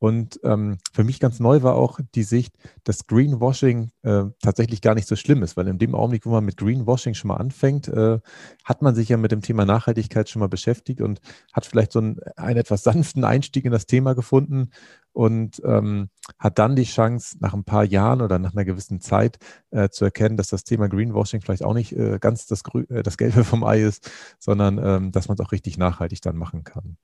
Und 0.00 0.40
ähm, 0.44 0.78
für 0.94 1.04
mich 1.04 1.20
ganz 1.20 1.40
neu 1.40 1.62
war 1.62 1.74
auch 1.74 2.00
die 2.14 2.22
Sicht, 2.22 2.56
dass 2.84 3.06
Greenwashing 3.06 3.90
äh, 4.02 4.24
tatsächlich 4.42 4.80
gar 4.80 4.94
nicht 4.94 5.06
so 5.06 5.14
schlimm 5.14 5.42
ist, 5.42 5.58
weil 5.58 5.68
in 5.68 5.78
dem 5.78 5.94
Augenblick, 5.94 6.24
wo 6.24 6.30
man 6.30 6.44
mit 6.46 6.56
Greenwashing 6.56 7.12
schon 7.12 7.28
mal 7.28 7.36
anfängt, 7.36 7.86
äh, 7.88 8.18
hat 8.64 8.80
man 8.80 8.94
sich 8.94 9.10
ja 9.10 9.18
mit 9.18 9.30
dem 9.30 9.42
Thema 9.42 9.66
Nachhaltigkeit 9.66 10.30
schon 10.30 10.40
mal 10.40 10.48
beschäftigt 10.48 11.02
und 11.02 11.20
hat 11.52 11.66
vielleicht 11.66 11.92
so 11.92 11.98
einen, 11.98 12.18
einen 12.36 12.56
etwas 12.56 12.82
sanften 12.84 13.24
Einstieg 13.24 13.66
in 13.66 13.72
das 13.72 13.84
Thema 13.84 14.14
gefunden 14.14 14.70
und 15.12 15.60
ähm, 15.66 16.08
hat 16.38 16.58
dann 16.58 16.76
die 16.76 16.84
Chance, 16.84 17.36
nach 17.40 17.52
ein 17.52 17.64
paar 17.64 17.84
Jahren 17.84 18.22
oder 18.22 18.38
nach 18.38 18.54
einer 18.54 18.64
gewissen 18.64 19.02
Zeit 19.02 19.38
äh, 19.70 19.90
zu 19.90 20.06
erkennen, 20.06 20.38
dass 20.38 20.48
das 20.48 20.64
Thema 20.64 20.88
Greenwashing 20.88 21.42
vielleicht 21.42 21.62
auch 21.62 21.74
nicht 21.74 21.92
äh, 21.92 22.18
ganz 22.18 22.46
das, 22.46 22.64
Grü 22.64 22.86
äh, 22.88 23.02
das 23.02 23.18
Gelbe 23.18 23.44
vom 23.44 23.64
Ei 23.64 23.82
ist, 23.82 24.10
sondern 24.38 24.78
ähm, 24.82 25.12
dass 25.12 25.28
man 25.28 25.34
es 25.34 25.44
auch 25.44 25.52
richtig 25.52 25.76
nachhaltig 25.76 26.22
dann 26.22 26.36
machen 26.36 26.64
kann. 26.64 26.96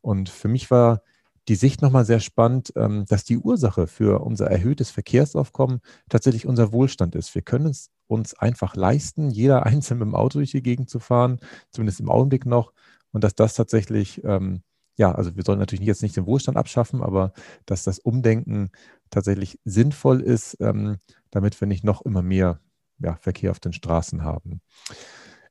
Und 0.00 0.28
für 0.28 0.46
mich 0.46 0.70
war 0.70 1.02
die 1.48 1.54
Sicht 1.54 1.82
nochmal 1.82 2.04
sehr 2.04 2.20
spannend, 2.20 2.72
ähm, 2.76 3.04
dass 3.08 3.24
die 3.24 3.38
Ursache 3.38 3.86
für 3.86 4.20
unser 4.20 4.46
erhöhtes 4.46 4.90
Verkehrsaufkommen 4.90 5.80
tatsächlich 6.08 6.46
unser 6.46 6.72
Wohlstand 6.72 7.14
ist. 7.14 7.34
Wir 7.34 7.42
können 7.42 7.66
es 7.66 7.90
uns 8.08 8.34
einfach 8.34 8.74
leisten, 8.76 9.30
jeder 9.30 9.66
einzeln 9.66 9.98
mit 9.98 10.08
dem 10.08 10.14
Auto 10.14 10.38
durch 10.38 10.52
die 10.52 10.62
Gegend 10.62 10.90
zu 10.90 10.98
fahren, 10.98 11.38
zumindest 11.70 12.00
im 12.00 12.10
Augenblick 12.10 12.46
noch. 12.46 12.72
Und 13.12 13.24
dass 13.24 13.34
das 13.34 13.54
tatsächlich, 13.54 14.22
ähm, 14.24 14.62
ja, 14.96 15.12
also 15.12 15.36
wir 15.36 15.44
sollen 15.44 15.58
natürlich 15.58 15.86
jetzt 15.86 16.02
nicht 16.02 16.16
den 16.16 16.26
Wohlstand 16.26 16.58
abschaffen, 16.58 17.02
aber 17.02 17.32
dass 17.64 17.84
das 17.84 17.98
Umdenken 17.98 18.70
tatsächlich 19.10 19.58
sinnvoll 19.64 20.20
ist, 20.20 20.56
ähm, 20.60 20.98
damit 21.30 21.60
wir 21.60 21.68
nicht 21.68 21.84
noch 21.84 22.02
immer 22.02 22.22
mehr 22.22 22.60
ja, 22.98 23.16
Verkehr 23.16 23.50
auf 23.50 23.60
den 23.60 23.72
Straßen 23.72 24.24
haben. 24.24 24.60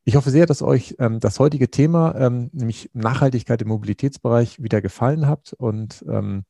Ich 0.08 0.16
hoffe 0.16 0.30
sehr, 0.30 0.46
dass 0.46 0.62
euch 0.62 0.96
ähm, 1.00 1.20
das 1.20 1.40
heutige 1.40 1.72
Thema, 1.72 2.14
ähm, 2.16 2.52
nämlich 2.54 2.92
Nachhaltigkeit 2.94 3.60
im 3.64 3.70
Mobilitätsbereich, 3.70 4.62
wieder 4.62 4.80
gefallen 4.80 5.26
hat 5.26 5.54
und 5.58 6.06
ähm, 6.08 6.44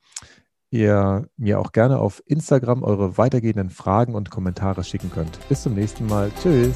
ihr 0.71 1.29
mir 1.37 1.59
auch 1.59 1.71
gerne 1.71 1.99
auf 1.99 2.21
Instagram 2.25 2.83
eure 2.83 3.17
weitergehenden 3.17 3.69
Fragen 3.69 4.13
und 4.13 4.29
Kommentare 4.29 4.83
schicken 4.83 5.09
könnt. 5.09 5.39
Bis 5.47 5.63
zum 5.63 5.73
nächsten 5.73 6.05
Mal. 6.05 6.31
Tschüss. 6.43 6.75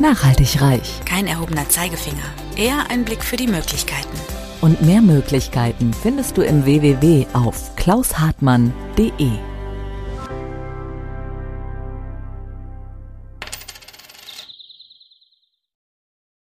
Nachhaltig 0.00 0.60
reich. 0.60 1.00
Kein 1.04 1.28
erhobener 1.28 1.68
Zeigefinger, 1.68 2.26
eher 2.56 2.90
ein 2.90 3.04
Blick 3.04 3.22
für 3.22 3.36
die 3.36 3.46
Möglichkeiten. 3.46 4.18
Und 4.60 4.82
mehr 4.82 5.00
Möglichkeiten 5.00 5.92
findest 5.92 6.36
du 6.36 6.42
im 6.42 6.64
www 6.64 7.26
auf 7.34 7.76
klaushartmann.de. 7.76 9.55